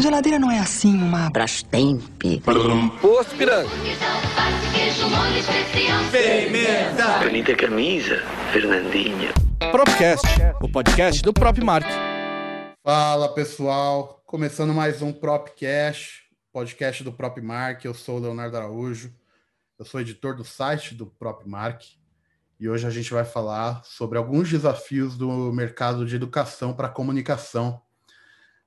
A 0.00 0.02
geladeira 0.02 0.38
não 0.38 0.50
é 0.50 0.58
assim 0.58 0.94
uma 0.94 1.28
Brastemp. 1.28 2.22
Posto 3.02 3.36
piranga. 3.36 3.68
Pimenta. 6.10 7.18
Bonita 7.18 7.54
camisa, 7.54 8.22
Fernandinha. 8.50 9.34
Propcast, 9.70 10.26
o 10.62 10.72
podcast 10.72 11.22
do 11.22 11.34
Prop 11.34 11.54
Mark. 11.62 11.86
Fala 12.82 13.34
pessoal, 13.34 14.22
começando 14.24 14.72
mais 14.72 15.02
um 15.02 15.12
Propcast, 15.12 16.22
podcast 16.50 17.04
do 17.04 17.12
Prop 17.12 17.38
Mark. 17.42 17.84
Eu 17.84 17.92
sou 17.92 18.16
o 18.16 18.20
Leonardo 18.20 18.56
Araújo, 18.56 19.12
eu 19.78 19.84
sou 19.84 20.00
editor 20.00 20.34
do 20.34 20.44
site 20.46 20.94
do 20.94 21.04
Prop 21.04 21.46
Mark 21.46 21.82
e 22.58 22.70
hoje 22.70 22.86
a 22.86 22.90
gente 22.90 23.12
vai 23.12 23.26
falar 23.26 23.82
sobre 23.84 24.16
alguns 24.16 24.48
desafios 24.48 25.14
do 25.18 25.52
mercado 25.52 26.06
de 26.06 26.16
educação 26.16 26.72
para 26.72 26.88
comunicação 26.88 27.82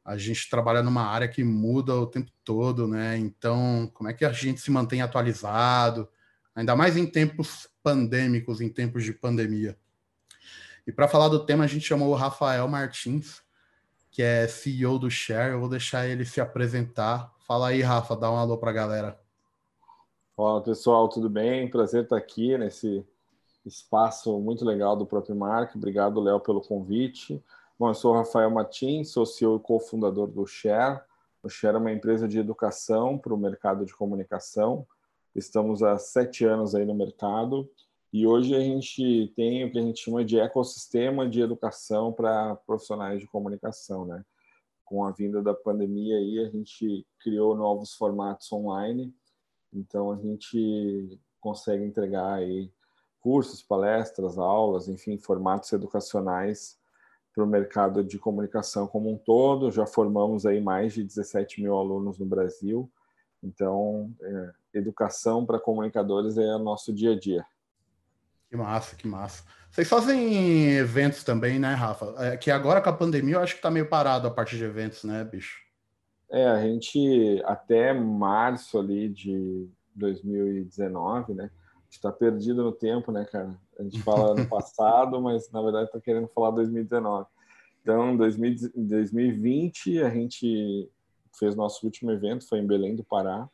a 0.04 0.18
gente 0.18 0.50
trabalha 0.50 0.84
numa 0.84 1.04
área 1.04 1.28
que 1.28 1.44
muda 1.44 1.96
o 1.96 2.06
tempo 2.06 2.30
todo, 2.44 2.88
né? 2.88 3.18
Então, 3.18 3.90
como 3.94 4.10
é 4.10 4.14
que 4.14 4.26
a 4.26 4.32
gente 4.32 4.60
se 4.60 4.70
mantém 4.70 5.02
atualizado, 5.02 6.10
ainda 6.54 6.76
mais 6.76 6.98
em 6.98 7.06
tempos 7.06 7.70
pandêmicos, 7.82 8.60
em 8.60 8.70
tempos 8.70 9.04
de 9.04 9.14
pandemia? 9.14 9.78
E 10.86 10.92
para 10.92 11.08
falar 11.08 11.30
do 11.30 11.46
tema, 11.46 11.64
a 11.64 11.68
gente 11.68 11.88
chamou 11.88 12.10
o 12.10 12.16
Rafael 12.16 12.68
Martins, 12.68 13.42
que 14.12 14.22
é 14.22 14.48
CEO 14.48 15.00
do 15.00 15.10
Share. 15.10 15.54
Eu 15.54 15.62
vou 15.62 15.70
deixar 15.70 16.06
ele 16.06 16.26
se 16.26 16.42
apresentar. 16.42 17.34
Fala 17.48 17.70
aí, 17.70 17.82
Rafa, 17.82 18.16
dá 18.16 18.30
um 18.30 18.36
alô 18.36 18.58
para 18.58 18.72
a 18.72 18.74
galera. 18.74 19.20
Fala 20.36 20.62
pessoal, 20.62 21.08
tudo 21.08 21.30
bem? 21.30 21.70
Prazer 21.70 22.04
estar 22.04 22.18
aqui 22.18 22.58
nesse 22.58 23.06
espaço 23.66 24.38
muito 24.40 24.66
legal 24.66 24.98
do 24.98 25.06
próprio 25.06 25.36
Mark. 25.36 25.74
Obrigado, 25.76 26.20
Léo, 26.20 26.40
pelo 26.42 26.60
convite. 26.60 27.42
Bom, 27.80 27.90
eu 27.90 27.96
sou 27.96 28.14
Rafael 28.14 28.52
Martins, 28.52 29.10
sou 29.10 29.26
CEO 29.26 29.56
e 29.56 29.60
cofundador 29.60 30.28
do 30.28 30.46
Share. 30.46 31.02
O 31.42 31.50
Share 31.50 31.76
é 31.76 31.80
uma 31.80 31.92
empresa 31.92 32.28
de 32.28 32.38
educação 32.38 33.18
para 33.18 33.34
o 33.34 33.38
mercado 33.38 33.84
de 33.84 33.96
comunicação. 33.96 34.86
Estamos 35.34 35.82
há 35.82 35.98
sete 35.98 36.46
anos 36.46 36.76
aí 36.76 36.86
no 36.86 36.94
mercado 36.94 37.68
e 38.14 38.28
hoje 38.28 38.56
a 38.56 38.60
gente 38.60 39.34
tem 39.36 39.66
o 39.66 39.72
que 39.72 39.80
a 39.80 39.82
gente 39.82 40.04
chama 40.04 40.24
de 40.24 40.40
ecossistema 40.40 41.28
de 41.28 41.42
educação 41.42 42.14
para 42.14 42.56
profissionais 42.58 43.20
de 43.20 43.28
comunicação, 43.28 44.06
né? 44.06 44.24
Com 44.86 45.04
a 45.04 45.10
vinda 45.10 45.42
da 45.42 45.56
pandemia 45.56 46.18
aí, 46.18 46.40
a 46.46 46.50
gente 46.52 47.08
criou 47.20 47.56
novos 47.56 47.96
formatos 47.96 48.52
online, 48.52 49.12
então 49.74 50.12
a 50.12 50.18
gente 50.18 51.20
consegue 51.42 51.84
entregar 51.84 52.34
aí 52.34 52.72
cursos, 53.20 53.64
palestras, 53.64 54.38
aulas, 54.38 54.88
enfim, 54.88 55.18
formatos 55.18 55.74
educacionais 55.74 56.78
para 57.34 57.44
o 57.44 57.48
mercado 57.48 58.04
de 58.04 58.20
comunicação 58.20 58.88
como 58.88 59.12
um 59.12 59.18
todo. 59.18 59.72
Já 59.72 59.86
formamos 59.86 60.46
aí 60.46 60.62
mais 60.62 60.94
de 60.94 61.04
17 61.04 61.62
mil 61.62 61.78
alunos 61.78 62.20
no 62.20 62.26
Brasil. 62.26 62.92
Então, 63.42 64.14
é, 64.22 64.52
educação 64.74 65.46
para 65.46 65.60
comunicadores 65.60 66.38
é 66.38 66.56
o 66.56 66.60
nosso 66.60 66.94
dia 66.94 67.14
a 67.14 67.20
dia. 67.20 67.46
Que 68.50 68.56
massa, 68.56 68.96
que 68.96 69.08
massa. 69.08 69.44
Vocês 69.70 69.90
fazem 69.90 70.76
eventos 70.76 71.24
também, 71.24 71.58
né, 71.58 71.74
Rafa? 71.74 72.14
É, 72.20 72.38
que 72.38 72.52
agora 72.52 72.82
com 72.82 72.90
a 72.90 72.94
pandemia 72.94 73.36
eu 73.36 73.42
acho 73.42 73.54
que 73.54 73.60
está 73.60 73.72
meio 73.72 73.90
parado 73.90 74.28
a 74.28 74.32
parte 74.32 74.56
de 74.56 74.64
eventos, 74.64 75.04
né, 75.04 75.24
bicho? 75.24 75.60
É, 76.32 76.48
a 76.48 76.62
gente 76.62 77.42
até 77.46 77.94
março 77.94 78.78
ali 78.78 79.10
de 79.10 79.68
2019, 79.96 81.34
né? 81.34 81.50
está 81.96 82.12
perdido 82.12 82.64
no 82.64 82.72
tempo, 82.72 83.12
né, 83.12 83.26
cara? 83.26 83.56
A 83.80 83.84
gente 83.84 84.02
fala 84.02 84.36
no 84.36 84.46
passado, 84.50 85.22
mas 85.22 85.50
na 85.52 85.62
verdade 85.62 85.86
está 85.86 86.00
querendo 86.00 86.28
falar 86.28 86.52
2019. 86.52 87.28
Então, 87.82 88.14
em 88.14 88.18
2020, 88.18 90.02
a 90.02 90.10
gente 90.10 90.90
fez 91.38 91.56
nosso 91.56 91.86
último 91.86 92.12
evento, 92.12 92.48
foi 92.48 92.60
em 92.60 92.68
Belém 92.68 92.96
do 92.96 93.04
Pará, 93.04 93.50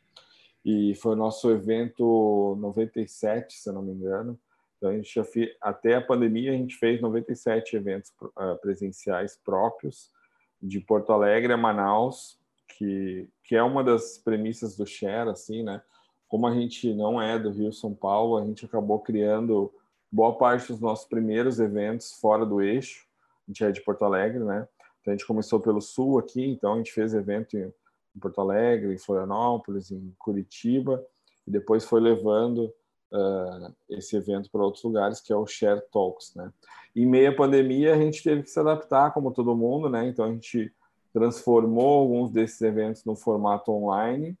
e 0.64 0.94
foi 0.96 1.12
o 1.12 1.16
nosso 1.16 1.50
evento 1.50 2.56
97, 2.60 3.54
se 3.54 3.68
eu 3.68 3.72
não 3.72 3.82
me 3.82 3.92
engano. 3.92 4.38
Então, 4.76 4.90
a 4.90 4.94
gente 4.94 5.12
já 5.12 5.24
fez, 5.24 5.50
até 5.60 5.96
a 5.96 6.00
pandemia, 6.00 6.52
a 6.52 6.56
gente 6.56 6.76
fez 6.76 7.00
97 7.00 7.74
eventos 7.74 8.12
uh, 8.22 8.56
presenciais 8.60 9.36
próprios, 9.36 10.10
de 10.62 10.78
Porto 10.78 11.12
Alegre 11.12 11.52
a 11.52 11.56
Manaus, 11.56 12.38
que, 12.68 13.28
que 13.42 13.56
é 13.56 13.62
uma 13.62 13.82
das 13.82 14.18
premissas 14.18 14.76
do 14.76 14.86
Share, 14.86 15.30
assim, 15.30 15.62
né? 15.62 15.82
como 16.30 16.46
a 16.46 16.54
gente 16.54 16.94
não 16.94 17.20
é 17.20 17.36
do 17.36 17.50
Rio 17.50 17.72
São 17.72 17.92
Paulo, 17.92 18.38
a 18.38 18.46
gente 18.46 18.64
acabou 18.64 19.00
criando 19.00 19.74
boa 20.10 20.36
parte 20.36 20.68
dos 20.68 20.80
nossos 20.80 21.06
primeiros 21.06 21.60
eventos 21.60 22.12
fora 22.12 22.44
do 22.44 22.60
eixo. 22.60 23.06
A 23.46 23.50
gente 23.50 23.64
é 23.64 23.70
de 23.70 23.80
Porto 23.82 24.04
Alegre, 24.04 24.40
né? 24.40 24.66
Então 25.00 25.12
a 25.12 25.16
gente 25.16 25.26
começou 25.26 25.60
pelo 25.60 25.80
sul 25.80 26.18
aqui, 26.18 26.44
então 26.44 26.74
a 26.74 26.76
gente 26.76 26.92
fez 26.92 27.14
evento 27.14 27.56
em 27.56 27.72
Porto 28.20 28.40
Alegre, 28.40 28.92
em 28.92 28.98
Florianópolis, 28.98 29.90
em 29.90 30.14
Curitiba, 30.18 31.04
e 31.46 31.50
depois 31.50 31.84
foi 31.84 32.00
levando 32.00 32.72
uh, 33.12 33.74
esse 33.88 34.16
evento 34.16 34.50
para 34.50 34.62
outros 34.62 34.84
lugares, 34.84 35.20
que 35.20 35.32
é 35.32 35.36
o 35.36 35.46
Share 35.46 35.82
Talks, 35.92 36.34
né? 36.34 36.52
Em 36.94 37.06
meia 37.06 37.34
pandemia, 37.34 37.94
a 37.94 37.98
gente 37.98 38.22
teve 38.22 38.42
que 38.42 38.50
se 38.50 38.58
adaptar, 38.58 39.12
como 39.12 39.32
todo 39.32 39.56
mundo, 39.56 39.88
né? 39.88 40.06
Então 40.06 40.24
a 40.24 40.32
gente 40.32 40.72
transformou 41.12 42.00
alguns 42.00 42.30
desses 42.30 42.60
eventos 42.60 43.04
no 43.04 43.16
formato 43.16 43.72
online, 43.72 44.36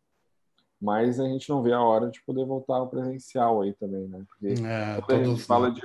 mas 0.80 1.20
a 1.20 1.28
gente 1.28 1.48
não 1.50 1.62
vê 1.62 1.72
a 1.72 1.82
hora 1.82 2.10
de 2.10 2.22
poder 2.22 2.44
voltar 2.46 2.76
ao 2.76 2.88
presencial 2.88 3.60
aí 3.60 3.74
também, 3.74 4.08
né? 4.08 4.24
Porque 4.26 4.62
é, 4.64 5.00
quando, 5.02 5.20
a 5.20 5.24
gente 5.24 5.42
fala 5.42 5.70
de, 5.70 5.82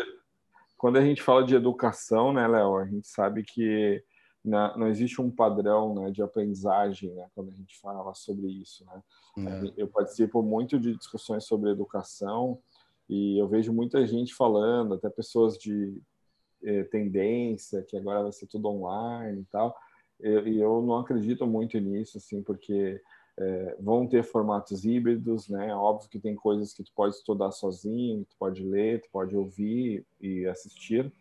quando 0.78 0.98
a 0.98 1.02
gente 1.02 1.22
fala 1.22 1.44
de 1.44 1.56
educação, 1.56 2.32
né, 2.32 2.48
Léo, 2.48 2.78
a 2.78 2.86
gente 2.86 3.08
sabe 3.08 3.44
que 3.44 4.02
na, 4.44 4.78
não 4.78 4.88
existe 4.88 5.22
um 5.22 5.30
padrão 5.30 5.96
né, 5.96 6.12
de 6.12 6.22
aprendizagem 6.22 7.14
né, 7.14 7.28
quando 7.36 7.50
a 7.50 7.56
gente 7.56 7.78
fala 7.80 8.14
sobre 8.14 8.48
isso. 8.48 8.86
Né? 8.86 9.02
É. 9.50 9.74
Eu 9.82 9.88
participo 9.88 10.42
muito 10.42 10.80
de 10.80 10.96
discussões 10.96 11.46
sobre 11.46 11.72
educação 11.72 12.60
e 13.10 13.38
eu 13.38 13.48
vejo 13.48 13.74
muita 13.74 14.06
gente 14.06 14.34
falando, 14.34 14.94
até 14.94 15.10
pessoas 15.10 15.58
de 15.58 16.02
eh, 16.64 16.84
tendência, 16.86 17.84
que 17.84 17.96
agora 17.96 18.24
vai 18.24 18.32
ser 18.32 18.48
tudo 18.48 18.68
online 18.68 19.42
e 19.42 19.46
tal. 19.46 19.76
E 20.20 20.60
eu 20.60 20.82
não 20.82 20.98
acredito 20.98 21.46
muito 21.46 21.78
nisso, 21.78 22.18
assim, 22.18 22.42
porque 22.42 23.00
é, 23.38 23.76
vão 23.80 24.08
ter 24.08 24.24
formatos 24.24 24.86
híbridos, 24.86 25.50
né? 25.50 25.74
Óbvio 25.76 26.10
que 26.10 26.20
tem 26.20 26.36
coisas 26.36 26.74
que 26.74 26.84
tu 26.84 26.92
pode 26.96 27.16
estudar 27.16 27.52
sozinho, 27.52 28.26
tu 28.30 28.36
pode 28.40 28.64
ler, 28.64 29.02
tu 29.02 29.10
pode 29.12 29.36
ouvir 29.36 30.06
e 30.22 30.46
assistir, 30.48 31.12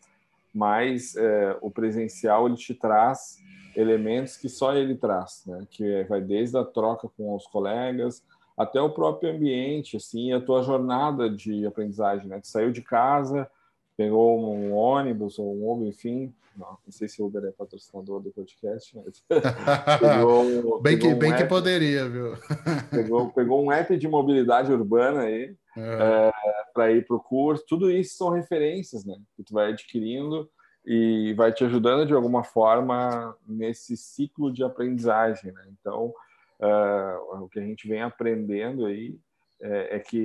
mas 0.55 1.17
é, 1.17 1.59
o 1.61 1.71
presencial 1.71 2.47
ele 2.47 2.57
te 2.57 2.73
traz 2.75 3.39
elementos 3.77 4.37
que 4.37 4.49
só 4.49 4.75
ele 4.75 4.95
traz, 4.95 5.43
né? 5.47 5.67
Que 5.69 6.05
vai 6.05 6.21
desde 6.21 6.57
a 6.57 6.65
troca 6.65 7.09
com 7.17 7.35
os 7.35 7.47
colegas 7.47 8.23
até 8.57 8.81
o 8.81 8.91
próprio 8.91 9.35
ambiente, 9.35 9.97
assim, 9.97 10.33
a 10.33 10.41
tua 10.41 10.63
jornada 10.63 11.29
de 11.29 11.67
aprendizagem, 11.67 12.29
né? 12.29 12.39
Tu 12.41 12.47
saiu 12.47 12.71
de 12.71 12.83
casa, 12.83 13.51
pegou 13.97 14.39
um 14.39 14.73
ônibus 14.75 15.39
ou 15.39 15.55
um 15.55 15.71
Uber, 15.71 15.89
enfim, 15.89 16.35
não, 16.57 16.69
não 16.69 16.93
sei 16.93 17.09
se 17.09 17.21
o 17.21 17.27
Uber 17.27 17.45
é 17.45 17.51
patrocinador 17.51 18.21
do 18.21 18.31
podcast, 18.31 18.97
mas 18.97 19.25
pegou, 20.01 20.79
bem, 20.81 20.97
pegou 20.97 21.11
que, 21.11 21.15
um 21.15 21.19
bem 21.19 21.33
app, 21.33 21.43
que 21.43 21.49
poderia, 21.49 22.09
viu? 22.09 22.33
pegou, 22.91 23.31
pegou 23.31 23.65
um 23.65 23.73
app 23.73 23.97
de 23.97 24.09
mobilidade 24.09 24.73
urbana 24.73 25.23
aí 25.23 25.57
é. 25.77 25.81
é, 25.81 26.33
para 26.73 26.93
ir 26.93 27.07
para 27.07 27.17
o 27.17 27.21
curso. 27.21 27.65
Tudo 27.67 27.91
isso 27.91 28.17
são 28.17 28.31
referências, 28.31 29.05
né? 29.05 29.17
Que 29.37 29.43
tu 29.43 29.53
vai 29.53 29.73
adquirindo 29.73 30.49
e 30.87 31.35
vai 31.35 31.53
te 31.53 31.65
ajudando 31.65 32.07
de 32.07 32.15
alguma 32.15 32.45
forma 32.45 33.37
nesse 33.47 33.97
ciclo 33.97 34.53
de 34.53 34.63
aprendizagem, 34.63 35.51
né? 35.51 35.65
Então, 35.81 36.13
uh, 36.61 37.43
o 37.43 37.49
que 37.49 37.59
a 37.59 37.63
gente 37.63 37.89
vem 37.89 38.03
aprendendo 38.03 38.87
aí 38.87 39.19
é, 39.61 39.97
é 39.97 39.99
que 39.99 40.19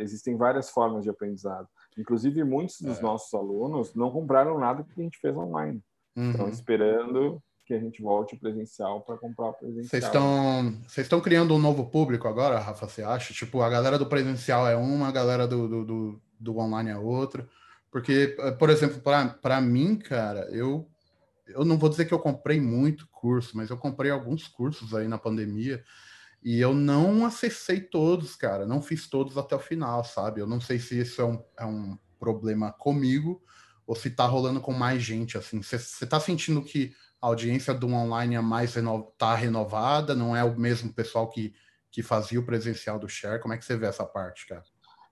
existem 0.00 0.36
várias 0.36 0.70
formas 0.70 1.04
de 1.04 1.10
aprendizado. 1.10 1.68
Inclusive, 1.96 2.44
muitos 2.44 2.80
dos 2.80 2.98
é. 2.98 3.02
nossos 3.02 3.32
alunos 3.32 3.94
não 3.94 4.10
compraram 4.10 4.58
nada 4.58 4.84
que 4.84 5.00
a 5.00 5.02
gente 5.02 5.18
fez 5.18 5.36
online. 5.36 5.82
Uhum. 6.14 6.30
Estão 6.30 6.48
esperando 6.48 7.42
que 7.66 7.74
a 7.74 7.80
gente 7.80 8.00
volte 8.00 8.36
presencial 8.36 9.00
para 9.00 9.16
comprar 9.16 9.48
o 9.48 9.52
presencial. 9.54 9.88
Vocês 9.88 10.04
estão 10.04 10.80
vocês 10.86 11.04
estão 11.04 11.20
criando 11.20 11.54
um 11.54 11.58
novo 11.58 11.86
público 11.86 12.28
agora, 12.28 12.60
Rafa? 12.60 12.88
Você 12.88 13.02
acha? 13.02 13.34
Tipo, 13.34 13.60
a 13.60 13.68
galera 13.68 13.98
do 13.98 14.06
presencial 14.06 14.68
é 14.68 14.76
uma, 14.76 15.08
a 15.08 15.12
galera 15.12 15.48
do, 15.48 15.66
do, 15.66 15.84
do, 15.84 16.22
do 16.38 16.58
online 16.58 16.90
é 16.90 16.96
outra. 16.96 17.48
Porque, 17.90 18.36
eh, 18.38 18.50
por 18.52 18.70
exemplo, 18.70 19.00
para 19.00 19.60
mim, 19.60 19.96
cara, 19.96 20.48
eu, 20.52 20.86
eu 21.48 21.64
não 21.64 21.76
vou 21.76 21.88
dizer 21.88 22.04
que 22.04 22.14
eu 22.14 22.18
comprei 22.18 22.60
muito 22.60 23.08
curso, 23.08 23.56
mas 23.56 23.70
eu 23.70 23.76
comprei 23.76 24.10
alguns 24.10 24.46
cursos 24.46 24.94
aí 24.94 25.08
na 25.08 25.18
pandemia 25.18 25.82
e 26.42 26.60
eu 26.60 26.74
não 26.74 27.24
acessei 27.24 27.80
todos, 27.80 28.36
cara. 28.36 28.66
Não 28.66 28.80
fiz 28.80 29.08
todos 29.08 29.36
até 29.36 29.56
o 29.56 29.60
final, 29.60 30.04
sabe? 30.04 30.40
Eu 30.40 30.46
não 30.46 30.60
sei 30.60 30.78
se 30.78 31.00
isso 31.00 31.20
é 31.20 31.24
um, 31.24 31.44
é 31.58 31.64
um 31.64 31.98
problema 32.18 32.72
comigo 32.72 33.42
ou 33.86 33.94
se 33.94 34.10
tá 34.10 34.26
rolando 34.26 34.60
com 34.60 34.72
mais 34.72 35.02
gente, 35.02 35.38
assim. 35.38 35.62
Você 35.62 36.06
tá 36.06 36.18
sentindo 36.18 36.62
que 36.62 36.92
a 37.20 37.26
audiência 37.26 37.72
do 37.72 37.86
online 37.88 38.34
é 38.34 38.40
mais 38.40 38.74
reno, 38.74 39.12
tá 39.16 39.34
renovada? 39.34 40.14
Não 40.14 40.36
é 40.36 40.42
o 40.42 40.58
mesmo 40.58 40.92
pessoal 40.92 41.28
que, 41.28 41.54
que 41.90 42.02
fazia 42.02 42.40
o 42.40 42.44
presencial 42.44 42.98
do 42.98 43.08
share? 43.08 43.40
Como 43.40 43.54
é 43.54 43.58
que 43.58 43.64
você 43.64 43.76
vê 43.76 43.86
essa 43.86 44.04
parte, 44.04 44.46
cara? 44.46 44.62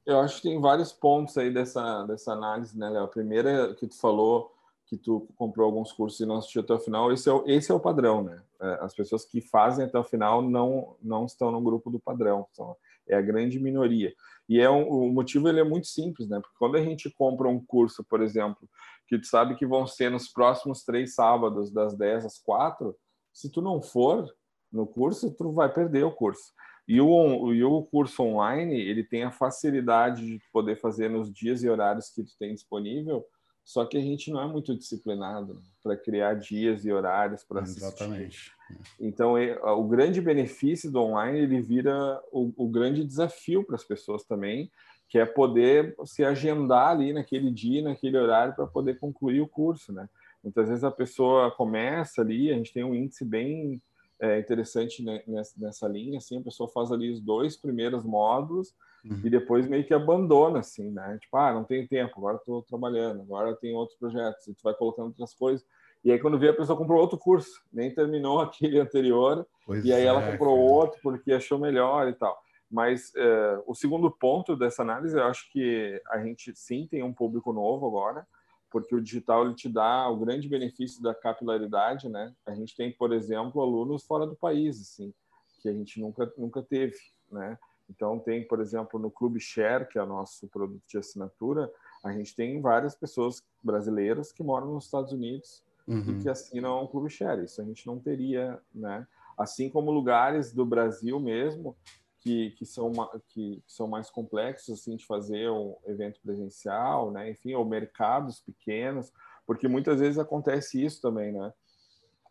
Eu 0.04 0.20
acho 0.20 0.36
que 0.36 0.48
tem 0.48 0.60
vários 0.60 0.92
pontos 0.92 1.38
aí 1.38 1.52
dessa, 1.52 2.04
dessa 2.04 2.32
análise, 2.32 2.78
né, 2.78 2.90
Léo? 2.90 3.04
A 3.04 3.08
primeira 3.08 3.74
que 3.74 3.86
tu 3.86 3.98
falou, 3.98 4.53
que 4.96 5.04
tu 5.04 5.28
comprou 5.36 5.66
alguns 5.66 5.92
cursos 5.92 6.20
e 6.20 6.26
não 6.26 6.36
assistiu 6.36 6.62
até 6.62 6.72
o 6.72 6.78
final, 6.78 7.12
esse 7.12 7.28
é 7.28 7.32
o, 7.32 7.44
esse 7.46 7.70
é 7.70 7.74
o 7.74 7.80
padrão, 7.80 8.22
né? 8.22 8.42
É, 8.60 8.78
as 8.80 8.94
pessoas 8.94 9.24
que 9.24 9.40
fazem 9.40 9.84
até 9.84 9.98
o 9.98 10.04
final 10.04 10.40
não, 10.40 10.96
não 11.02 11.24
estão 11.26 11.50
no 11.50 11.60
grupo 11.60 11.90
do 11.90 11.98
padrão, 11.98 12.46
são, 12.52 12.76
é 13.08 13.16
a 13.16 13.22
grande 13.22 13.58
minoria. 13.58 14.14
E 14.48 14.60
é 14.60 14.70
um, 14.70 14.88
o 14.88 15.12
motivo 15.12 15.48
ele 15.48 15.60
é 15.60 15.64
muito 15.64 15.86
simples, 15.86 16.28
né? 16.28 16.38
Porque 16.40 16.56
quando 16.58 16.76
a 16.76 16.82
gente 16.82 17.10
compra 17.10 17.48
um 17.48 17.64
curso, 17.64 18.04
por 18.04 18.22
exemplo, 18.22 18.68
que 19.06 19.18
tu 19.18 19.26
sabe 19.26 19.56
que 19.56 19.66
vão 19.66 19.86
ser 19.86 20.10
nos 20.10 20.28
próximos 20.28 20.84
três 20.84 21.14
sábados, 21.14 21.70
das 21.70 21.96
10 21.96 22.26
às 22.26 22.38
4, 22.38 22.94
se 23.32 23.50
tu 23.50 23.60
não 23.60 23.82
for 23.82 24.32
no 24.72 24.86
curso, 24.86 25.34
tu 25.34 25.52
vai 25.52 25.72
perder 25.72 26.04
o 26.04 26.12
curso. 26.12 26.52
E 26.86 27.00
o, 27.00 27.52
e 27.52 27.64
o 27.64 27.82
curso 27.82 28.22
online, 28.22 28.78
ele 28.78 29.02
tem 29.02 29.24
a 29.24 29.32
facilidade 29.32 30.24
de 30.24 30.40
poder 30.52 30.76
fazer 30.76 31.08
nos 31.08 31.32
dias 31.32 31.62
e 31.62 31.68
horários 31.68 32.10
que 32.10 32.22
tu 32.22 32.32
tem 32.38 32.54
disponível, 32.54 33.24
só 33.64 33.86
que 33.86 33.96
a 33.96 34.00
gente 34.00 34.30
não 34.30 34.40
é 34.42 34.46
muito 34.46 34.76
disciplinado 34.76 35.62
para 35.82 35.96
criar 35.96 36.34
dias 36.34 36.84
e 36.84 36.92
horários 36.92 37.42
para 37.42 37.62
assistir. 37.62 37.84
Exatamente. 37.84 38.52
Então, 39.00 39.34
o 39.78 39.84
grande 39.84 40.20
benefício 40.20 40.90
do 40.90 41.00
online, 41.00 41.38
ele 41.38 41.62
vira 41.62 42.20
o, 42.30 42.52
o 42.56 42.68
grande 42.68 43.04
desafio 43.04 43.64
para 43.64 43.76
as 43.76 43.84
pessoas 43.84 44.22
também, 44.24 44.70
que 45.08 45.18
é 45.18 45.24
poder 45.24 45.94
se 46.04 46.24
agendar 46.24 46.88
ali 46.88 47.12
naquele 47.12 47.50
dia, 47.50 47.82
naquele 47.82 48.18
horário, 48.18 48.54
para 48.54 48.66
poder 48.66 48.98
concluir 48.98 49.40
o 49.40 49.48
curso, 49.48 49.92
né? 49.92 50.08
Muitas 50.42 50.68
vezes 50.68 50.84
a 50.84 50.90
pessoa 50.90 51.50
começa 51.50 52.20
ali, 52.20 52.50
a 52.50 52.54
gente 52.54 52.72
tem 52.72 52.84
um 52.84 52.94
índice 52.94 53.24
bem 53.24 53.80
é, 54.20 54.38
interessante 54.38 55.04
nessa, 55.26 55.54
nessa 55.58 55.88
linha, 55.88 56.18
assim, 56.18 56.38
a 56.38 56.42
pessoa 56.42 56.68
faz 56.68 56.90
ali 56.92 57.10
os 57.10 57.20
dois 57.20 57.56
primeiros 57.56 58.04
módulos, 58.04 58.74
uhum. 59.04 59.20
e 59.24 59.30
depois 59.30 59.66
meio 59.66 59.84
que 59.84 59.94
abandona, 59.94 60.60
assim, 60.60 60.90
né? 60.90 61.18
Tipo, 61.20 61.36
ah, 61.36 61.52
não 61.52 61.64
tenho 61.64 61.86
tempo, 61.88 62.14
agora 62.18 62.36
estou 62.36 62.62
trabalhando, 62.62 63.22
agora 63.22 63.54
tem 63.56 63.74
outros 63.74 63.98
projetos, 63.98 64.46
e 64.46 64.54
tu 64.54 64.62
vai 64.62 64.74
colocando 64.74 65.06
outras 65.06 65.34
coisas. 65.34 65.66
E 66.04 66.12
aí, 66.12 66.18
quando 66.18 66.38
vê, 66.38 66.50
a 66.50 66.54
pessoa 66.54 66.76
comprou 66.76 67.00
outro 67.00 67.18
curso, 67.18 67.62
nem 67.72 67.92
terminou 67.92 68.40
aquele 68.42 68.78
anterior, 68.78 69.46
pois 69.66 69.84
e 69.84 69.92
aí 69.92 70.02
é, 70.02 70.06
ela 70.06 70.30
comprou 70.30 70.56
cara. 70.56 70.70
outro 70.70 71.00
porque 71.02 71.32
achou 71.32 71.58
melhor 71.58 72.08
e 72.08 72.12
tal. 72.12 72.38
Mas 72.70 73.12
é, 73.16 73.62
o 73.66 73.74
segundo 73.74 74.10
ponto 74.10 74.56
dessa 74.56 74.82
análise, 74.82 75.16
eu 75.16 75.24
acho 75.24 75.50
que 75.50 76.00
a 76.10 76.18
gente 76.22 76.52
sim 76.56 76.86
tem 76.90 77.02
um 77.02 77.12
público 77.12 77.52
novo 77.52 77.86
agora, 77.86 78.26
porque 78.74 78.92
o 78.92 79.00
digital 79.00 79.46
ele 79.46 79.54
te 79.54 79.68
dá 79.68 80.08
o 80.08 80.16
grande 80.16 80.48
benefício 80.48 81.00
da 81.00 81.14
capilaridade, 81.14 82.08
né? 82.08 82.34
A 82.44 82.52
gente 82.56 82.76
tem, 82.76 82.90
por 82.90 83.12
exemplo, 83.12 83.62
alunos 83.62 84.02
fora 84.04 84.26
do 84.26 84.34
país, 84.34 84.80
assim, 84.80 85.14
que 85.62 85.68
a 85.68 85.72
gente 85.72 86.00
nunca 86.00 86.32
nunca 86.36 86.60
teve, 86.60 86.98
né? 87.30 87.56
Então, 87.88 88.18
tem, 88.18 88.44
por 88.44 88.60
exemplo, 88.60 88.98
no 88.98 89.12
Clube 89.12 89.38
Share, 89.38 89.86
que 89.86 89.96
é 89.96 90.02
o 90.02 90.06
nosso 90.06 90.48
produto 90.48 90.82
de 90.88 90.98
assinatura, 90.98 91.72
a 92.02 92.10
gente 92.10 92.34
tem 92.34 92.60
várias 92.60 92.96
pessoas 92.96 93.44
brasileiras 93.62 94.32
que 94.32 94.42
moram 94.42 94.74
nos 94.74 94.86
Estados 94.86 95.12
Unidos 95.12 95.62
uhum. 95.86 96.18
e 96.18 96.22
que 96.22 96.28
assinam 96.28 96.82
o 96.82 96.88
Clube 96.88 97.10
Share. 97.10 97.44
Isso 97.44 97.62
a 97.62 97.64
gente 97.64 97.86
não 97.86 98.00
teria, 98.00 98.60
né? 98.74 99.06
Assim 99.38 99.70
como 99.70 99.92
lugares 99.92 100.52
do 100.52 100.66
Brasil 100.66 101.20
mesmo 101.20 101.76
que, 102.24 102.52
que, 102.52 102.64
são, 102.64 102.90
que, 103.28 103.62
que 103.66 103.72
são 103.72 103.86
mais 103.86 104.08
complexos 104.08 104.80
assim, 104.80 104.96
de 104.96 105.04
fazer 105.04 105.50
um 105.50 105.76
evento 105.86 106.18
presencial, 106.22 107.10
né? 107.10 107.30
enfim, 107.30 107.52
ou 107.52 107.66
mercados 107.66 108.40
pequenos, 108.40 109.12
porque 109.46 109.68
muitas 109.68 110.00
vezes 110.00 110.18
acontece 110.18 110.82
isso 110.82 111.02
também, 111.02 111.32
né? 111.32 111.52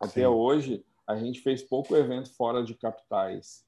Até 0.00 0.22
Sim. 0.22 0.26
hoje, 0.26 0.84
a 1.06 1.14
gente 1.14 1.40
fez 1.40 1.62
pouco 1.62 1.94
evento 1.94 2.34
fora 2.34 2.64
de 2.64 2.74
capitais, 2.74 3.64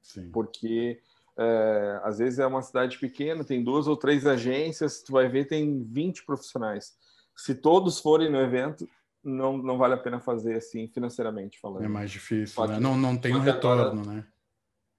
Sim. 0.00 0.30
porque 0.30 1.00
é, 1.36 2.00
às 2.04 2.18
vezes 2.18 2.38
é 2.38 2.46
uma 2.46 2.62
cidade 2.62 2.96
pequena, 2.96 3.42
tem 3.42 3.64
duas 3.64 3.88
ou 3.88 3.96
três 3.96 4.24
agências, 4.24 5.02
tu 5.02 5.12
vai 5.12 5.28
ver 5.28 5.46
tem 5.46 5.82
20 5.82 6.24
profissionais. 6.24 6.96
Se 7.36 7.52
todos 7.52 7.98
forem 7.98 8.30
no 8.30 8.38
evento, 8.38 8.88
não, 9.24 9.58
não 9.58 9.76
vale 9.76 9.94
a 9.94 9.98
pena 9.98 10.20
fazer 10.20 10.54
assim 10.54 10.86
financeiramente 10.86 11.58
falando. 11.58 11.84
É 11.84 11.88
mais 11.88 12.12
difícil, 12.12 12.64
né? 12.64 12.78
não, 12.78 12.96
não 12.96 13.16
tem 13.16 13.34
um 13.34 13.40
retorno, 13.40 13.82
agora, 13.82 14.14
né? 14.14 14.26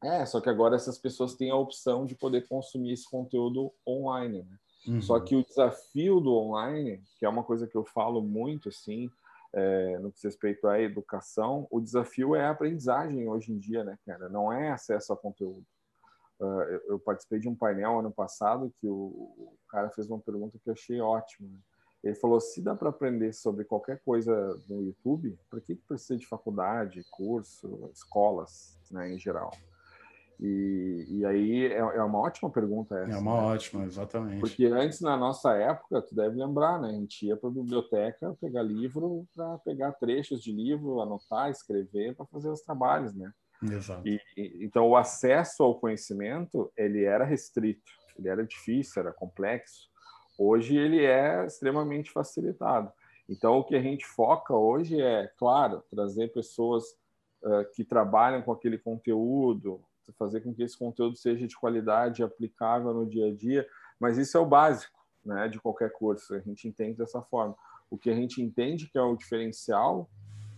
É, 0.04 0.26
só 0.26 0.40
que 0.40 0.50
agora 0.50 0.76
essas 0.76 0.98
pessoas 0.98 1.36
têm 1.36 1.50
a 1.50 1.56
opção 1.56 2.06
de 2.06 2.16
poder 2.16 2.48
consumir 2.48 2.94
esse 2.94 3.10
conteúdo 3.10 3.72
online, 3.88 4.44
né? 4.44 4.58
Uhum. 4.88 5.02
Só 5.02 5.20
que 5.20 5.36
o 5.36 5.44
desafio 5.44 6.20
do 6.20 6.34
online, 6.34 7.02
que 7.18 7.26
é 7.26 7.30
uma 7.30 7.44
coisa 7.44 7.66
que 7.66 7.76
eu 7.76 7.84
falo 7.84 8.22
muito, 8.22 8.70
assim, 8.70 9.10
é, 9.52 9.98
no 10.00 10.12
que 10.12 10.18
diz 10.18 10.26
respeito 10.26 10.68
à 10.68 10.80
educação, 10.80 11.68
o 11.72 11.80
desafio 11.80 12.36
é 12.36 12.46
a 12.46 12.52
aprendizagem 12.52 13.28
hoje 13.28 13.52
em 13.52 13.58
dia, 13.58 13.84
né, 13.84 13.98
cara? 14.06 14.30
Não 14.30 14.52
é 14.52 14.70
acesso 14.70 15.12
a 15.14 15.18
conteúdo. 15.18 15.66
Uh, 16.38 16.62
eu, 16.64 16.82
eu, 16.90 17.00
participei 17.00 17.40
de 17.40 17.48
um 17.48 17.56
painel 17.56 18.00
ano 18.00 18.12
passado 18.12 18.74
que 18.82 18.88
o, 18.90 18.94
o, 18.94 19.58
cara 19.70 19.90
fez 19.90 20.10
uma 20.10 20.20
pergunta 20.20 20.60
que 20.62 20.70
eu 20.70 20.74
achei 20.74 21.00
ótima. 21.00 21.48
Né? 21.48 21.58
Ele 22.04 22.16
falou: 22.16 22.42
se 22.42 22.62
dá 22.62 22.76
para 22.76 22.90
aprender 22.90 23.32
sobre 23.32 23.64
qualquer 23.64 24.02
coisa 24.04 24.62
no 24.68 24.84
YouTube, 24.84 25.40
por 25.50 25.62
que, 25.62 25.76
que 25.76 25.82
precisa 25.88 26.18
de 26.18 26.28
faculdade, 26.28 27.06
curso, 27.10 27.90
escolas, 27.94 28.78
né, 28.92 29.14
em 29.14 29.18
geral? 29.18 29.52
E, 30.40 31.06
e 31.10 31.26
aí 31.26 31.66
é, 31.68 31.78
é, 31.78 32.04
uma 32.04 32.20
ótima 32.20 32.50
pergunta 32.50 32.98
essa. 33.00 33.16
É 33.16 33.18
uma 33.18 33.36
né? 33.36 33.48
ótima, 33.48 33.86
exatamente. 33.86 34.40
Porque 34.40 34.66
antes, 34.66 35.00
na 35.00 35.16
nossa 35.16 35.54
época, 35.54 36.02
tu 36.02 36.14
deve 36.14 36.38
lembrar, 36.38 36.80
né? 36.82 36.90
A 36.90 36.94
gente 36.94 37.26
ia 37.26 37.38
para 37.38 37.50
a 37.50 37.54
biblioteca 37.54 38.36
pegar 38.42 38.62
livro 38.62 39.26
para 39.34 39.58
pegar 39.60 39.94
trechos 39.94 40.42
de 40.42 40.52
livro, 40.52 41.02
anotar, 41.02 41.50
escrever 41.50 42.16
para 42.16 42.26
fazer 42.26 42.50
os 42.50 42.62
trabalhos, 42.62 43.14
né? 43.14 43.32
Exato. 43.64 44.06
E, 44.08 44.20
então, 44.62 44.90
o 44.90 44.98
acesso 44.98 45.64
ao 45.64 45.80
conhecimento, 45.80 46.72
ele 46.76 47.06
era 47.06 47.24
restrito, 47.24 47.92
ele 48.18 48.28
era 48.28 48.46
difícil, 48.46 49.02
era 49.02 49.14
complexo. 49.14 49.90
Hoje, 50.38 50.76
ele 50.76 51.04
é 51.06 51.46
extremamente 51.46 52.12
facilitado. 52.12 52.92
Então, 53.30 53.58
o 53.58 53.64
que 53.64 53.76
a 53.76 53.82
gente 53.82 54.06
foca 54.06 54.54
hoje 54.54 55.02
é, 55.02 55.32
claro, 55.38 55.84
trazer 55.90 56.32
pessoas 56.34 56.84
uh, 57.42 57.66
que 57.74 57.84
trabalham 57.84 58.42
com 58.42 58.52
aquele 58.52 58.78
conteúdo, 58.78 59.82
fazer 60.14 60.42
com 60.42 60.54
que 60.54 60.64
esse 60.64 60.78
conteúdo 60.78 61.16
seja 61.16 61.48
de 61.48 61.56
qualidade, 61.56 62.24
aplicável 62.24 62.94
no 62.94 63.06
dia 63.06 63.28
a 63.28 63.34
dia, 63.34 63.68
mas 64.00 64.18
isso 64.18 64.38
é 64.38 64.40
o 64.40 64.46
básico 64.46 65.00
né, 65.24 65.48
de 65.48 65.60
qualquer 65.60 65.92
curso, 65.92 66.36
a 66.36 66.40
gente 66.40 66.68
entende 66.68 66.98
dessa 66.98 67.22
forma. 67.22 67.56
O 67.90 67.98
que 67.98 68.10
a 68.10 68.16
gente 68.16 68.42
entende 68.42 68.88
que 68.88 68.98
é 68.98 69.02
o 69.02 69.16
diferencial 69.16 70.10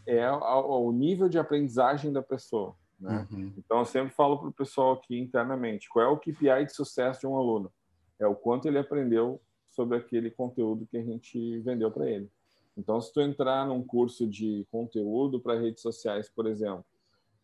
é 0.06 0.30
o 0.32 0.92
nível 0.92 1.28
de 1.28 1.38
aprendizagem 1.38 2.12
da 2.12 2.22
pessoa. 2.22 2.76
Né? 3.00 3.28
Uhum. 3.32 3.54
Então, 3.58 3.80
eu 3.80 3.86
sempre 3.86 4.14
falo 4.14 4.40
para 4.40 4.50
o 4.50 4.54
pessoal 4.54 4.94
aqui 4.94 5.20
internamente, 5.20 5.90
qual 5.90 6.06
é 6.06 6.08
o 6.08 6.18
KPI 6.18 6.66
de 6.66 6.74
sucesso 6.74 7.22
de 7.22 7.28
um 7.28 7.38
aluno? 7.38 7.72
É 8.20 8.26
o 8.26 8.36
quanto 8.36 8.68
ele 8.68 8.80
aprendeu 8.80 9.40
sobre 9.70 9.98
aquele 9.98 10.32
conteúdo 10.32 10.88
que 10.88 10.98
a 10.98 11.04
gente 11.04 11.60
vendeu 11.60 11.92
para 11.92 12.10
ele. 12.10 12.30
Então, 12.76 13.00
se 13.02 13.12
tu 13.12 13.22
entrar 13.22 13.68
num 13.68 13.84
curso 13.84 14.28
de 14.28 14.66
conteúdo 14.72 15.40
para 15.40 15.60
redes 15.60 15.82
sociais, 15.82 16.30
por 16.30 16.48
exemplo, 16.48 16.86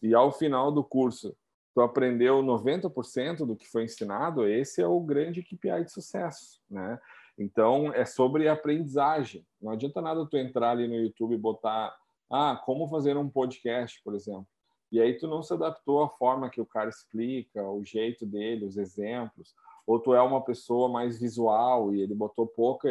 e 0.02 0.14
ao 0.14 0.32
final 0.32 0.72
do 0.72 0.84
curso 0.84 1.36
tu 1.74 1.82
aprendeu 1.82 2.42
90% 2.44 3.46
do 3.46 3.56
que 3.56 3.68
foi 3.68 3.84
ensinado, 3.84 4.48
esse 4.48 4.82
é 4.82 4.88
o 4.88 5.00
grande 5.00 5.42
KPI 5.42 5.86
de 5.86 5.92
sucesso, 5.92 6.60
né? 6.70 7.00
Então, 7.38 7.92
é 7.94 8.06
sobre 8.06 8.48
aprendizagem. 8.48 9.46
Não 9.60 9.72
adianta 9.72 10.02
nada 10.02 10.26
tu 10.26 10.38
entrar 10.38 10.72
ali 10.72 10.88
no 10.88 10.96
YouTube 10.96 11.34
e 11.34 11.38
botar, 11.38 11.96
ah, 12.32 12.62
como 12.64 12.88
fazer 12.88 13.18
um 13.18 13.28
podcast, 13.28 14.00
por 14.04 14.14
exemplo. 14.14 14.48
E 14.92 15.02
aí 15.02 15.18
tu 15.18 15.28
não 15.28 15.42
se 15.42 15.52
adaptou 15.52 16.04
à 16.04 16.10
forma 16.10 16.52
que 16.52 16.62
o 16.62 16.66
cara 16.66 16.88
explica, 16.88 17.68
o 17.68 17.84
jeito 17.84 18.28
dele, 18.28 18.66
os 18.66 18.78
exemplos. 18.78 19.56
Ou 19.88 20.00
tu 20.00 20.14
é 20.14 20.22
uma 20.22 20.44
pessoa 20.44 20.88
mais 20.88 21.20
visual 21.20 21.94
e 21.96 22.02
ele 22.02 22.14
botou 22.14 22.46
pouca, 22.46 22.88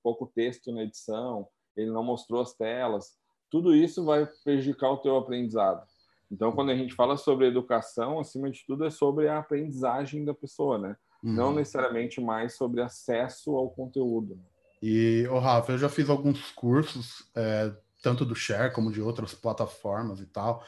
pouco 0.00 0.30
texto 0.32 0.70
na 0.70 0.84
edição, 0.84 1.48
ele 1.76 1.90
não 1.90 2.04
mostrou 2.04 2.40
as 2.40 2.54
telas. 2.54 3.18
Tudo 3.50 3.74
isso 3.74 4.04
vai 4.04 4.24
prejudicar 4.44 4.92
o 4.92 4.98
teu 4.98 5.16
aprendizado. 5.16 5.84
Então, 6.30 6.52
quando 6.52 6.70
a 6.70 6.76
gente 6.76 6.94
fala 6.94 7.16
sobre 7.16 7.46
educação, 7.46 8.20
acima 8.20 8.50
de 8.50 8.64
tudo, 8.64 8.84
é 8.84 8.90
sobre 8.90 9.28
a 9.28 9.38
aprendizagem 9.38 10.24
da 10.24 10.32
pessoa, 10.32 10.78
né? 10.78 10.96
Uhum. 11.22 11.32
Não 11.32 11.54
necessariamente 11.54 12.20
mais 12.20 12.56
sobre 12.56 12.80
acesso 12.80 13.56
ao 13.56 13.70
conteúdo. 13.70 14.38
E, 14.82 15.26
oh, 15.30 15.38
Rafa, 15.38 15.72
eu 15.72 15.78
já 15.78 15.88
fiz 15.88 16.08
alguns 16.08 16.52
cursos, 16.52 17.28
é, 17.34 17.72
tanto 18.02 18.24
do 18.24 18.34
Share 18.34 18.72
como 18.72 18.92
de 18.92 19.00
outras 19.00 19.34
plataformas 19.34 20.20
e 20.20 20.26
tal. 20.26 20.64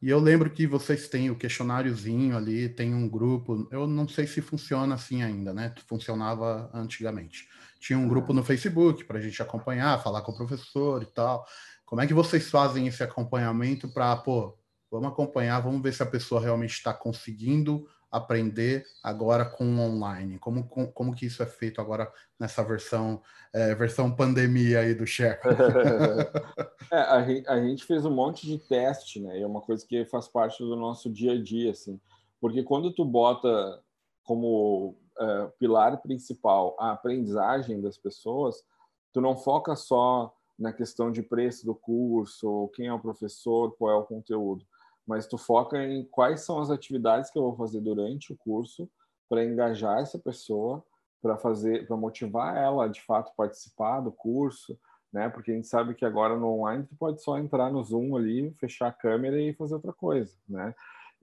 E 0.00 0.08
eu 0.08 0.18
lembro 0.18 0.50
que 0.50 0.66
vocês 0.66 1.08
têm 1.08 1.30
o 1.30 1.36
questionáriozinho 1.36 2.36
ali, 2.36 2.68
tem 2.68 2.92
um 2.92 3.08
grupo. 3.08 3.68
Eu 3.70 3.86
não 3.86 4.08
sei 4.08 4.26
se 4.26 4.40
funciona 4.40 4.96
assim 4.96 5.22
ainda, 5.22 5.54
né? 5.54 5.72
Funcionava 5.86 6.68
antigamente. 6.74 7.48
Tinha 7.78 7.96
um 7.96 8.08
grupo 8.08 8.32
no 8.32 8.42
Facebook 8.42 9.04
para 9.04 9.18
a 9.18 9.20
gente 9.22 9.40
acompanhar, 9.40 10.02
falar 10.02 10.22
com 10.22 10.32
o 10.32 10.36
professor 10.36 11.02
e 11.02 11.06
tal. 11.06 11.46
Como 11.86 12.00
é 12.00 12.06
que 12.06 12.14
vocês 12.14 12.50
fazem 12.50 12.88
esse 12.88 13.00
acompanhamento 13.04 13.88
para, 13.88 14.16
pô, 14.16 14.58
Vamos 14.92 15.08
acompanhar, 15.08 15.58
vamos 15.58 15.80
ver 15.80 15.94
se 15.94 16.02
a 16.02 16.06
pessoa 16.06 16.38
realmente 16.38 16.72
está 16.72 16.92
conseguindo 16.92 17.88
aprender 18.10 18.84
agora 19.02 19.42
com 19.42 19.64
online. 19.78 20.38
Como, 20.38 20.68
como, 20.68 20.92
como, 20.92 21.14
que 21.14 21.24
isso 21.24 21.42
é 21.42 21.46
feito 21.46 21.80
agora 21.80 22.12
nessa 22.38 22.62
versão 22.62 23.22
é, 23.54 23.74
versão 23.74 24.14
pandemia 24.14 24.80
aí 24.80 24.94
do 24.94 25.06
Share? 25.06 25.40
é, 26.92 26.98
a, 26.98 27.22
gente, 27.24 27.48
a, 27.48 27.58
gente 27.58 27.86
fez 27.86 28.04
um 28.04 28.10
monte 28.10 28.46
de 28.46 28.58
teste, 28.58 29.18
né? 29.18 29.38
E 29.38 29.42
é 29.42 29.46
uma 29.46 29.62
coisa 29.62 29.82
que 29.86 30.04
faz 30.04 30.28
parte 30.28 30.62
do 30.62 30.76
nosso 30.76 31.10
dia 31.10 31.32
a 31.32 31.42
dia, 31.42 31.70
assim. 31.70 31.98
Porque 32.38 32.62
quando 32.62 32.92
tu 32.92 33.02
bota 33.02 33.82
como 34.22 34.94
é, 35.18 35.46
pilar 35.58 36.02
principal 36.02 36.76
a 36.78 36.92
aprendizagem 36.92 37.80
das 37.80 37.96
pessoas, 37.96 38.62
tu 39.10 39.22
não 39.22 39.38
foca 39.38 39.74
só 39.74 40.34
na 40.58 40.70
questão 40.70 41.10
de 41.10 41.22
preço 41.22 41.64
do 41.64 41.74
curso, 41.74 42.70
quem 42.74 42.88
é 42.88 42.92
o 42.92 43.00
professor, 43.00 43.74
qual 43.78 43.90
é 43.90 43.96
o 43.96 44.04
conteúdo, 44.04 44.66
mas 45.06 45.26
tu 45.26 45.36
foca 45.36 45.82
em 45.84 46.04
quais 46.04 46.42
são 46.42 46.60
as 46.60 46.70
atividades 46.70 47.30
que 47.30 47.38
eu 47.38 47.42
vou 47.42 47.56
fazer 47.56 47.80
durante 47.80 48.32
o 48.32 48.36
curso 48.36 48.88
para 49.28 49.44
engajar 49.44 50.00
essa 50.00 50.18
pessoa, 50.18 50.84
para 51.20 51.36
fazer, 51.36 51.86
para 51.86 51.96
motivar 51.96 52.56
ela 52.56 52.88
de 52.88 53.02
fato 53.02 53.32
participar 53.36 54.00
do 54.00 54.12
curso, 54.12 54.78
né? 55.12 55.28
Porque 55.28 55.50
a 55.50 55.54
gente 55.54 55.66
sabe 55.66 55.94
que 55.94 56.04
agora 56.04 56.36
no 56.36 56.60
online 56.60 56.84
tu 56.84 56.96
pode 56.96 57.22
só 57.22 57.38
entrar 57.38 57.70
no 57.70 57.82
Zoom 57.82 58.16
ali, 58.16 58.52
fechar 58.58 58.88
a 58.88 58.92
câmera 58.92 59.40
e 59.40 59.54
fazer 59.54 59.74
outra 59.74 59.92
coisa, 59.92 60.36
né? 60.48 60.74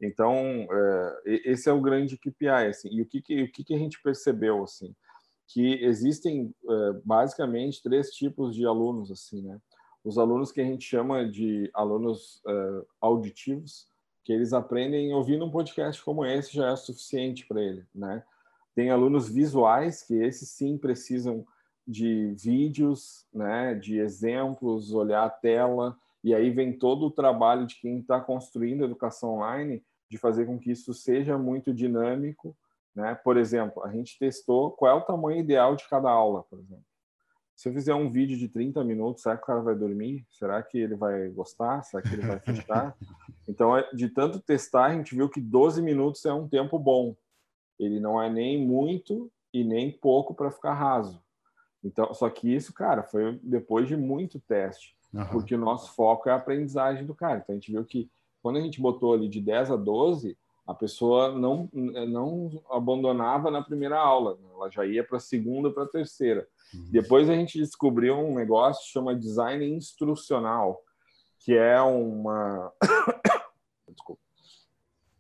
Então 0.01 0.33
é, 0.35 1.21
esse 1.45 1.69
é 1.69 1.73
o 1.73 1.81
grande 1.81 2.17
KPI, 2.17 2.67
assim. 2.69 2.89
E 2.91 3.01
o 3.01 3.05
que, 3.05 3.21
que 3.21 3.43
o 3.43 3.51
que, 3.51 3.63
que 3.63 3.73
a 3.75 3.77
gente 3.77 4.01
percebeu, 4.01 4.63
assim? 4.63 4.95
que 5.49 5.83
existem 5.83 6.53
uh, 6.63 7.01
basicamente 7.03 7.81
três 7.81 8.11
tipos 8.11 8.55
de 8.55 8.65
alunos 8.65 9.11
assim 9.11 9.41
né 9.41 9.59
os 10.09 10.17
alunos 10.17 10.51
que 10.51 10.59
a 10.59 10.63
gente 10.63 10.83
chama 10.83 11.27
de 11.27 11.69
alunos 11.73 12.41
uh, 12.45 12.85
auditivos 12.99 13.87
que 14.23 14.33
eles 14.33 14.53
aprendem 14.53 15.13
ouvindo 15.13 15.45
um 15.45 15.51
podcast 15.51 16.03
como 16.03 16.25
esse 16.25 16.53
já 16.53 16.71
é 16.71 16.75
suficiente 16.75 17.45
para 17.47 17.61
ele 17.61 17.85
né 17.93 18.23
tem 18.75 18.89
alunos 18.89 19.29
visuais 19.29 20.03
que 20.03 20.15
esses 20.15 20.49
sim 20.49 20.77
precisam 20.77 21.45
de 21.87 22.33
vídeos 22.35 23.25
né 23.33 23.73
de 23.75 23.99
exemplos 23.99 24.91
olhar 24.93 25.25
a 25.25 25.29
tela 25.29 25.97
e 26.23 26.35
aí 26.35 26.49
vem 26.49 26.77
todo 26.77 27.05
o 27.05 27.11
trabalho 27.11 27.65
de 27.65 27.75
quem 27.75 27.99
está 27.99 28.19
construindo 28.19 28.81
a 28.81 28.85
educação 28.85 29.35
online 29.35 29.83
de 30.09 30.17
fazer 30.17 30.45
com 30.45 30.59
que 30.59 30.71
isso 30.71 30.93
seja 30.93 31.37
muito 31.37 31.73
dinâmico 31.73 32.55
né? 32.95 33.15
Por 33.15 33.37
exemplo, 33.37 33.83
a 33.83 33.91
gente 33.91 34.17
testou 34.17 34.71
qual 34.71 34.91
é 34.91 34.99
o 34.99 35.05
tamanho 35.05 35.39
ideal 35.39 35.75
de 35.75 35.87
cada 35.87 36.09
aula, 36.09 36.43
por 36.43 36.59
exemplo. 36.59 36.88
Se 37.59 37.67
eu 37.67 37.73
fizer 37.73 37.93
um 37.93 38.09
vídeo 38.09 38.37
de 38.37 38.47
30 38.47 38.81
minutos, 38.85 39.21
será 39.21 39.35
que 39.35 39.43
o 39.43 39.45
cara 39.45 39.59
vai 39.59 39.75
dormir? 39.75 40.25
Será 40.29 40.63
que 40.63 40.77
ele 40.77 40.95
vai 40.95 41.27
gostar? 41.27 41.83
Será 41.83 42.01
que 42.01 42.15
ele 42.15 42.25
vai 42.25 42.39
fechar? 42.39 42.95
Então, 43.49 43.75
é, 43.75 43.89
de 43.93 44.07
tanto 44.07 44.39
testar, 44.39 44.85
a 44.85 44.93
gente 44.93 45.15
viu 45.15 45.27
que 45.27 45.41
12 45.41 45.81
minutos 45.81 46.23
é 46.23 46.31
um 46.31 46.47
tempo 46.47 46.77
bom. 46.77 47.15
Ele 47.79 47.99
não 47.99 48.21
é 48.21 48.29
nem 48.29 48.63
muito 48.63 49.29
e 49.51 49.63
nem 49.63 49.91
pouco 49.91 50.35
para 50.35 50.51
ficar 50.51 50.75
raso. 50.75 51.19
Então, 51.83 52.13
só 52.13 52.29
que 52.29 52.53
isso, 52.53 52.71
cara, 52.71 53.01
foi 53.01 53.39
depois 53.41 53.87
de 53.87 53.97
muito 53.97 54.39
teste, 54.39 54.95
uhum. 55.11 55.25
porque 55.29 55.55
o 55.55 55.57
nosso 55.57 55.95
foco 55.95 56.29
é 56.29 56.31
a 56.31 56.35
aprendizagem 56.35 57.07
do 57.07 57.15
cara. 57.15 57.39
Então, 57.39 57.53
a 57.53 57.57
gente 57.57 57.71
viu 57.71 57.83
que 57.83 58.07
quando 58.41 58.57
a 58.57 58.61
gente 58.61 58.79
botou 58.79 59.15
ali 59.15 59.27
de 59.27 59.41
10 59.41 59.71
a 59.71 59.75
12, 59.75 60.37
a 60.69 60.73
pessoa 60.75 61.31
não, 61.31 61.67
não 61.73 62.61
abandonava 62.69 63.49
na 63.49 63.59
primeira 63.59 63.97
aula, 63.97 64.35
né? 64.35 64.49
ela 64.53 64.69
já 64.69 64.85
ia 64.85 65.03
para 65.03 65.17
a 65.17 65.19
segunda, 65.19 65.71
para 65.71 65.81
a 65.81 65.89
terceira. 65.89 66.47
Uhum. 66.71 66.85
Depois 66.91 67.27
a 67.27 67.33
gente 67.33 67.57
descobriu 67.57 68.15
um 68.15 68.35
negócio 68.35 68.85
que 68.85 68.91
chama 68.91 69.15
design 69.15 69.67
instrucional, 69.67 70.79
que 71.39 71.55
é 71.55 71.81
uma 71.81 72.71
Desculpa. 73.89 74.21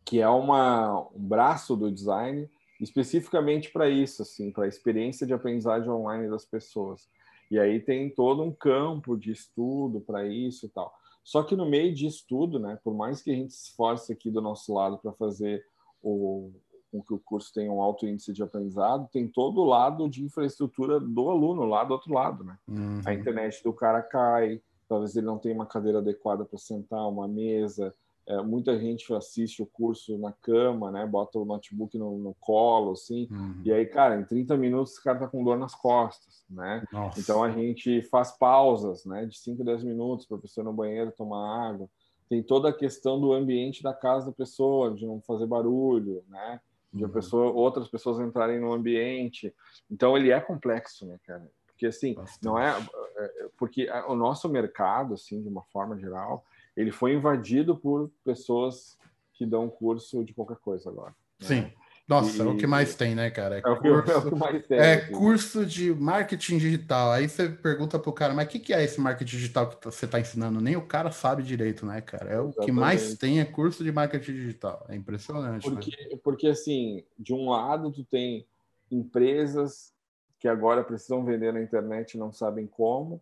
que 0.05 0.21
é 0.21 0.29
uma 0.29 1.09
um 1.15 1.27
braço 1.27 1.75
do 1.75 1.91
design 1.91 2.47
especificamente 2.79 3.71
para 3.71 3.89
isso, 3.89 4.21
assim, 4.21 4.51
para 4.51 4.65
a 4.65 4.67
experiência 4.67 5.25
de 5.25 5.33
aprendizagem 5.33 5.89
online 5.89 6.29
das 6.29 6.45
pessoas. 6.45 7.09
E 7.49 7.57
aí 7.57 7.79
tem 7.79 8.07
todo 8.07 8.43
um 8.43 8.51
campo 8.51 9.17
de 9.17 9.31
estudo 9.31 9.99
para 9.99 10.27
isso 10.27 10.67
e 10.67 10.69
tal. 10.69 10.93
Só 11.23 11.43
que 11.43 11.55
no 11.55 11.65
meio 11.65 11.93
disso 11.93 12.25
tudo, 12.27 12.59
né, 12.59 12.79
por 12.83 12.93
mais 12.93 13.21
que 13.21 13.31
a 13.31 13.35
gente 13.35 13.53
se 13.53 13.69
esforce 13.69 14.11
aqui 14.11 14.31
do 14.31 14.41
nosso 14.41 14.73
lado 14.73 14.97
para 14.97 15.11
fazer 15.13 15.63
o, 16.01 16.51
com 16.91 17.01
que 17.01 17.13
o 17.13 17.19
curso 17.19 17.53
tenha 17.53 17.71
um 17.71 17.81
alto 17.81 18.07
índice 18.07 18.33
de 18.33 18.41
aprendizado, 18.41 19.09
tem 19.11 19.27
todo 19.27 19.61
o 19.61 19.65
lado 19.65 20.09
de 20.09 20.23
infraestrutura 20.23 20.99
do 20.99 21.29
aluno, 21.29 21.65
lá 21.65 21.83
do 21.83 21.93
outro 21.93 22.13
lado, 22.13 22.43
né? 22.43 22.57
Uhum. 22.67 23.01
A 23.05 23.13
internet 23.13 23.63
do 23.63 23.73
cara 23.73 24.01
cai, 24.01 24.61
talvez 24.87 25.15
ele 25.15 25.25
não 25.25 25.37
tenha 25.37 25.55
uma 25.55 25.65
cadeira 25.65 25.99
adequada 25.99 26.45
para 26.45 26.57
sentar, 26.57 27.07
uma 27.07 27.27
mesa, 27.27 27.93
é, 28.29 28.39
muita 28.43 28.77
gente 28.79 29.11
assiste 29.11 29.59
o 29.59 29.65
curso 29.65 30.15
na 30.19 30.31
cama, 30.31 30.91
né? 30.91 31.03
Bota 31.03 31.39
o 31.39 31.45
notebook 31.45 31.97
no, 31.97 32.15
no 32.19 32.35
colo, 32.35 32.91
assim. 32.91 33.27
Uhum. 33.31 33.59
E 33.65 33.73
aí, 33.73 33.87
cara, 33.87 34.21
em 34.21 34.23
30 34.23 34.55
minutos 34.55 34.95
o 34.95 35.03
cara 35.03 35.17
tá 35.17 35.27
com 35.27 35.43
dor 35.43 35.57
nas 35.57 35.73
costas, 35.73 36.45
né? 36.47 36.83
Nossa. 36.93 37.19
Então 37.19 37.43
a 37.43 37.49
gente 37.49 38.03
faz 38.03 38.31
pausas, 38.31 39.03
né? 39.03 39.25
De 39.25 39.35
5 39.35 39.63
a 39.63 39.65
10 39.65 39.83
minutos 39.83 40.27
para 40.27 40.37
a 40.37 40.41
pessoa 40.41 40.63
ir 40.63 40.65
no 40.65 40.73
banheiro 40.73 41.11
tomar 41.11 41.69
água. 41.69 41.89
Tem 42.29 42.43
toda 42.43 42.69
a 42.69 42.73
questão 42.73 43.19
do 43.19 43.33
ambiente 43.33 43.81
da 43.81 43.95
casa 43.95 44.27
da 44.27 44.31
pessoa, 44.31 44.93
de 44.93 45.07
não 45.07 45.19
fazer 45.21 45.47
barulho, 45.47 46.23
né? 46.29 46.61
De 46.93 47.05
uhum. 47.05 47.09
pessoa, 47.09 47.51
outras 47.51 47.87
pessoas 47.87 48.19
entrarem 48.19 48.59
no 48.59 48.71
ambiente. 48.71 49.51
Então 49.89 50.15
ele 50.15 50.31
é 50.31 50.39
complexo, 50.39 51.03
né, 51.07 51.17
cara? 51.25 51.49
Porque 51.65 51.87
assim, 51.87 52.13
Bastante. 52.13 52.45
não 52.45 52.59
é, 52.59 52.69
é, 52.69 53.23
é 53.23 53.49
porque 53.57 53.89
o 54.07 54.13
nosso 54.13 54.47
mercado, 54.47 55.15
assim, 55.15 55.41
de 55.41 55.49
uma 55.49 55.63
forma 55.63 55.97
geral, 55.97 56.45
ele 56.79 56.91
foi 56.91 57.13
invadido 57.13 57.75
por 57.75 58.09
pessoas 58.23 58.97
que 59.33 59.45
dão 59.45 59.69
curso 59.69 60.23
de 60.23 60.33
qualquer 60.33 60.55
coisa 60.57 60.89
agora. 60.89 61.13
Né? 61.41 61.47
Sim. 61.47 61.71
Nossa, 62.07 62.41
e... 62.41 62.47
é 62.47 62.49
o 62.49 62.55
que 62.55 62.65
mais 62.65 62.95
tem, 62.95 63.13
né, 63.13 63.29
cara? 63.29 63.55
É, 63.55 63.59
é, 63.59 63.61
curso, 63.61 64.11
é 64.11 64.17
o 64.17 64.29
que 64.29 64.35
mais 64.35 64.65
tem. 64.65 64.77
É 64.79 64.93
assim. 64.93 65.11
curso 65.11 65.65
de 65.65 65.93
marketing 65.93 66.57
digital. 66.57 67.11
Aí 67.11 67.27
você 67.27 67.49
pergunta 67.49 67.99
pro 67.99 68.13
cara, 68.13 68.33
mas 68.33 68.47
o 68.47 68.49
que, 68.49 68.59
que 68.59 68.73
é 68.73 68.81
esse 68.81 68.99
marketing 68.99 69.29
digital 69.29 69.69
que 69.69 69.85
você 69.85 70.05
está 70.05 70.21
ensinando? 70.21 70.61
Nem 70.61 70.77
o 70.77 70.87
cara 70.87 71.11
sabe 71.11 71.43
direito, 71.43 71.85
né, 71.85 71.99
cara? 71.99 72.29
É 72.29 72.39
o 72.39 72.45
Exatamente. 72.45 72.65
que 72.65 72.71
mais 72.71 73.17
tem 73.17 73.41
é 73.41 73.45
curso 73.45 73.83
de 73.83 73.91
marketing 73.91 74.31
digital. 74.31 74.85
É 74.87 74.95
impressionante. 74.95 75.69
Porque, 75.69 75.91
né? 75.91 76.19
porque, 76.23 76.47
assim, 76.47 77.03
de 77.17 77.33
um 77.33 77.49
lado, 77.49 77.91
tu 77.91 78.05
tem 78.05 78.47
empresas 78.89 79.93
que 80.39 80.47
agora 80.47 80.81
precisam 80.81 81.25
vender 81.25 81.51
na 81.51 81.61
internet 81.61 82.13
e 82.13 82.17
não 82.17 82.31
sabem 82.31 82.65
como 82.65 83.21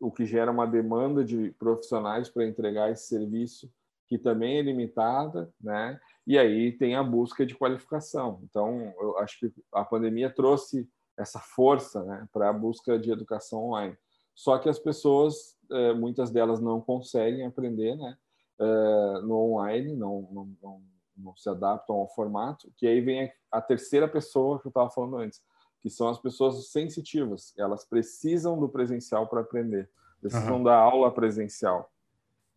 o 0.00 0.10
que 0.10 0.24
gera 0.24 0.50
uma 0.50 0.66
demanda 0.66 1.24
de 1.24 1.50
profissionais 1.58 2.28
para 2.28 2.46
entregar 2.46 2.90
esse 2.90 3.08
serviço 3.08 3.70
que 4.08 4.16
também 4.16 4.58
é 4.58 4.62
limitada, 4.62 5.52
né? 5.60 6.00
E 6.26 6.38
aí 6.38 6.72
tem 6.72 6.94
a 6.94 7.02
busca 7.02 7.44
de 7.44 7.54
qualificação. 7.54 8.40
Então, 8.44 8.94
eu 9.00 9.18
acho 9.18 9.38
que 9.38 9.52
a 9.72 9.84
pandemia 9.84 10.30
trouxe 10.30 10.88
essa 11.18 11.40
força, 11.40 12.04
né, 12.04 12.28
para 12.32 12.50
a 12.50 12.52
busca 12.52 12.98
de 12.98 13.10
educação 13.10 13.64
online. 13.64 13.96
Só 14.34 14.58
que 14.58 14.68
as 14.68 14.78
pessoas, 14.78 15.56
eh, 15.70 15.94
muitas 15.94 16.30
delas 16.30 16.60
não 16.60 16.80
conseguem 16.80 17.46
aprender, 17.46 17.96
né, 17.96 18.16
eh, 18.60 19.20
no 19.22 19.34
online, 19.34 19.94
não, 19.96 20.28
não, 20.30 20.56
não, 20.62 20.82
não 21.16 21.36
se 21.36 21.48
adaptam 21.48 21.96
ao 21.96 22.08
formato. 22.08 22.70
Que 22.76 22.86
aí 22.86 23.00
vem 23.00 23.32
a 23.50 23.62
terceira 23.62 24.06
pessoa 24.06 24.60
que 24.60 24.66
eu 24.66 24.70
estava 24.70 24.90
falando 24.90 25.16
antes 25.16 25.40
que 25.86 25.90
são 25.90 26.08
as 26.08 26.18
pessoas 26.18 26.66
sensitivas. 26.66 27.54
Elas 27.56 27.84
precisam 27.84 28.58
do 28.58 28.68
presencial 28.68 29.28
para 29.28 29.42
aprender, 29.42 29.88
precisam 30.20 30.56
uhum. 30.56 30.64
da 30.64 30.74
aula 30.74 31.12
presencial, 31.14 31.92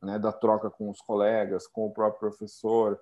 né, 0.01 0.17
da 0.17 0.31
troca 0.31 0.67
com 0.67 0.89
os 0.89 0.99
colegas, 0.99 1.67
com 1.67 1.85
o 1.85 1.91
próprio 1.91 2.19
professor. 2.19 2.99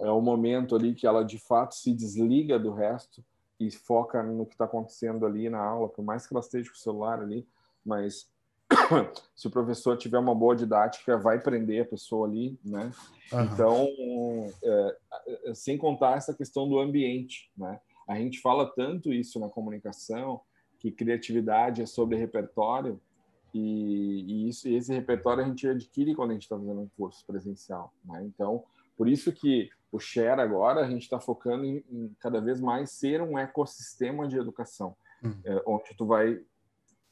É 0.00 0.10
o 0.10 0.20
momento 0.20 0.74
ali 0.74 0.92
que 0.92 1.06
ela 1.06 1.24
de 1.24 1.38
fato 1.38 1.76
se 1.76 1.92
desliga 1.92 2.58
do 2.58 2.72
resto 2.72 3.24
e 3.60 3.70
foca 3.70 4.24
no 4.24 4.44
que 4.44 4.54
está 4.54 4.64
acontecendo 4.64 5.24
ali 5.24 5.48
na 5.48 5.62
aula, 5.62 5.88
por 5.88 6.04
mais 6.04 6.26
que 6.26 6.34
ela 6.34 6.40
esteja 6.40 6.68
com 6.68 6.74
o 6.74 6.80
celular 6.80 7.20
ali, 7.20 7.46
mas 7.86 8.28
se 9.36 9.46
o 9.46 9.52
professor 9.52 9.96
tiver 9.96 10.18
uma 10.18 10.34
boa 10.34 10.56
didática, 10.56 11.16
vai 11.16 11.38
prender 11.38 11.82
a 11.82 11.88
pessoa 11.88 12.26
ali, 12.26 12.58
né? 12.64 12.90
Uhum. 13.32 13.42
Então, 13.44 13.88
é, 14.64 14.96
é, 15.44 15.54
sem 15.54 15.78
contar 15.78 16.16
essa 16.16 16.34
questão 16.34 16.68
do 16.68 16.80
ambiente, 16.80 17.52
né? 17.56 17.78
A 18.12 18.20
gente 18.20 18.40
fala 18.40 18.66
tanto 18.66 19.12
isso 19.12 19.38
na 19.38 19.48
comunicação, 19.48 20.40
que 20.78 20.90
criatividade 20.90 21.82
é 21.82 21.86
sobre 21.86 22.16
repertório, 22.16 23.00
e, 23.54 24.24
e 24.26 24.48
isso, 24.48 24.68
e 24.68 24.74
esse 24.74 24.92
repertório 24.92 25.44
a 25.44 25.46
gente 25.46 25.68
adquire 25.68 26.14
quando 26.14 26.30
a 26.30 26.34
gente 26.34 26.44
está 26.44 26.56
fazendo 26.56 26.80
um 26.80 26.88
curso 26.96 27.24
presencial. 27.26 27.92
Né? 28.04 28.24
Então, 28.24 28.64
por 28.96 29.08
isso 29.08 29.32
que 29.32 29.68
o 29.90 29.98
Share 29.98 30.40
agora 30.40 30.80
a 30.80 30.88
gente 30.88 31.02
está 31.02 31.20
focando 31.20 31.64
em, 31.64 31.84
em, 31.90 32.16
cada 32.18 32.40
vez 32.40 32.60
mais 32.60 32.90
ser 32.90 33.20
um 33.20 33.38
ecossistema 33.38 34.26
de 34.26 34.38
educação, 34.38 34.96
hum. 35.22 35.34
é, 35.44 35.62
onde 35.66 35.94
tu 35.96 36.06
vai 36.06 36.40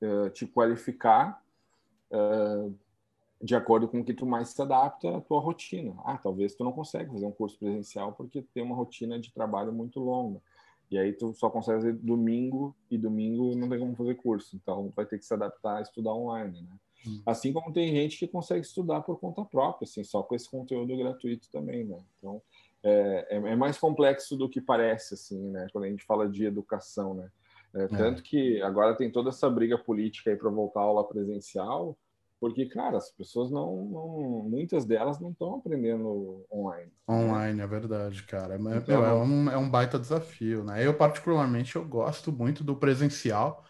é, 0.00 0.30
te 0.30 0.46
qualificar 0.46 1.42
é, 2.10 2.70
de 3.42 3.54
acordo 3.54 3.88
com 3.88 4.00
o 4.00 4.04
que 4.04 4.14
tu 4.14 4.26
mais 4.26 4.48
se 4.48 4.60
adapta 4.60 5.16
à 5.16 5.20
tua 5.20 5.40
rotina. 5.40 5.94
Ah, 6.04 6.18
talvez 6.18 6.54
tu 6.54 6.64
não 6.64 6.72
consegue 6.72 7.10
fazer 7.10 7.26
um 7.26 7.32
curso 7.32 7.58
presencial 7.58 8.12
porque 8.12 8.42
tem 8.54 8.62
uma 8.62 8.76
rotina 8.76 9.18
de 9.18 9.32
trabalho 9.32 9.72
muito 9.72 10.00
longa. 10.00 10.40
E 10.90 10.98
aí 10.98 11.12
tu 11.12 11.32
só 11.34 11.48
consegue 11.48 11.78
fazer 11.78 11.92
domingo 11.92 12.74
e 12.90 12.98
domingo 12.98 13.54
não 13.54 13.68
tem 13.68 13.78
como 13.78 13.94
fazer 13.94 14.14
curso. 14.16 14.56
Então 14.56 14.92
vai 14.94 15.06
ter 15.06 15.18
que 15.18 15.24
se 15.24 15.32
adaptar 15.32 15.78
a 15.78 15.82
estudar 15.82 16.12
online, 16.12 16.62
né? 16.62 16.76
Hum. 17.06 17.22
Assim 17.24 17.52
como 17.52 17.72
tem 17.72 17.94
gente 17.94 18.18
que 18.18 18.26
consegue 18.26 18.66
estudar 18.66 19.00
por 19.02 19.18
conta 19.18 19.44
própria, 19.44 19.84
assim, 19.84 20.04
só 20.04 20.22
com 20.22 20.34
esse 20.34 20.50
conteúdo 20.50 20.96
gratuito 20.96 21.48
também, 21.50 21.84
né? 21.84 21.98
Então 22.18 22.42
é, 22.82 23.26
é, 23.30 23.36
é 23.36 23.56
mais 23.56 23.78
complexo 23.78 24.36
do 24.36 24.48
que 24.48 24.60
parece, 24.60 25.14
assim, 25.14 25.50
né? 25.50 25.66
Quando 25.72 25.84
a 25.84 25.88
gente 25.88 26.04
fala 26.04 26.28
de 26.28 26.44
educação, 26.44 27.14
né? 27.14 27.30
É, 27.72 27.84
é. 27.84 27.88
tanto 27.88 28.22
que 28.22 28.60
agora 28.62 28.96
tem 28.96 29.10
toda 29.10 29.28
essa 29.30 29.48
briga 29.48 29.78
política 29.78 30.30
aí 30.30 30.36
para 30.36 30.50
voltar 30.50 30.80
à 30.80 30.84
aula 30.84 31.06
presencial, 31.06 31.96
porque, 32.40 32.64
cara, 32.66 32.96
as 32.96 33.10
pessoas 33.10 33.50
não, 33.50 33.84
não 33.84 34.48
muitas 34.48 34.86
delas 34.86 35.20
não 35.20 35.30
estão 35.30 35.56
aprendendo 35.56 36.46
online. 36.50 36.90
Online, 37.06 37.58
né? 37.58 37.64
é 37.64 37.66
verdade, 37.66 38.22
cara. 38.22 38.54
É, 38.54 38.76
então, 38.78 39.04
é, 39.04 39.12
um, 39.12 39.50
é 39.50 39.58
um 39.58 39.68
baita 39.68 39.98
desafio, 39.98 40.64
né? 40.64 40.84
Eu, 40.84 40.94
particularmente, 40.94 41.76
eu 41.76 41.84
gosto 41.84 42.32
muito 42.32 42.64
do 42.64 42.74
presencial, 42.74 43.62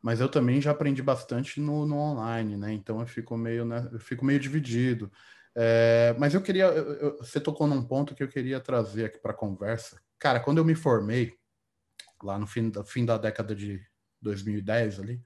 mas 0.00 0.18
eu 0.18 0.30
também 0.30 0.62
já 0.62 0.70
aprendi 0.70 1.02
bastante 1.02 1.60
no, 1.60 1.84
no 1.84 1.96
online, 1.96 2.56
né? 2.56 2.72
Então 2.72 3.00
eu 3.00 3.06
fico 3.06 3.36
meio, 3.36 3.66
né, 3.66 3.86
eu 3.92 4.00
fico 4.00 4.24
meio 4.24 4.40
dividido. 4.40 5.12
É, 5.54 6.14
mas 6.18 6.32
eu 6.32 6.40
queria, 6.40 6.64
eu, 6.64 7.18
você 7.18 7.38
tocou 7.38 7.66
num 7.66 7.82
ponto 7.82 8.14
que 8.14 8.22
eu 8.22 8.28
queria 8.28 8.60
trazer 8.60 9.06
aqui 9.06 9.18
para 9.18 9.32
a 9.32 9.36
conversa. 9.36 10.00
Cara, 10.18 10.40
quando 10.40 10.58
eu 10.58 10.64
me 10.64 10.74
formei, 10.74 11.34
lá 12.22 12.38
no 12.38 12.46
fim 12.46 12.70
da, 12.70 12.82
fim 12.82 13.04
da 13.04 13.18
década 13.18 13.54
de 13.54 13.80
2010 14.22 15.00
ali, 15.00 15.20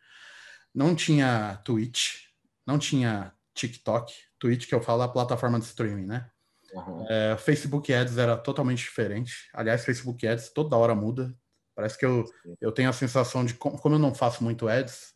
não 0.74 0.94
tinha 0.94 1.56
Twitch, 1.64 2.29
não 2.66 2.78
tinha 2.78 3.32
TikTok, 3.54 4.12
Twitch 4.38 4.66
que 4.66 4.74
eu 4.74 4.80
falo 4.80 5.02
a 5.02 5.08
plataforma 5.08 5.58
de 5.58 5.66
streaming, 5.66 6.06
né? 6.06 6.30
Uhum. 6.72 7.06
É, 7.08 7.36
Facebook 7.36 7.92
Ads 7.92 8.16
era 8.16 8.36
totalmente 8.36 8.78
diferente. 8.78 9.48
Aliás, 9.52 9.84
Facebook 9.84 10.26
Ads 10.26 10.50
toda 10.50 10.76
hora 10.76 10.94
muda. 10.94 11.34
Parece 11.74 11.98
que 11.98 12.04
eu, 12.04 12.24
eu 12.60 12.72
tenho 12.72 12.90
a 12.90 12.92
sensação 12.92 13.44
de, 13.44 13.54
como 13.54 13.80
eu 13.84 13.98
não 13.98 14.14
faço 14.14 14.44
muito 14.44 14.68
ads, 14.68 15.14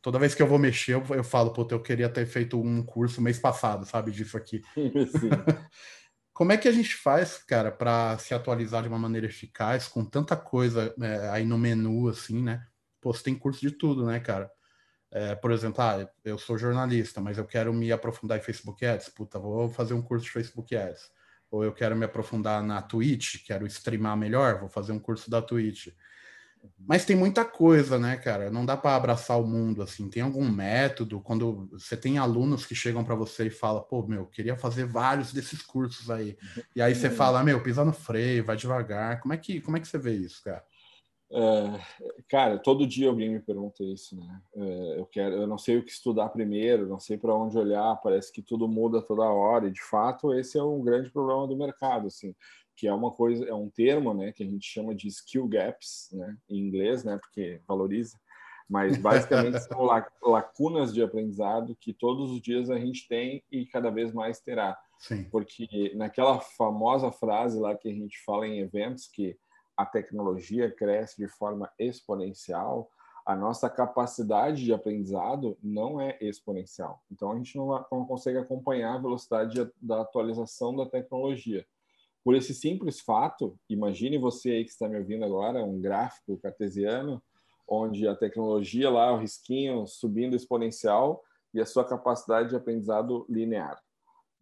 toda 0.00 0.18
vez 0.18 0.34
que 0.34 0.42
eu 0.42 0.46
vou 0.46 0.58
mexer, 0.58 0.94
eu, 0.94 1.04
eu 1.10 1.22
falo, 1.22 1.52
puta, 1.52 1.74
eu 1.74 1.82
queria 1.82 2.08
ter 2.08 2.24
feito 2.24 2.58
um 2.58 2.82
curso 2.82 3.20
mês 3.20 3.38
passado, 3.38 3.84
sabe, 3.84 4.10
disso 4.10 4.36
aqui. 4.36 4.62
Como 6.32 6.50
é 6.50 6.56
que 6.56 6.66
a 6.66 6.72
gente 6.72 6.94
faz, 6.94 7.36
cara, 7.36 7.70
para 7.70 8.16
se 8.18 8.32
atualizar 8.32 8.82
de 8.82 8.88
uma 8.88 8.98
maneira 8.98 9.26
eficaz, 9.26 9.86
com 9.86 10.04
tanta 10.04 10.34
coisa 10.34 10.94
é, 11.00 11.28
aí 11.28 11.44
no 11.44 11.58
menu, 11.58 12.08
assim, 12.08 12.42
né? 12.42 12.66
Pô, 13.00 13.12
você 13.12 13.24
tem 13.24 13.34
curso 13.34 13.60
de 13.60 13.70
tudo, 13.70 14.06
né, 14.06 14.18
cara? 14.18 14.50
É, 15.12 15.34
por 15.34 15.50
exemplo, 15.50 15.82
ah, 15.82 16.08
eu 16.24 16.38
sou 16.38 16.56
jornalista, 16.56 17.20
mas 17.20 17.36
eu 17.36 17.44
quero 17.44 17.72
me 17.72 17.92
aprofundar 17.92 18.38
em 18.38 18.42
Facebook 18.42 18.84
Ads. 18.84 19.10
Puta, 19.10 19.38
vou 19.38 19.68
fazer 19.68 19.92
um 19.92 20.00
curso 20.00 20.24
de 20.24 20.30
Facebook 20.30 20.74
Ads. 20.74 21.10
Ou 21.50 21.62
eu 21.62 21.72
quero 21.72 21.94
me 21.94 22.06
aprofundar 22.06 22.62
na 22.62 22.80
Twitch, 22.80 23.44
quero 23.46 23.66
streamar 23.66 24.16
melhor, 24.16 24.58
vou 24.58 24.70
fazer 24.70 24.92
um 24.92 24.98
curso 24.98 25.30
da 25.30 25.42
Twitch. 25.42 25.88
Mas 26.78 27.04
tem 27.04 27.14
muita 27.14 27.44
coisa, 27.44 27.98
né, 27.98 28.16
cara? 28.16 28.50
Não 28.50 28.64
dá 28.64 28.76
para 28.76 28.96
abraçar 28.96 29.38
o 29.38 29.46
mundo 29.46 29.82
assim. 29.82 30.08
Tem 30.08 30.22
algum 30.22 30.48
método 30.48 31.20
quando 31.20 31.68
você 31.72 31.96
tem 31.96 32.18
alunos 32.18 32.64
que 32.64 32.74
chegam 32.74 33.04
para 33.04 33.14
você 33.14 33.48
e 33.48 33.50
fala, 33.50 33.82
pô, 33.82 34.06
meu, 34.06 34.26
queria 34.26 34.56
fazer 34.56 34.86
vários 34.86 35.32
desses 35.32 35.60
cursos 35.60 36.08
aí. 36.10 36.38
E 36.74 36.80
aí 36.80 36.94
você 36.94 37.10
fala, 37.10 37.42
meu, 37.42 37.60
pisa 37.62 37.84
no 37.84 37.92
freio, 37.92 38.44
vai 38.44 38.56
devagar. 38.56 39.20
Como 39.20 39.34
é 39.34 39.36
que 39.36 39.60
como 39.60 39.76
é 39.76 39.80
que 39.80 39.88
você 39.88 39.98
vê 39.98 40.12
isso, 40.12 40.42
cara? 40.42 40.64
É, 41.34 41.80
cara, 42.28 42.58
todo 42.58 42.86
dia 42.86 43.08
alguém 43.08 43.30
me 43.30 43.40
pergunta 43.40 43.82
isso, 43.82 44.14
né? 44.16 44.42
É, 44.54 44.98
eu 44.98 45.06
quero, 45.06 45.36
eu 45.36 45.46
não 45.46 45.56
sei 45.56 45.78
o 45.78 45.82
que 45.82 45.90
estudar 45.90 46.28
primeiro, 46.28 46.86
não 46.86 47.00
sei 47.00 47.16
para 47.16 47.34
onde 47.34 47.56
olhar. 47.56 47.96
Parece 48.02 48.30
que 48.30 48.42
tudo 48.42 48.68
muda 48.68 49.00
toda 49.00 49.22
hora. 49.22 49.66
E 49.66 49.72
de 49.72 49.82
fato 49.82 50.34
esse 50.34 50.58
é 50.58 50.62
um 50.62 50.82
grande 50.82 51.10
problema 51.10 51.46
do 51.46 51.56
mercado, 51.56 52.08
assim, 52.08 52.34
que 52.76 52.86
é 52.86 52.92
uma 52.92 53.10
coisa, 53.10 53.46
é 53.46 53.54
um 53.54 53.70
termo, 53.70 54.12
né, 54.12 54.30
que 54.32 54.42
a 54.42 54.46
gente 54.46 54.66
chama 54.66 54.94
de 54.94 55.08
skill 55.08 55.48
gaps, 55.48 56.10
né, 56.12 56.36
em 56.50 56.58
inglês, 56.58 57.02
né, 57.02 57.18
porque 57.18 57.60
valoriza. 57.66 58.18
Mas 58.68 58.96
basicamente 58.98 59.58
são 59.64 59.88
lacunas 60.22 60.92
de 60.92 61.02
aprendizado 61.02 61.76
que 61.80 61.94
todos 61.94 62.30
os 62.30 62.42
dias 62.42 62.68
a 62.70 62.78
gente 62.78 63.08
tem 63.08 63.42
e 63.50 63.64
cada 63.66 63.90
vez 63.90 64.12
mais 64.12 64.38
terá. 64.40 64.78
Sim. 64.98 65.24
Porque 65.30 65.92
naquela 65.96 66.40
famosa 66.40 67.10
frase 67.10 67.58
lá 67.58 67.74
que 67.74 67.88
a 67.88 67.92
gente 67.92 68.22
fala 68.24 68.46
em 68.46 68.60
eventos 68.60 69.08
que 69.08 69.36
a 69.82 69.86
tecnologia 69.86 70.70
cresce 70.70 71.16
de 71.16 71.26
forma 71.26 71.70
exponencial, 71.78 72.88
a 73.26 73.34
nossa 73.34 73.68
capacidade 73.68 74.64
de 74.64 74.72
aprendizado 74.72 75.56
não 75.62 76.00
é 76.00 76.16
exponencial. 76.20 77.02
Então, 77.10 77.32
a 77.32 77.36
gente 77.36 77.56
não, 77.56 77.84
não 77.90 78.04
consegue 78.04 78.38
acompanhar 78.38 78.94
a 78.94 79.00
velocidade 79.00 79.70
da 79.80 80.00
atualização 80.00 80.74
da 80.74 80.86
tecnologia. 80.86 81.66
Por 82.24 82.36
esse 82.36 82.54
simples 82.54 83.00
fato, 83.00 83.58
imagine 83.68 84.18
você 84.18 84.50
aí 84.50 84.64
que 84.64 84.70
está 84.70 84.88
me 84.88 84.96
ouvindo 84.96 85.24
agora, 85.24 85.64
um 85.64 85.80
gráfico 85.80 86.38
cartesiano, 86.38 87.20
onde 87.66 88.06
a 88.06 88.14
tecnologia 88.14 88.88
lá, 88.88 89.12
o 89.12 89.18
risquinho 89.18 89.86
subindo 89.86 90.36
exponencial 90.36 91.22
e 91.52 91.60
a 91.60 91.66
sua 91.66 91.84
capacidade 91.84 92.50
de 92.50 92.56
aprendizado 92.56 93.26
linear 93.28 93.80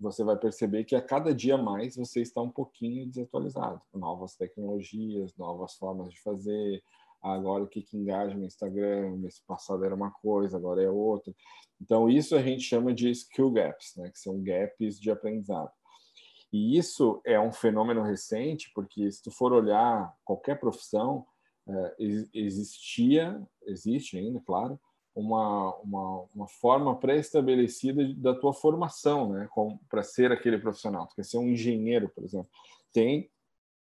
você 0.00 0.25
vai 0.25 0.37
perceber 0.37 0.85
que 0.85 0.97
a 0.97 1.02
cada 1.02 1.35
dia 1.35 1.59
mais 1.59 1.97
você 1.97 2.23
está 2.23 2.40
um 2.40 2.50
pouquinho 2.50 3.07
desatualizado. 3.07 3.80
Novas 3.92 4.35
tecnologias, 4.35 5.37
novas 5.37 5.75
formas 5.75 6.11
de 6.11 6.21
fazer. 6.23 6.82
Agora 7.23 7.63
o 7.65 7.69
que, 7.69 7.82
que 7.82 7.99
engaja 7.99 8.34
no 8.34 8.47
Instagram, 8.47 9.17
mês 9.19 9.39
passado 9.47 9.84
era 9.84 9.95
uma 9.95 10.10
coisa, 10.10 10.56
agora 10.56 10.82
é 10.82 10.89
outra. 10.89 11.34
Então, 11.78 12.08
isso 12.08 12.34
a 12.34 12.43
gente 12.43 12.63
chama 12.63 12.95
de 12.95 13.10
skill 13.10 13.50
gaps, 13.50 13.95
né? 13.97 14.10
que 14.10 14.19
são 14.19 14.43
gaps 14.43 14.99
de 14.99 15.10
aprendizado. 15.10 15.71
E 16.52 16.78
isso 16.78 17.21
é 17.25 17.39
um 17.39 17.52
fenômeno 17.52 18.02
recente, 18.02 18.71
porque 18.75 19.10
se 19.10 19.23
tu 19.23 19.30
for 19.30 19.52
olhar 19.52 20.15
qualquer 20.25 20.58
profissão, 20.58 21.26
é, 21.69 21.97
existia, 22.32 23.41
existe 23.67 24.19
ainda, 24.19 24.41
claro, 24.41 24.80
uma, 25.15 25.75
uma, 25.77 26.25
uma 26.35 26.49
forma 26.49 26.97
pré-estabelecida 26.97 28.15
da 28.15 28.35
tua 28.35 28.53
formação, 28.53 29.31
né, 29.31 29.49
para 29.89 30.03
ser 30.03 30.33
aquele 30.33 30.59
profissional. 30.59 31.07
Tu 31.07 31.17
quer 31.17 31.25
ser 31.25 31.39
um 31.39 31.49
engenheiro, 31.49 32.09
por 32.09 32.25
exemplo. 32.25 32.49
Tem 32.93 33.31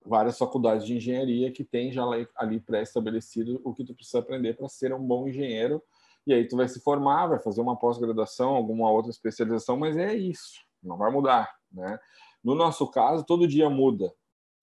várias 0.05 0.37
faculdades 0.37 0.85
de 0.85 0.95
engenharia 0.95 1.51
que 1.51 1.63
tem 1.63 1.91
já 1.91 2.03
ali 2.35 2.59
pré-estabelecido 2.59 3.61
o 3.63 3.73
que 3.73 3.83
tu 3.83 3.93
precisa 3.93 4.19
aprender 4.19 4.55
para 4.55 4.67
ser 4.67 4.93
um 4.93 5.03
bom 5.03 5.27
engenheiro. 5.27 5.81
E 6.25 6.33
aí 6.33 6.47
tu 6.47 6.55
vai 6.55 6.67
se 6.67 6.79
formar, 6.81 7.27
vai 7.27 7.39
fazer 7.39 7.61
uma 7.61 7.75
pós-graduação, 7.75 8.55
alguma 8.55 8.91
outra 8.91 9.11
especialização, 9.11 9.77
mas 9.77 9.97
é 9.97 10.13
isso, 10.15 10.61
não 10.83 10.97
vai 10.97 11.11
mudar, 11.11 11.51
né? 11.71 11.99
No 12.43 12.55
nosso 12.55 12.87
caso, 12.87 13.25
todo 13.25 13.47
dia 13.47 13.69
muda, 13.69 14.13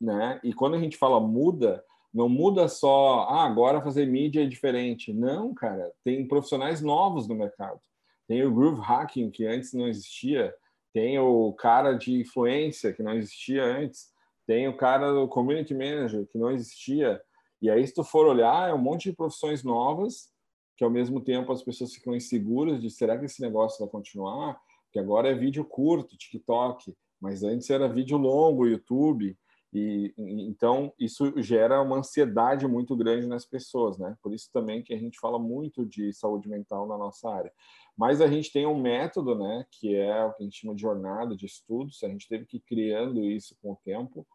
né? 0.01 0.41
E 0.43 0.53
quando 0.53 0.75
a 0.75 0.79
gente 0.79 0.97
fala 0.97 1.21
muda, 1.21 1.85
não 2.19 2.29
muda 2.29 2.67
só, 2.67 3.29
ah, 3.31 3.45
agora 3.45 3.81
fazer 3.81 4.05
mídia 4.05 4.43
é 4.43 4.47
diferente. 4.47 5.13
Não, 5.13 5.55
cara, 5.55 5.93
tem 6.03 6.27
profissionais 6.27 6.83
novos 6.83 7.29
no 7.29 7.35
mercado. 7.37 7.79
Tem 8.27 8.45
o 8.45 8.53
groove 8.53 8.81
hacking, 8.81 9.31
que 9.31 9.47
antes 9.47 9.73
não 9.73 9.87
existia. 9.87 10.53
Tem 10.93 11.17
o 11.21 11.53
cara 11.53 11.93
de 11.93 12.13
influência, 12.13 12.93
que 12.93 13.05
não 13.05 13.13
existia 13.13 13.63
antes. 13.63 14.09
Tem 14.49 14.67
o 14.67 14.77
cara 14.77 15.13
do 15.13 15.29
community 15.29 15.73
manager, 15.73 16.27
que 16.27 16.37
não 16.37 16.51
existia. 16.51 17.23
E 17.63 17.71
aí, 17.71 17.87
se 17.87 17.95
tu 17.95 18.03
for 18.03 18.27
olhar, 18.27 18.69
é 18.69 18.75
um 18.75 18.79
monte 18.79 19.11
de 19.11 19.17
profissões 19.17 19.63
novas, 19.63 20.29
que 20.77 20.83
ao 20.83 20.91
mesmo 20.91 21.21
tempo 21.21 21.53
as 21.53 21.63
pessoas 21.63 21.95
ficam 21.95 22.17
inseguras 22.17 22.83
de 22.83 22.91
será 22.91 23.17
que 23.17 23.27
esse 23.27 23.41
negócio 23.41 23.79
vai 23.79 23.89
continuar? 23.89 24.61
Que 24.91 24.99
agora 24.99 25.29
é 25.29 25.35
vídeo 25.35 25.65
curto, 25.65 26.17
TikTok, 26.17 26.97
mas 27.21 27.45
antes 27.45 27.71
era 27.71 27.89
vídeo 27.89 28.19
longo, 28.19 28.67
YouTube. 28.67 29.39
E 29.73 30.15
então 30.17 30.93
isso 30.99 31.33
gera 31.43 31.83
uma 31.83 31.99
ansiedade 31.99 32.67
muito 32.67 32.97
grande 32.97 33.27
nas 33.27 33.45
pessoas, 33.45 33.99
né? 33.99 34.17
Por 34.23 34.33
isso 34.33 34.49
também 34.53 34.83
que 34.83 34.95
a 34.95 34.99
gente 34.99 35.19
fala 35.21 35.39
muito 35.39 35.85
de 35.85 36.13
saúde 36.13 36.49
mental 36.49 36.87
na 36.87 36.97
nossa 36.97 37.31
área. 37.31 37.53
Mas 37.97 38.21
a 38.21 38.29
gente 38.29 38.53
tem 38.53 38.67
um 38.67 38.81
método, 38.81 39.35
né, 39.35 39.67
que 39.73 39.95
é 39.95 40.25
o 40.25 40.33
que 40.33 40.43
a 40.43 40.45
gente 40.45 40.61
chama 40.61 40.75
de 40.75 40.81
jornada 40.81 41.37
de 41.37 41.45
estudos. 41.45 42.03
A 42.03 42.09
gente 42.09 42.29
teve 42.29 42.47
que 42.47 42.59
ir 42.59 42.61
criando 42.61 43.25
isso 43.25 43.57
com 43.61 43.73
o 43.73 43.79
tempo 43.85 44.27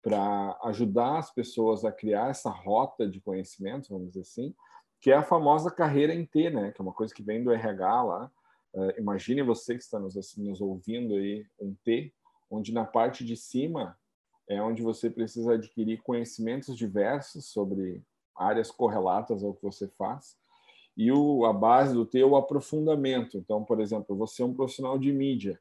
para 0.00 0.56
ajudar 0.64 1.18
as 1.18 1.34
pessoas 1.34 1.84
a 1.84 1.92
criar 1.92 2.30
essa 2.30 2.48
rota 2.48 3.06
de 3.06 3.20
conhecimento, 3.20 3.88
vamos 3.90 4.08
dizer 4.08 4.20
assim, 4.20 4.54
que 5.00 5.10
é 5.10 5.14
a 5.14 5.22
famosa 5.22 5.70
carreira 5.70 6.14
em 6.14 6.24
T, 6.24 6.48
né? 6.48 6.70
Que 6.72 6.80
é 6.80 6.84
uma 6.84 6.94
coisa 6.94 7.12
que 7.12 7.22
vem 7.22 7.42
do 7.42 7.52
RH 7.52 8.02
lá. 8.02 8.30
Uh, 8.72 8.98
imagine 8.98 9.42
você 9.42 9.74
que 9.74 9.82
está 9.82 9.98
nos, 9.98 10.14
nos 10.36 10.60
ouvindo 10.60 11.14
aí 11.14 11.44
um 11.60 11.74
T, 11.84 12.12
onde 12.50 12.72
na 12.72 12.84
parte 12.84 13.24
de 13.24 13.36
cima 13.36 13.98
é 14.48 14.60
onde 14.62 14.82
você 14.82 15.10
precisa 15.10 15.54
adquirir 15.54 16.02
conhecimentos 16.02 16.76
diversos 16.76 17.46
sobre 17.46 18.02
áreas 18.34 18.70
correlatas 18.70 19.44
ao 19.44 19.54
que 19.54 19.62
você 19.62 19.86
faz. 19.88 20.36
E 20.96 21.12
o, 21.12 21.44
a 21.44 21.52
base 21.52 21.94
do 21.94 22.06
teu 22.06 22.34
aprofundamento. 22.34 23.36
Então, 23.36 23.62
por 23.62 23.80
exemplo, 23.80 24.16
você 24.16 24.42
é 24.42 24.44
um 24.44 24.54
profissional 24.54 24.98
de 24.98 25.12
mídia. 25.12 25.60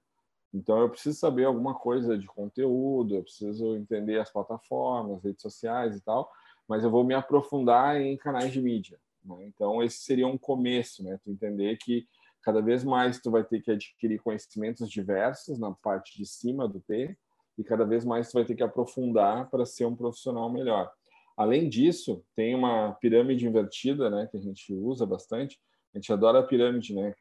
Então, 0.54 0.80
eu 0.80 0.90
preciso 0.90 1.20
saber 1.20 1.46
alguma 1.46 1.76
coisa 1.76 2.18
de 2.18 2.26
conteúdo, 2.28 3.16
eu 3.16 3.24
preciso 3.24 3.76
entender 3.76 4.20
as 4.20 4.32
plataformas, 4.32 5.22
redes 5.22 5.42
sociais 5.42 5.98
e 5.98 6.02
tal, 6.02 6.32
mas 6.68 6.84
eu 6.84 6.90
vou 6.90 7.04
me 7.04 7.14
aprofundar 7.14 8.00
em 8.02 8.18
canais 8.18 8.52
de 8.52 8.62
mídia. 8.62 8.98
Né? 9.24 9.46
Então, 9.46 9.84
esse 9.84 9.98
seria 9.98 10.28
um 10.28 10.38
começo, 10.38 11.04
né? 11.04 11.20
Tu 11.24 11.30
entender 11.30 11.78
que 11.78 12.08
cada 12.42 12.62
vez 12.62 12.84
mais 12.84 13.20
tu 13.20 13.30
vai 13.30 13.44
ter 13.44 13.62
que 13.62 13.70
adquirir 13.70 14.22
conhecimentos 14.22 14.90
diversos 14.90 15.60
na 15.60 15.72
parte 15.72 16.18
de 16.18 16.26
cima 16.26 16.68
do 16.68 16.80
T, 16.80 17.16
e 17.58 17.64
cada 17.64 17.84
vez 17.84 18.06
mais 18.06 18.28
você 18.28 18.34
vai 18.34 18.46
ter 18.46 18.56
que 18.56 18.64
aprofundar 18.64 19.50
para 19.50 19.66
ser 19.66 19.86
um 19.86 19.96
profissional 19.96 20.52
melhor. 20.52 20.92
Além 21.36 21.70
disso, 21.70 22.24
tem 22.36 22.56
uma 22.56 22.94
pirâmide 22.94 23.46
invertida, 23.46 24.10
né, 24.10 24.28
que 24.30 24.38
a 24.38 24.42
gente 24.42 24.74
usa 24.74 25.06
bastante. 25.06 25.60
A 25.94 25.98
gente 25.98 26.12
adora 26.12 26.40
a 26.40 26.44
pirâmide, 26.44 26.94
né, 26.94 27.14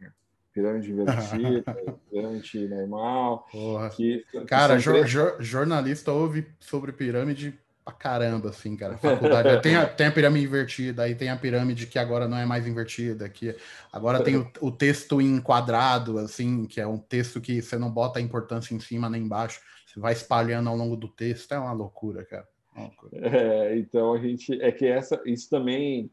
Pirâmide 0.52 0.90
invertida, 0.90 1.76
pirâmide 2.10 2.68
normal. 2.68 3.46
Que, 3.94 4.24
cara, 4.46 4.78
jor, 4.78 5.04
três... 5.04 5.46
jornalista 5.46 6.12
ouve 6.12 6.46
sobre 6.58 6.92
pirâmide 6.92 7.58
pra 7.84 7.92
caramba, 7.92 8.48
assim, 8.48 8.74
cara. 8.74 8.96
Faculdade. 8.98 9.60
tem, 9.60 9.76
a, 9.76 9.86
tem 9.86 10.06
a 10.06 10.12
pirâmide 10.12 10.46
invertida, 10.46 11.02
aí 11.02 11.14
tem 11.14 11.28
a 11.28 11.36
pirâmide 11.36 11.86
que 11.86 11.98
agora 11.98 12.26
não 12.26 12.38
é 12.38 12.46
mais 12.46 12.66
invertida, 12.66 13.28
que 13.28 13.54
agora 13.92 14.24
tem 14.24 14.38
o, 14.38 14.50
o 14.62 14.72
texto 14.72 15.20
enquadrado, 15.20 16.18
assim, 16.18 16.64
que 16.64 16.80
é 16.80 16.86
um 16.86 16.96
texto 16.96 17.38
que 17.38 17.60
você 17.60 17.76
não 17.76 17.90
bota 17.90 18.18
a 18.18 18.22
importância 18.22 18.74
em 18.74 18.80
cima 18.80 19.10
nem 19.10 19.24
embaixo 19.24 19.60
vai 19.98 20.12
espalhando 20.12 20.68
ao 20.68 20.76
longo 20.76 20.96
do 20.96 21.08
texto, 21.08 21.52
é 21.52 21.58
uma 21.58 21.72
loucura, 21.72 22.24
cara. 22.24 22.48
É, 23.12 23.78
então 23.78 24.12
a 24.12 24.18
gente 24.18 24.60
é 24.60 24.70
que 24.70 24.84
essa 24.84 25.18
isso 25.24 25.48
também 25.48 26.10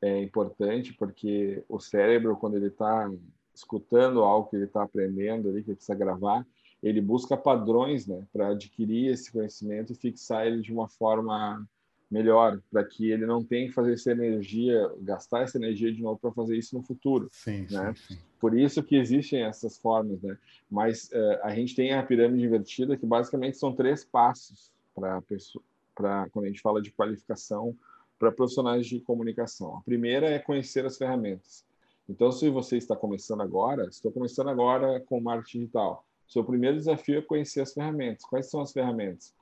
é 0.00 0.22
importante 0.22 0.94
porque 0.94 1.62
o 1.68 1.78
cérebro, 1.78 2.34
quando 2.36 2.56
ele 2.56 2.68
está 2.68 3.10
escutando 3.54 4.22
algo 4.22 4.48
que 4.48 4.56
ele 4.56 4.64
está 4.64 4.82
aprendendo 4.82 5.50
ali, 5.50 5.62
que 5.62 5.70
ele 5.70 5.76
precisa 5.76 5.98
gravar, 5.98 6.46
ele 6.82 7.00
busca 7.00 7.36
padrões 7.36 8.06
né, 8.06 8.24
para 8.32 8.48
adquirir 8.48 9.12
esse 9.12 9.30
conhecimento 9.32 9.92
e 9.92 9.96
fixar 9.96 10.46
ele 10.46 10.62
de 10.62 10.72
uma 10.72 10.88
forma 10.88 11.68
melhor, 12.10 12.60
para 12.70 12.84
que 12.84 13.10
ele 13.10 13.26
não 13.26 13.44
tenha 13.44 13.68
que 13.68 13.74
fazer 13.74 13.92
essa 13.92 14.10
energia, 14.10 14.90
gastar 15.00 15.42
essa 15.42 15.58
energia 15.58 15.92
de 15.92 16.02
novo 16.02 16.18
para 16.18 16.32
fazer 16.32 16.56
isso 16.56 16.76
no 16.76 16.82
futuro. 16.82 17.28
Sim, 17.30 17.66
né? 17.70 17.94
sim, 17.94 18.14
sim. 18.14 18.18
Por 18.40 18.58
isso 18.58 18.82
que 18.82 18.96
existem 18.96 19.42
essas 19.42 19.76
formas, 19.78 20.22
né? 20.22 20.38
Mas 20.70 21.10
uh, 21.12 21.40
a 21.42 21.54
gente 21.54 21.74
tem 21.74 21.92
a 21.92 22.02
pirâmide 22.02 22.44
invertida, 22.44 22.96
que 22.96 23.04
basicamente 23.04 23.58
são 23.58 23.74
três 23.74 24.04
passos 24.04 24.72
para 24.94 25.22
para 25.94 26.28
quando 26.30 26.44
a 26.44 26.48
gente 26.48 26.60
fala 26.60 26.80
de 26.80 26.92
qualificação 26.92 27.76
para 28.18 28.30
profissionais 28.30 28.86
de 28.86 29.00
comunicação. 29.00 29.76
A 29.76 29.80
primeira 29.82 30.28
é 30.28 30.38
conhecer 30.38 30.86
as 30.86 30.96
ferramentas. 30.96 31.64
Então, 32.08 32.32
se 32.32 32.48
você 32.48 32.76
está 32.76 32.96
começando 32.96 33.42
agora, 33.42 33.86
estou 33.88 34.10
começando 34.10 34.48
agora 34.48 35.00
com 35.00 35.20
marketing 35.20 35.58
digital. 35.60 36.04
Seu 36.26 36.44
primeiro 36.44 36.76
desafio 36.76 37.18
é 37.18 37.22
conhecer 37.22 37.60
as 37.60 37.74
ferramentas. 37.74 38.24
Quais 38.24 38.48
são 38.48 38.60
as 38.60 38.72
ferramentas? 38.72 39.34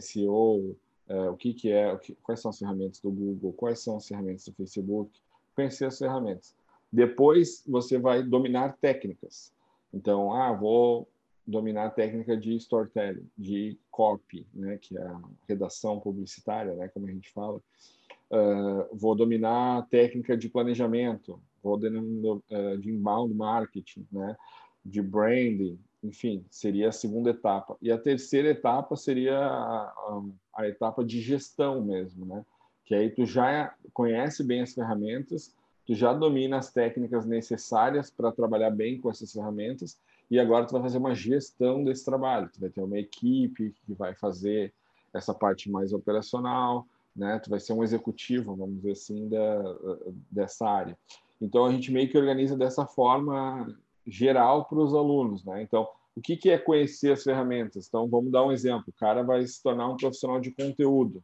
SEO, 0.00 0.76
é, 1.08 1.30
o 1.30 1.36
que, 1.36 1.52
que 1.54 1.70
é, 1.70 1.92
o 1.92 1.98
que, 1.98 2.14
quais 2.22 2.40
são 2.40 2.50
as 2.50 2.58
ferramentas 2.58 3.00
do 3.00 3.10
Google, 3.10 3.52
quais 3.52 3.80
são 3.80 3.96
as 3.96 4.06
ferramentas 4.06 4.44
do 4.44 4.52
Facebook, 4.54 5.10
conhecer 5.54 5.86
as 5.86 5.98
ferramentas. 5.98 6.54
Depois 6.92 7.62
você 7.66 7.98
vai 7.98 8.22
dominar 8.22 8.76
técnicas. 8.80 9.52
Então, 9.92 10.32
ah, 10.32 10.52
vou 10.52 11.08
dominar 11.46 11.86
a 11.86 11.90
técnica 11.90 12.36
de 12.36 12.54
storytelling, 12.56 13.28
de 13.36 13.78
copy, 13.90 14.46
né, 14.54 14.78
que 14.78 14.96
é 14.96 15.02
a 15.02 15.20
redação 15.48 16.00
publicitária, 16.00 16.74
né, 16.74 16.88
como 16.88 17.06
a 17.06 17.10
gente 17.10 17.30
fala. 17.30 17.60
Uh, 18.30 18.96
vou 18.96 19.14
dominar 19.14 19.78
a 19.78 19.82
técnica 19.82 20.36
de 20.36 20.48
planejamento, 20.48 21.38
vou 21.62 21.76
dominar 21.76 22.34
uh, 22.34 22.78
de 22.78 22.90
inbound 22.90 23.34
marketing, 23.34 24.06
né, 24.10 24.36
de 24.84 25.02
branding, 25.02 25.78
enfim, 26.04 26.44
seria 26.50 26.90
a 26.90 26.92
segunda 26.92 27.30
etapa. 27.30 27.78
E 27.80 27.90
a 27.90 27.96
terceira 27.96 28.50
etapa 28.50 28.94
seria 28.94 29.38
a, 29.38 29.84
a, 29.86 30.22
a, 30.56 30.68
etapa 30.68 31.02
de 31.02 31.18
gestão 31.18 31.80
mesmo, 31.80 32.26
né? 32.26 32.44
Que 32.84 32.94
aí 32.94 33.08
tu 33.08 33.24
já 33.24 33.74
conhece 33.94 34.44
bem 34.44 34.60
as 34.60 34.74
ferramentas, 34.74 35.54
tu 35.86 35.94
já 35.94 36.12
domina 36.12 36.58
as 36.58 36.70
técnicas 36.70 37.24
necessárias 37.24 38.10
para 38.10 38.30
trabalhar 38.30 38.70
bem 38.70 39.00
com 39.00 39.10
essas 39.10 39.32
ferramentas 39.32 39.98
e 40.30 40.38
agora 40.38 40.66
tu 40.66 40.72
vai 40.72 40.82
fazer 40.82 40.98
uma 40.98 41.14
gestão 41.14 41.82
desse 41.82 42.04
trabalho. 42.04 42.50
Tu 42.52 42.60
vai 42.60 42.68
ter 42.68 42.82
uma 42.82 42.98
equipe 42.98 43.74
que 43.86 43.94
vai 43.94 44.14
fazer 44.14 44.74
essa 45.14 45.32
parte 45.32 45.70
mais 45.70 45.94
operacional, 45.94 46.86
né? 47.16 47.38
Tu 47.38 47.48
vai 47.48 47.60
ser 47.60 47.72
um 47.72 47.82
executivo, 47.82 48.54
vamos 48.54 48.76
dizer 48.76 48.92
assim, 48.92 49.26
da, 49.26 49.76
dessa 50.30 50.68
área. 50.68 50.98
Então 51.40 51.64
a 51.64 51.72
gente 51.72 51.90
meio 51.90 52.10
que 52.10 52.18
organiza 52.18 52.56
dessa 52.56 52.84
forma 52.84 53.74
geral 54.06 54.64
para 54.64 54.78
os 54.78 54.94
alunos, 54.94 55.44
né? 55.44 55.62
Então, 55.62 55.88
o 56.16 56.20
que, 56.20 56.36
que 56.36 56.50
é 56.50 56.58
conhecer 56.58 57.12
as 57.12 57.22
ferramentas? 57.24 57.86
Então, 57.88 58.08
vamos 58.08 58.30
dar 58.30 58.44
um 58.44 58.52
exemplo. 58.52 58.84
O 58.88 58.98
cara 58.98 59.22
vai 59.22 59.44
se 59.46 59.62
tornar 59.62 59.88
um 59.88 59.96
profissional 59.96 60.40
de 60.40 60.50
conteúdo. 60.52 61.22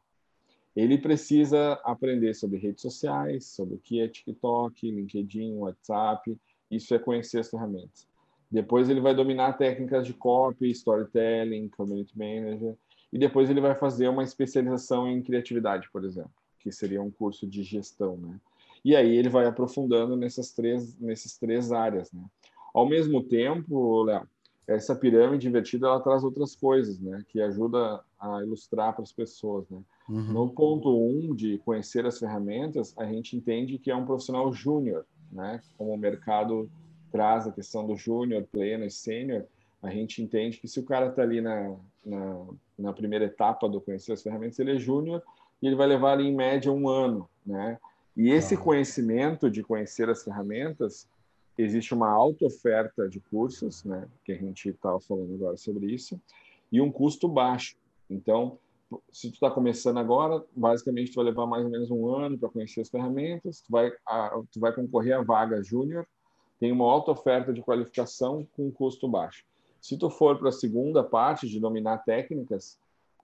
Ele 0.74 0.98
precisa 0.98 1.74
aprender 1.84 2.34
sobre 2.34 2.58
redes 2.58 2.82
sociais, 2.82 3.46
sobre 3.46 3.74
o 3.74 3.78
que 3.78 4.00
é 4.00 4.08
TikTok, 4.08 4.90
LinkedIn, 4.90 5.54
WhatsApp. 5.54 6.36
Isso 6.70 6.94
é 6.94 6.98
conhecer 6.98 7.38
as 7.38 7.50
ferramentas. 7.50 8.08
Depois 8.50 8.88
ele 8.88 9.00
vai 9.00 9.14
dominar 9.14 9.52
técnicas 9.54 10.06
de 10.06 10.12
copy, 10.12 10.70
storytelling, 10.70 11.68
community 11.68 12.16
manager. 12.18 12.74
E 13.12 13.18
depois 13.18 13.50
ele 13.50 13.60
vai 13.60 13.74
fazer 13.74 14.08
uma 14.08 14.22
especialização 14.22 15.08
em 15.08 15.22
criatividade, 15.22 15.88
por 15.92 16.04
exemplo, 16.04 16.32
que 16.58 16.70
seria 16.70 17.02
um 17.02 17.10
curso 17.10 17.46
de 17.46 17.62
gestão, 17.62 18.16
né? 18.16 18.40
E 18.84 18.96
aí 18.96 19.14
ele 19.14 19.28
vai 19.28 19.46
aprofundando 19.46 20.16
nessas 20.16 20.52
três, 20.52 20.96
nessas 20.98 21.36
três 21.36 21.70
áreas, 21.70 22.10
né? 22.12 22.22
Ao 22.74 22.88
mesmo 22.88 23.22
tempo, 23.22 24.02
Léo, 24.04 24.26
essa 24.66 24.94
pirâmide 24.94 25.48
invertida 25.48 25.88
ela 25.88 26.00
traz 26.00 26.22
outras 26.22 26.54
coisas, 26.54 27.00
né, 27.00 27.24
que 27.28 27.40
ajuda 27.40 28.00
a 28.18 28.42
ilustrar 28.42 28.92
para 28.92 29.02
as 29.02 29.12
pessoas, 29.12 29.68
né. 29.68 29.80
Uhum. 30.08 30.32
No 30.32 30.48
ponto 30.50 30.88
um 30.90 31.34
de 31.34 31.58
conhecer 31.58 32.06
as 32.06 32.18
ferramentas, 32.18 32.94
a 32.96 33.04
gente 33.04 33.36
entende 33.36 33.78
que 33.78 33.90
é 33.90 33.96
um 33.96 34.06
profissional 34.06 34.52
júnior, 34.52 35.04
né, 35.32 35.60
como 35.76 35.92
o 35.92 35.98
mercado 35.98 36.70
traz 37.10 37.46
a 37.46 37.52
questão 37.52 37.86
do 37.86 37.96
júnior, 37.96 38.46
pleno 38.50 38.84
e 38.84 38.90
sênior, 38.90 39.44
a 39.82 39.90
gente 39.90 40.22
entende 40.22 40.58
que 40.58 40.68
se 40.68 40.78
o 40.78 40.84
cara 40.84 41.08
está 41.08 41.22
ali 41.22 41.40
na, 41.40 41.74
na, 42.04 42.46
na, 42.78 42.92
primeira 42.92 43.24
etapa 43.24 43.68
do 43.68 43.80
conhecer 43.80 44.12
as 44.12 44.22
ferramentas, 44.22 44.58
ele 44.58 44.76
é 44.76 44.78
júnior 44.78 45.22
e 45.60 45.66
ele 45.66 45.76
vai 45.76 45.86
levar 45.86 46.12
ali 46.12 46.28
em 46.28 46.34
média 46.34 46.70
um 46.70 46.86
ano, 46.86 47.28
né? 47.44 47.78
E 48.16 48.30
esse 48.30 48.56
conhecimento 48.56 49.50
de 49.50 49.62
conhecer 49.62 50.10
as 50.10 50.22
ferramentas 50.22 51.08
existe 51.60 51.94
uma 51.94 52.08
alta 52.08 52.46
oferta 52.46 53.08
de 53.08 53.20
cursos, 53.20 53.84
né, 53.84 54.08
que 54.24 54.32
a 54.32 54.36
gente 54.36 54.68
estava 54.68 55.00
falando 55.00 55.34
agora 55.34 55.56
sobre 55.56 55.86
isso, 55.86 56.20
e 56.70 56.80
um 56.80 56.90
custo 56.90 57.28
baixo. 57.28 57.76
Então, 58.08 58.58
se 59.10 59.28
tu 59.28 59.34
está 59.34 59.50
começando 59.50 59.98
agora, 59.98 60.44
basicamente 60.54 61.12
tu 61.12 61.16
vai 61.16 61.26
levar 61.26 61.46
mais 61.46 61.64
ou 61.64 61.70
menos 61.70 61.90
um 61.90 62.08
ano 62.08 62.38
para 62.38 62.48
conhecer 62.48 62.80
as 62.80 62.88
ferramentas, 62.88 63.60
tu 63.60 63.70
vai, 63.70 63.92
a, 64.06 64.40
tu 64.50 64.58
vai 64.58 64.72
concorrer 64.72 65.16
a 65.16 65.22
vaga 65.22 65.62
júnior, 65.62 66.06
tem 66.58 66.72
uma 66.72 66.84
alta 66.84 67.12
oferta 67.12 67.52
de 67.52 67.62
qualificação 67.62 68.46
com 68.54 68.70
custo 68.70 69.08
baixo. 69.08 69.44
Se 69.80 69.96
tu 69.96 70.10
for 70.10 70.38
para 70.38 70.50
a 70.50 70.52
segunda 70.52 71.02
parte 71.02 71.48
de 71.48 71.58
dominar 71.58 71.98
técnicas, 72.04 72.78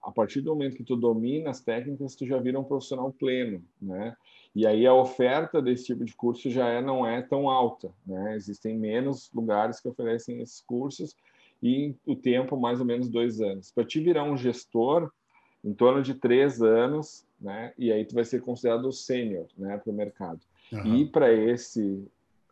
a 0.07 0.13
partir 0.13 0.41
do 0.41 0.51
momento 0.51 0.77
que 0.77 0.85
tu 0.85 0.95
domina 0.95 1.51
as 1.51 1.61
técnicas, 1.61 2.15
tu 2.15 2.25
já 2.25 2.39
vira 2.39 2.61
um 2.61 2.65
profissional 2.65 3.13
pleno, 3.13 3.61
né? 3.83 4.17
E 4.55 4.65
aí 4.65 4.87
a 4.87 4.95
oferta 4.95 5.61
desse 5.61 5.87
tipo 5.87 6.05
de 6.05 6.15
curso 6.15 6.49
já 6.49 6.69
é, 6.69 6.81
não 6.81 7.05
é 7.05 7.21
tão 7.21 7.51
alta, 7.51 7.91
né? 8.07 8.37
Existem 8.37 8.79
menos 8.79 9.29
lugares 9.35 9.81
que 9.81 9.89
oferecem 9.89 10.41
esses 10.41 10.61
cursos 10.61 11.17
e 11.61 11.93
o 12.07 12.15
tempo 12.15 12.57
mais 12.57 12.79
ou 12.79 12.87
menos 12.87 13.09
dois 13.09 13.41
anos. 13.41 13.73
Para 13.73 13.85
te 13.85 13.99
virar 13.99 14.23
um 14.23 14.37
gestor, 14.37 15.11
em 15.65 15.75
torno 15.75 16.01
de 16.01 16.15
três 16.15 16.63
anos, 16.63 17.27
né? 17.41 17.73
E 17.77 17.91
aí 17.91 18.05
tu 18.05 18.15
vai 18.15 18.25
ser 18.25 18.41
considerado 18.41 18.93
sênior, 18.93 19.47
né, 19.59 19.77
para 19.77 19.91
o 19.91 19.95
mercado. 19.95 20.41
Uhum. 20.73 20.97
E 20.99 21.07
para 21.07 21.33
esse 21.33 22.07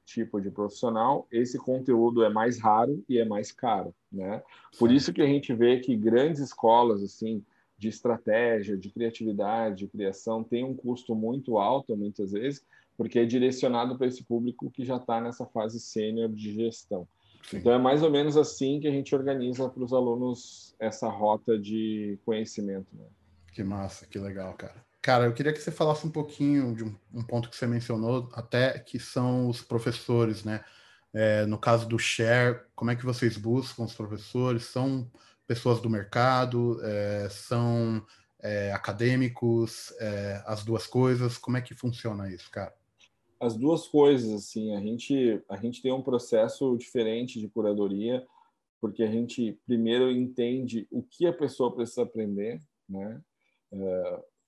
tipo 0.05 0.41
de 0.41 0.51
profissional, 0.51 1.27
esse 1.31 1.59
conteúdo 1.59 2.23
é 2.23 2.29
mais 2.29 2.61
raro 2.61 3.03
e 3.09 3.19
é 3.19 3.25
mais 3.25 3.51
caro, 3.51 3.95
né? 4.13 4.43
Por 4.79 4.93
isso 4.93 5.13
que 5.13 5.23
a 5.23 5.27
gente 5.27 5.53
vê 5.55 5.81
que 5.81 5.97
grandes 5.97 6.41
escolas, 6.41 7.03
assim, 7.03 7.43
de 7.79 7.89
estratégia, 7.89 8.77
de 8.77 8.91
criatividade, 8.91 9.79
de 9.79 9.89
criação, 9.89 10.45
tem 10.45 10.65
um 10.65 10.75
custo 10.75 11.15
muito 11.15 11.59
alto, 11.59 11.97
muitas 11.97 12.33
vezes, 12.33 12.65
porque 12.97 13.19
é 13.19 13.25
direcionado 13.25 13.97
para 13.97 14.07
esse 14.07 14.23
público 14.23 14.71
que 14.71 14.85
já 14.85 14.97
está 14.97 15.21
nessa 15.21 15.47
fase 15.47 15.81
sênior 15.81 16.29
de 16.29 16.53
gestão. 16.53 17.09
Sim. 17.43 17.59
Então, 17.59 17.73
é 17.73 17.79
mais 17.79 18.03
ou 18.03 18.11
menos 18.11 18.37
assim 18.37 18.81
que 18.81 18.87
a 18.87 18.91
gente 18.91 19.15
organiza 19.15 19.69
para 19.69 19.83
os 19.83 19.93
alunos 19.93 20.75
essa 20.79 21.09
rota 21.09 21.59
de 21.59 22.19
conhecimento. 22.25 22.87
Né? 22.93 23.07
Que 23.53 23.63
massa, 23.63 24.07
que 24.07 24.19
legal, 24.19 24.55
cara. 24.55 24.84
Cara, 25.05 25.27
eu 25.27 25.35
queria 25.35 25.53
que 25.53 25.61
você 25.61 25.71
falasse 25.71 26.07
um 26.07 26.11
pouquinho 26.11 26.75
de 26.75 26.83
um, 26.83 26.97
um 27.13 27.23
ponto 27.23 27.51
que 27.51 27.57
você 27.57 27.67
mencionou, 27.67 28.27
até 28.33 28.79
que 28.79 28.99
são 28.99 29.51
os 29.51 29.61
professores, 29.61 30.45
né? 30.45 30.65
É, 31.13 31.45
no 31.45 31.59
caso 31.59 31.87
do 31.87 31.99
Share, 31.99 32.63
como 32.75 32.91
é 32.91 32.97
que 32.97 33.05
vocês 33.05 33.37
buscam 33.37 33.85
os 33.85 33.93
professores? 33.93 34.65
São 34.65 35.07
pessoas 35.47 35.79
do 35.79 35.91
mercado, 35.91 36.81
é, 36.83 37.29
são 37.29 38.03
é, 38.41 38.73
acadêmicos, 38.73 39.93
é, 40.01 40.43
as 40.47 40.65
duas 40.65 40.87
coisas? 40.87 41.37
Como 41.37 41.59
é 41.59 41.61
que 41.61 41.75
funciona 41.75 42.33
isso, 42.33 42.51
cara? 42.51 42.75
As 43.39 43.59
duas 43.59 43.87
coisas, 43.87 44.33
assim, 44.33 44.75
a 44.75 44.81
gente, 44.81 45.39
a 45.51 45.59
gente 45.59 45.83
tem 45.83 45.93
um 45.93 46.03
processo 46.03 46.79
diferente 46.79 47.39
de 47.39 47.51
curadoria, 47.51 48.27
porque 48.81 49.03
a 49.03 49.11
gente 49.11 49.61
primeiro 49.67 50.11
entende 50.11 50.89
o 50.91 51.03
que 51.03 51.27
a 51.27 51.33
pessoa 51.33 51.75
precisa 51.75 52.05
aprender, 52.05 52.59
né? 52.89 53.21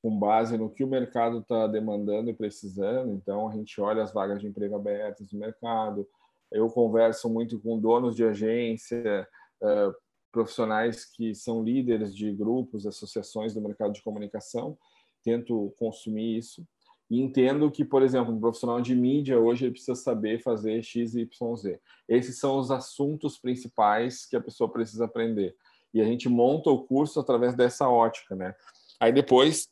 Com 0.06 0.18
base 0.18 0.56
no 0.56 0.70
que 0.70 0.84
o 0.84 0.86
mercado 0.86 1.38
está 1.38 1.66
demandando 1.66 2.30
e 2.30 2.34
precisando. 2.34 3.12
Então, 3.12 3.48
a 3.48 3.52
gente 3.52 3.80
olha 3.80 4.04
as 4.04 4.12
vagas 4.12 4.40
de 4.40 4.46
emprego 4.46 4.76
abertas 4.76 5.32
no 5.32 5.40
mercado. 5.40 6.06
Eu 6.52 6.68
converso 6.68 7.28
muito 7.28 7.58
com 7.58 7.76
donos 7.76 8.14
de 8.14 8.22
agência, 8.22 9.26
uh, 9.60 9.92
profissionais 10.30 11.04
que 11.04 11.34
são 11.34 11.60
líderes 11.60 12.14
de 12.14 12.32
grupos, 12.32 12.86
associações 12.86 13.52
do 13.52 13.60
mercado 13.60 13.92
de 13.92 14.02
comunicação, 14.02 14.78
tento 15.24 15.74
consumir 15.76 16.38
isso 16.38 16.64
e 17.10 17.20
entendo 17.20 17.70
que, 17.70 17.84
por 17.84 18.02
exemplo, 18.02 18.32
um 18.34 18.40
profissional 18.40 18.80
de 18.80 18.94
mídia 18.94 19.40
hoje 19.40 19.64
ele 19.64 19.72
precisa 19.72 19.94
saber 19.94 20.40
fazer 20.40 20.82
X, 20.82 21.14
Y, 21.14 21.56
Z. 21.56 21.80
Esses 22.08 22.38
são 22.38 22.58
os 22.58 22.70
assuntos 22.70 23.38
principais 23.38 24.24
que 24.24 24.36
a 24.36 24.40
pessoa 24.40 24.70
precisa 24.70 25.04
aprender. 25.04 25.56
E 25.94 26.00
a 26.00 26.04
gente 26.04 26.28
monta 26.28 26.70
o 26.70 26.84
curso 26.84 27.18
através 27.18 27.56
dessa 27.56 27.88
ótica, 27.88 28.36
né? 28.36 28.54
Aí 29.00 29.12
depois 29.12 29.68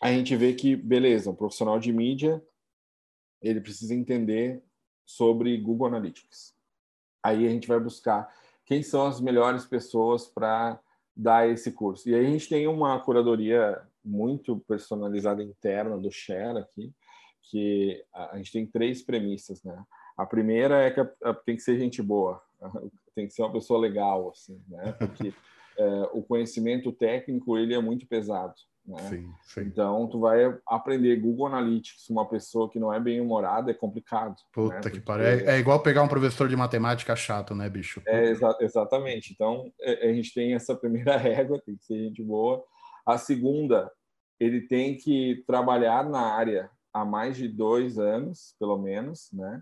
a 0.00 0.12
gente 0.12 0.34
vê 0.36 0.54
que, 0.54 0.76
beleza, 0.76 1.30
um 1.30 1.34
profissional 1.34 1.78
de 1.78 1.92
mídia, 1.92 2.42
ele 3.42 3.60
precisa 3.60 3.94
entender 3.94 4.62
sobre 5.04 5.56
Google 5.56 5.86
Analytics. 5.86 6.54
Aí 7.22 7.46
a 7.46 7.50
gente 7.50 7.66
vai 7.66 7.80
buscar 7.80 8.32
quem 8.64 8.82
são 8.82 9.06
as 9.06 9.20
melhores 9.20 9.64
pessoas 9.64 10.26
para 10.28 10.78
dar 11.16 11.48
esse 11.48 11.72
curso. 11.72 12.08
E 12.08 12.14
aí 12.14 12.26
a 12.26 12.30
gente 12.30 12.48
tem 12.48 12.68
uma 12.68 13.00
curadoria 13.00 13.82
muito 14.04 14.58
personalizada 14.60 15.42
interna 15.42 15.98
do 15.98 16.10
Share 16.10 16.58
aqui, 16.58 16.92
porque 17.40 18.04
a, 18.12 18.36
gente 18.36 18.52
tem 18.52 18.66
três 18.66 19.02
premissas, 19.02 19.62
né? 19.64 19.82
A 20.16 20.26
primeira 20.26 20.82
é 20.82 20.90
que 20.90 21.00
tem 21.44 21.56
que 21.56 21.62
ser 21.62 21.78
gente 21.78 22.02
boa, 22.02 22.42
tem 23.14 23.26
que 23.26 23.32
ser 23.32 23.42
uma 23.42 23.52
pessoa 23.52 23.80
legal, 23.80 24.30
assim, 24.30 24.62
né? 24.68 24.92
Porque 24.92 25.32
é, 25.76 26.02
o 26.12 26.22
conhecimento 26.22 26.92
técnico 26.92 27.56
ele 27.56 27.74
é 27.74 27.80
muito 27.80 28.06
pesado. 28.06 28.54
Né? 28.88 29.02
Sim, 29.10 29.34
sim. 29.42 29.60
Então, 29.60 30.06
tu 30.06 30.20
vai 30.20 30.58
aprender 30.66 31.14
Google 31.16 31.46
Analytics, 31.46 32.08
uma 32.08 32.26
pessoa 32.26 32.70
que 32.70 32.80
não 32.80 32.92
é 32.92 32.98
bem 32.98 33.20
humorada, 33.20 33.70
é 33.70 33.74
complicado. 33.74 34.36
Puta 34.50 34.76
né? 34.76 34.90
que 34.90 34.98
pariu. 34.98 35.26
É, 35.26 35.56
é, 35.56 35.58
igual 35.58 35.82
pegar 35.82 36.02
um 36.02 36.08
professor 36.08 36.48
de 36.48 36.56
matemática 36.56 37.14
chato, 37.14 37.54
né, 37.54 37.68
bicho? 37.68 38.00
É, 38.06 38.30
exa 38.30 38.56
exatamente. 38.60 39.32
Então, 39.34 39.70
é, 39.78 40.08
a 40.08 40.12
gente 40.14 40.32
tem 40.32 40.54
essa 40.54 40.74
primeira 40.76 41.18
régua, 41.18 41.60
tem 41.60 41.76
que 41.76 41.84
ser 41.84 41.98
gente 41.98 42.22
boa. 42.22 42.64
A 43.04 43.18
segunda, 43.18 43.92
ele 44.40 44.62
tem 44.62 44.96
que 44.96 45.44
trabalhar 45.46 46.08
na 46.08 46.32
área 46.32 46.70
há 46.90 47.04
mais 47.04 47.36
de 47.36 47.46
dois 47.46 47.98
anos, 47.98 48.54
pelo 48.58 48.78
menos, 48.78 49.28
né? 49.34 49.60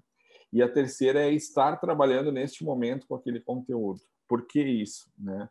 E 0.52 0.62
a 0.62 0.68
terceira 0.68 1.20
é 1.20 1.32
estar 1.32 1.76
trabalhando 1.78 2.30
neste 2.30 2.64
momento 2.64 3.08
com 3.08 3.16
aquele 3.16 3.40
conteúdo. 3.40 4.00
Por 4.28 4.46
que 4.46 4.60
isso, 4.60 5.10
né? 5.18 5.48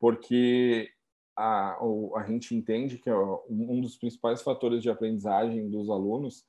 Porque 0.00 0.90
a, 1.38 1.78
a 2.16 2.24
gente 2.26 2.54
entende 2.54 2.98
que 2.98 3.10
um 3.48 3.80
dos 3.80 3.96
principais 3.96 4.42
fatores 4.42 4.82
de 4.82 4.90
aprendizagem 4.90 5.70
dos 5.70 5.88
alunos 5.88 6.44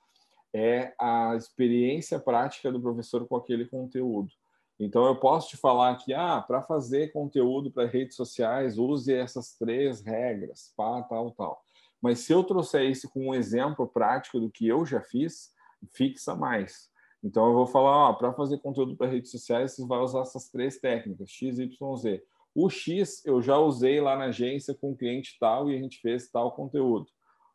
é 0.51 0.93
a 0.99 1.35
experiência 1.35 2.19
prática 2.19 2.71
do 2.71 2.81
professor 2.81 3.27
com 3.27 3.35
aquele 3.35 3.65
conteúdo. 3.65 4.31
Então, 4.79 5.05
eu 5.05 5.15
posso 5.15 5.49
te 5.49 5.57
falar 5.57 5.95
que, 5.97 6.13
ah, 6.13 6.41
para 6.41 6.61
fazer 6.61 7.11
conteúdo 7.11 7.69
para 7.69 7.85
redes 7.85 8.15
sociais, 8.15 8.77
use 8.77 9.13
essas 9.13 9.55
três 9.57 10.01
regras, 10.01 10.73
pá, 10.75 11.03
tal, 11.03 11.31
tal. 11.31 11.61
Mas 12.01 12.19
se 12.19 12.31
eu 12.31 12.43
trouxer 12.43 12.89
isso 12.89 13.09
com 13.09 13.27
um 13.27 13.35
exemplo 13.35 13.85
prático 13.85 14.39
do 14.39 14.49
que 14.49 14.67
eu 14.67 14.85
já 14.85 15.01
fiz, 15.01 15.51
fixa 15.91 16.33
mais. 16.33 16.89
Então, 17.23 17.45
eu 17.47 17.53
vou 17.53 17.67
falar, 17.67 18.13
para 18.13 18.33
fazer 18.33 18.57
conteúdo 18.59 18.95
para 18.95 19.07
redes 19.07 19.29
sociais, 19.29 19.75
você 19.75 19.85
vai 19.85 19.99
usar 19.99 20.21
essas 20.21 20.49
três 20.49 20.79
técnicas, 20.79 21.29
X, 21.29 21.59
Y, 21.59 21.95
Z. 21.97 22.23
O 22.53 22.69
X 22.69 23.25
eu 23.25 23.41
já 23.41 23.57
usei 23.57 24.01
lá 24.01 24.17
na 24.17 24.25
agência 24.25 24.73
com 24.73 24.95
cliente 24.95 25.37
tal 25.39 25.69
e 25.69 25.75
a 25.75 25.81
gente 25.81 25.99
fez 26.01 26.29
tal 26.29 26.51
conteúdo. 26.51 27.07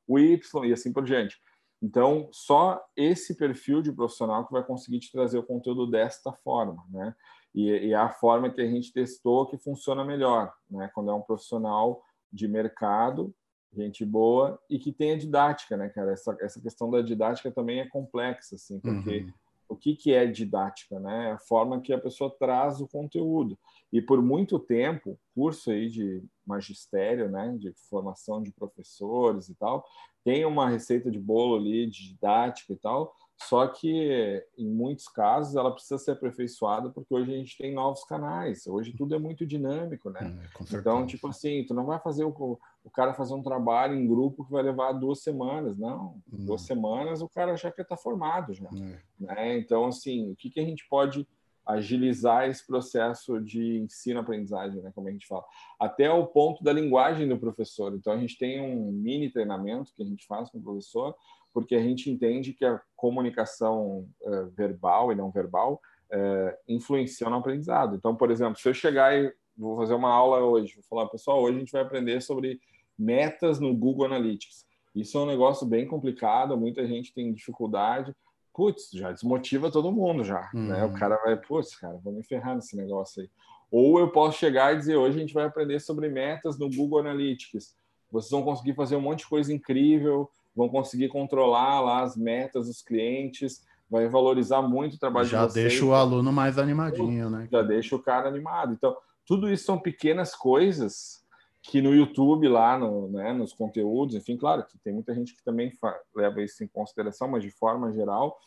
O 0.07 0.19
Y 0.19 0.65
e 0.65 0.73
assim 0.73 0.93
por 0.93 1.05
diante. 1.05 1.37
Então, 1.83 2.29
só 2.33 2.83
esse 2.97 3.37
perfil 3.37 3.83
de 3.83 3.93
profissional 3.93 4.47
que 4.47 4.53
vai 4.53 4.65
conseguir 4.65 5.01
te 5.01 5.13
trazer 5.13 5.39
o 5.39 5.43
conteúdo 5.43 5.87
desta 5.87 6.33
forma, 6.33 6.83
né? 6.89 7.15
E, 7.55 7.69
e 7.69 7.93
é 7.93 7.97
a 7.97 8.09
forma 8.09 8.51
que 8.51 8.61
a 8.61 8.67
gente 8.67 8.93
testou 8.93 9.47
que 9.47 9.59
funciona 9.59 10.05
melhor, 10.05 10.53
né? 10.71 10.91
Quando 10.95 11.11
é 11.11 11.15
um 11.15 11.21
profissional 11.21 12.03
de 12.33 12.49
mercado, 12.49 13.35
gente 13.73 14.05
boa 14.05 14.59
e 14.71 14.79
que 14.79 14.93
tenha 14.93 15.19
didática, 15.19 15.77
né, 15.77 15.89
cara? 15.89 16.13
Essa, 16.13 16.37
essa 16.41 16.61
questão 16.61 16.91
da 16.91 17.03
didática 17.03 17.51
também 17.51 17.81
é 17.81 17.89
complexa, 17.89 18.55
assim, 18.55 18.81
porque 18.81 19.21
uhum 19.21 19.33
o 19.69 19.77
que, 19.77 19.97
que 19.97 20.13
é 20.13 20.27
didática, 20.27 20.99
né? 21.01 21.33
A 21.33 21.39
forma 21.39 21.81
que 21.81 21.93
a 21.93 22.01
pessoa 22.01 22.35
traz 22.39 22.81
o 22.81 22.89
conteúdo. 22.89 23.59
E 23.93 24.03
por 24.03 24.21
muito 24.21 24.59
tempo, 24.59 25.19
curso 25.35 25.71
aí 25.71 25.89
de 25.89 26.23
magistério, 26.45 27.31
né, 27.31 27.57
de 27.59 27.73
formação 27.89 28.43
de 28.43 28.53
professores 28.53 29.49
e 29.49 29.55
tal, 29.55 29.85
tem 30.25 30.45
uma 30.45 30.69
receita 30.69 31.11
de 31.11 31.19
bolo 31.19 31.57
ali 31.57 31.87
de 31.87 32.09
didática 32.09 32.73
e 32.73 32.77
tal, 32.77 33.15
só 33.37 33.67
que, 33.67 34.43
em 34.57 34.69
muitos 34.69 35.09
casos, 35.09 35.55
ela 35.57 35.73
precisa 35.73 35.99
ser 35.99 36.13
aperfeiçoada 36.13 36.91
porque 36.91 37.13
hoje 37.13 37.35
a 37.35 37.37
gente 37.37 37.59
tem 37.59 37.75
novos 37.75 38.05
canais. 38.05 38.67
Hoje 38.67 38.95
tudo 38.97 39.15
é 39.15 39.19
muito 39.19 39.45
dinâmico, 39.45 40.09
né? 40.09 40.21
É, 40.23 40.77
então, 40.77 41.05
tipo 41.05 41.29
assim, 41.29 41.65
tu 41.67 41.75
não 41.75 41.85
vai 41.85 41.99
fazer 41.99 42.25
o, 42.25 42.59
o 42.85 42.91
cara 42.91 43.15
fazer 43.15 43.35
um 43.35 43.43
trabalho 43.43 43.95
em 43.95 44.07
grupo 44.07 44.45
que 44.45 44.53
vai 44.53 44.63
levar 44.63 44.93
duas 44.93 45.23
semanas. 45.23 45.77
Não, 45.79 46.21
hum. 46.31 46.45
duas 46.45 46.63
semanas 46.63 47.23
o 47.23 47.29
cara 47.29 47.57
já 47.57 47.73
quer 47.73 47.83
estar 47.83 47.97
tá 47.97 48.03
formado 48.03 48.53
já. 48.53 48.69
É. 48.69 49.01
Né? 49.19 49.59
Então, 49.59 49.87
assim, 49.87 50.31
o 50.31 50.37
que, 50.37 50.51
que 50.51 50.61
a 50.61 50.65
gente 50.65 50.87
pode 50.89 51.27
agilizar 51.67 52.47
esse 52.47 52.67
processo 52.67 53.41
de 53.41 53.79
ensino-aprendizagem, 53.79 54.83
né, 54.83 54.93
como 54.95 55.09
a 55.09 55.11
gente 55.11 55.27
fala, 55.27 55.45
até 55.81 56.11
o 56.11 56.27
ponto 56.27 56.63
da 56.63 56.71
linguagem 56.71 57.27
do 57.27 57.39
professor. 57.39 57.95
Então, 57.95 58.13
a 58.13 58.19
gente 58.19 58.37
tem 58.37 58.61
um 58.61 58.93
mini 58.93 59.31
treinamento 59.31 59.93
que 59.97 60.03
a 60.03 60.07
gente 60.07 60.27
faz 60.27 60.51
com 60.51 60.59
o 60.59 60.63
professor, 60.63 61.17
porque 61.55 61.75
a 61.75 61.83
gente 61.83 62.11
entende 62.11 62.53
que 62.53 62.67
a 62.67 62.79
comunicação 62.95 64.07
uh, 64.21 64.51
verbal 64.51 65.11
e 65.11 65.15
não 65.15 65.31
verbal 65.31 65.81
uh, 66.13 66.55
influencia 66.69 67.31
no 67.31 67.37
aprendizado. 67.37 67.97
Então, 67.97 68.15
por 68.15 68.31
exemplo, 68.31 68.59
se 68.59 68.69
eu 68.69 68.75
chegar 68.75 69.17
e 69.17 69.33
vou 69.57 69.77
fazer 69.77 69.95
uma 69.95 70.13
aula 70.13 70.41
hoje, 70.41 70.75
vou 70.75 70.85
falar, 70.85 71.09
pessoal, 71.09 71.41
hoje 71.41 71.57
a 71.57 71.61
gente 71.61 71.73
vai 71.73 71.83
aprender 71.83 72.21
sobre 72.21 72.61
metas 72.99 73.59
no 73.61 73.75
Google 73.75 74.07
Analytics. 74.07 74.65
Isso 74.95 75.19
é 75.19 75.21
um 75.21 75.27
negócio 75.27 75.67
bem 75.67 75.87
complicado, 75.87 76.57
muita 76.57 76.87
gente 76.87 77.13
tem 77.13 77.33
dificuldade. 77.33 78.15
Putz, 78.55 78.91
já 78.93 79.11
desmotiva 79.11 79.71
todo 79.71 79.91
mundo 79.91 80.23
já, 80.23 80.49
uhum. 80.55 80.69
né? 80.69 80.85
O 80.85 80.89
uhum. 80.89 80.95
cara 80.95 81.17
vai, 81.25 81.37
putz, 81.37 81.75
cara, 81.77 81.99
vou 82.03 82.13
me 82.13 82.23
ferrar 82.23 82.55
nesse 82.55 82.77
negócio 82.77 83.23
aí. 83.23 83.31
Ou 83.71 83.99
eu 83.99 84.11
posso 84.11 84.39
chegar 84.39 84.73
e 84.73 84.79
dizer, 84.79 84.97
hoje 84.97 85.17
a 85.17 85.21
gente 85.21 85.35
vai 85.35 85.45
aprender 85.45 85.81
sobre 85.81 86.09
metas 86.09 86.57
no 86.57 86.71
Google 86.71 87.01
Analytics. 87.01 87.75
Vocês 88.13 88.31
vão 88.31 88.45
conseguir 88.45 88.75
fazer 88.75 88.95
um 88.95 89.01
monte 89.01 89.21
de 89.21 89.29
coisa 89.29 89.53
incrível, 89.53 90.31
vão 90.55 90.69
conseguir 90.69 91.09
controlar 91.09 91.81
lá 91.81 92.03
as 92.03 92.17
metas 92.17 92.69
dos 92.69 92.81
clientes, 92.81 93.65
vai 93.91 94.09
valorizar 94.09 94.63
muito 94.63 94.95
o 94.95 94.99
trabalho 94.99 95.27
já 95.27 95.45
de 95.45 95.53
vocês. 95.53 95.65
Já 95.65 95.69
deixa 95.71 95.85
o 95.85 95.93
aluno 95.93 96.33
mais 96.33 96.57
animadinho, 96.57 97.29
né? 97.29 97.49
Já 97.51 97.63
deixa 97.63 97.97
o 97.97 97.99
cara 97.99 98.29
animado. 98.29 98.73
Então, 98.73 98.97
tudo 99.27 99.51
isso 99.51 99.65
são 99.65 99.79
pequenas 99.79 100.37
coisas 100.37 101.24
que 101.65 101.81
no 101.81 101.95
YouTube, 101.95 102.47
lá 102.47 102.79
no, 102.79 103.09
né, 103.09 103.33
nos 103.33 103.55
conteúdos, 103.55 104.15
enfim, 104.15 104.37
claro 104.37 104.65
que 104.67 104.79
tem 104.79 104.93
muita 104.93 105.15
gente 105.15 105.35
que 105.35 105.43
também 105.43 105.73
leva 106.15 106.43
isso 106.43 106.63
em 106.63 106.69
consideração, 106.69 107.27
mas 107.27 107.43
de 107.43 107.51
forma 107.51 107.91
geral, 107.91 108.39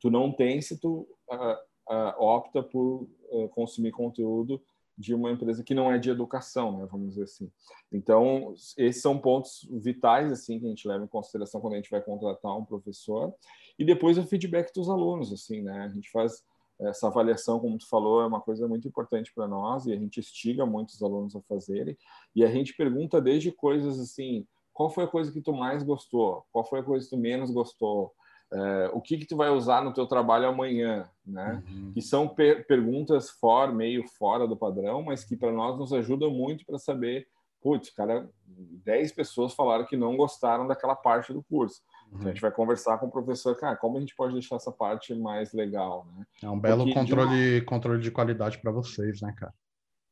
tu 0.00 0.10
não 0.10 0.32
tem 0.32 0.60
se 0.62 0.78
tu 0.80 1.06
uh, 1.30 1.92
uh, 1.94 2.22
opta 2.22 2.62
por 2.62 3.06
uh, 3.30 3.48
consumir 3.50 3.92
conteúdo 3.92 4.60
de 4.96 5.14
uma 5.14 5.30
empresa 5.30 5.62
que 5.62 5.74
não 5.74 5.92
é 5.92 5.98
de 5.98 6.10
educação, 6.10 6.78
né, 6.78 6.88
vamos 6.90 7.10
dizer 7.10 7.24
assim. 7.24 7.50
Então, 7.92 8.54
esses 8.78 9.02
são 9.02 9.18
pontos 9.18 9.68
vitais 9.70 10.32
assim 10.32 10.58
que 10.58 10.64
a 10.64 10.68
gente 10.68 10.88
leva 10.88 11.04
em 11.04 11.08
consideração 11.08 11.60
quando 11.60 11.74
a 11.74 11.76
gente 11.76 11.90
vai 11.90 12.00
contratar 12.00 12.56
um 12.56 12.64
professor. 12.64 13.34
E 13.78 13.84
depois 13.84 14.16
o 14.16 14.26
feedback 14.26 14.72
dos 14.72 14.88
alunos, 14.88 15.32
assim, 15.32 15.62
né? 15.62 15.80
A 15.80 15.88
gente 15.88 16.10
faz 16.10 16.44
essa 16.88 17.06
avaliação, 17.06 17.60
como 17.60 17.78
tu 17.78 17.88
falou, 17.88 18.22
é 18.22 18.26
uma 18.26 18.40
coisa 18.40 18.66
muito 18.66 18.86
importante 18.88 19.32
para 19.34 19.46
nós 19.46 19.86
e 19.86 19.92
a 19.92 19.96
gente 19.96 20.20
instiga 20.20 20.66
muitos 20.66 21.02
alunos 21.02 21.34
a 21.36 21.40
fazerem. 21.42 21.96
E 22.34 22.44
a 22.44 22.50
gente 22.50 22.74
pergunta 22.74 23.20
desde 23.20 23.52
coisas 23.52 23.98
assim, 23.98 24.46
qual 24.72 24.90
foi 24.90 25.04
a 25.04 25.08
coisa 25.08 25.30
que 25.30 25.40
tu 25.40 25.52
mais 25.52 25.82
gostou? 25.82 26.44
Qual 26.50 26.64
foi 26.64 26.80
a 26.80 26.82
coisa 26.82 27.04
que 27.04 27.14
tu 27.14 27.20
menos 27.20 27.50
gostou? 27.50 28.12
É, 28.52 28.90
o 28.92 29.00
que 29.00 29.16
que 29.16 29.26
tu 29.26 29.36
vai 29.36 29.50
usar 29.50 29.82
no 29.82 29.94
teu 29.94 30.06
trabalho 30.06 30.46
amanhã, 30.46 31.08
né? 31.24 31.62
Uhum. 31.68 31.92
Que 31.92 32.02
são 32.02 32.28
per 32.28 32.66
perguntas 32.66 33.30
for, 33.30 33.72
meio 33.72 34.06
fora 34.06 34.46
do 34.46 34.56
padrão, 34.56 35.02
mas 35.02 35.24
que 35.24 35.36
para 35.36 35.50
nós 35.50 35.78
nos 35.78 35.92
ajudam 35.92 36.30
muito 36.30 36.66
para 36.66 36.78
saber, 36.78 37.26
putz, 37.62 37.88
cara, 37.90 38.28
10 38.46 39.12
pessoas 39.12 39.54
falaram 39.54 39.86
que 39.86 39.96
não 39.96 40.16
gostaram 40.16 40.66
daquela 40.66 40.94
parte 40.94 41.32
do 41.32 41.42
curso. 41.42 41.80
Uhum. 42.12 42.18
Então 42.18 42.28
a 42.28 42.32
gente 42.32 42.42
vai 42.42 42.52
conversar 42.52 42.98
com 42.98 43.06
o 43.06 43.10
professor, 43.10 43.56
cara, 43.56 43.76
como 43.76 43.96
a 43.96 44.00
gente 44.00 44.14
pode 44.14 44.34
deixar 44.34 44.56
essa 44.56 44.70
parte 44.70 45.14
mais 45.14 45.52
legal, 45.52 46.06
né? 46.14 46.26
É 46.42 46.50
um 46.50 46.60
belo 46.60 46.84
Porque, 46.84 46.94
controle, 46.94 47.60
de... 47.60 47.66
controle 47.66 48.02
de 48.02 48.10
qualidade 48.10 48.58
para 48.58 48.70
vocês, 48.70 49.20
né, 49.22 49.34
cara? 49.36 49.54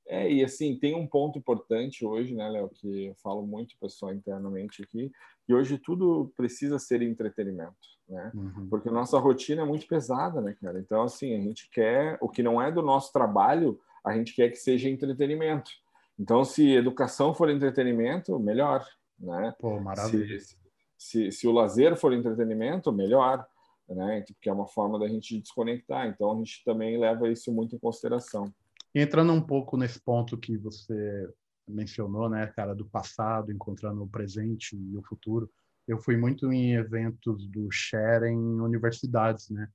É, 0.09 0.29
e 0.31 0.43
assim, 0.43 0.77
tem 0.77 0.97
um 0.97 1.07
ponto 1.07 1.39
importante 1.39 2.05
hoje, 2.05 2.35
né, 2.35 2.49
Léo, 2.49 2.69
que 2.69 3.07
eu 3.07 3.15
falo 3.23 3.47
muito 3.47 3.77
pessoal 3.81 4.13
internamente 4.13 4.83
aqui, 4.83 5.13
que 5.47 5.55
hoje 5.55 5.79
tudo 5.79 6.33
precisa 6.37 6.81
ser 6.81 7.01
entretenimento, 7.01 7.77
né? 8.09 8.33
Uhum. 8.35 8.69
Porque 8.69 8.91
nossa 8.91 9.19
rotina 9.21 9.63
é 9.63 9.65
muito 9.65 9.87
pesada, 9.87 10.41
né, 10.41 10.57
cara? 10.61 10.81
Então, 10.81 11.03
assim, 11.03 11.37
a 11.37 11.41
gente 11.41 11.71
quer, 11.71 12.19
o 12.21 12.29
que 12.29 12.43
não 12.43 12.61
é 12.61 12.73
do 12.73 12.83
nosso 12.83 13.13
trabalho, 13.13 13.79
a 14.05 14.13
gente 14.17 14.35
quer 14.35 14.49
que 14.49 14.57
seja 14.57 14.89
entretenimento. 14.89 15.71
Então, 16.19 16.45
se 16.45 16.69
educação 16.73 17.33
for 17.33 17.49
entretenimento, 17.49 18.37
melhor, 18.41 18.85
né? 19.17 19.55
Pô, 19.61 19.79
maravilha. 19.79 20.41
Se, 20.41 20.57
se, 21.01 21.33
se 21.33 21.49
o 21.49 21.53
lazer 21.53 21.97
for 21.97 22.13
entretenimento, 22.13 22.93
melhor, 22.93 23.47
né? 23.89 24.23
Porque 24.27 24.51
é 24.51 24.53
uma 24.53 24.69
forma 24.69 24.99
da 24.99 25.09
gente 25.09 25.41
desconectar. 25.41 26.07
Então, 26.07 26.31
a 26.31 26.37
gente 26.37 26.63
também 26.63 26.99
leva 26.99 27.27
isso 27.31 27.51
muito 27.51 27.75
em 27.75 27.79
consideração. 27.79 28.53
Entrando 28.95 29.33
um 29.33 29.41
pouco 29.41 29.79
nesse 29.79 29.99
ponto 29.99 30.37
que 30.37 30.59
você 30.59 31.27
mencionou, 31.67 32.29
né, 32.29 32.49
cara, 32.49 32.75
do 32.75 32.85
passado, 32.85 33.51
encontrando 33.51 34.03
o 34.03 34.09
presente 34.09 34.77
e 34.77 34.97
o 34.97 35.03
futuro, 35.03 35.51
eu 35.89 35.99
fui 35.99 36.19
muito 36.19 36.53
em 36.53 36.75
eventos 36.75 37.49
do 37.49 37.71
Share 37.71 38.27
em 38.27 38.61
universidades, 38.61 39.49
né? 39.49 39.69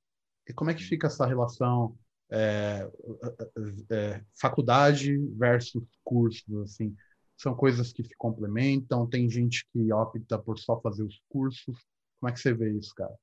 E 0.48 0.54
como 0.54 0.70
é 0.70 0.76
que 0.76 0.84
fica 0.84 1.08
essa 1.08 1.26
relação 1.26 1.98
é, 2.30 2.88
é, 3.90 4.22
faculdade 4.40 5.18
versus 5.36 5.84
cursos, 6.04 6.56
assim? 6.62 6.96
São 7.38 7.56
coisas 7.56 7.92
que 7.92 8.04
se 8.04 8.16
complementam? 8.18 9.08
Tem 9.08 9.30
gente 9.30 9.66
que 9.72 9.92
opta 9.92 10.38
por 10.40 10.58
só 10.58 10.80
fazer 10.80 11.04
os 11.04 11.22
cursos? 11.30 11.78
Como 12.20 12.30
é 12.30 12.34
que 12.34 12.40
você 12.40 12.54
vê 12.54 12.72
isso, 12.72 12.94
cara? 12.96 13.14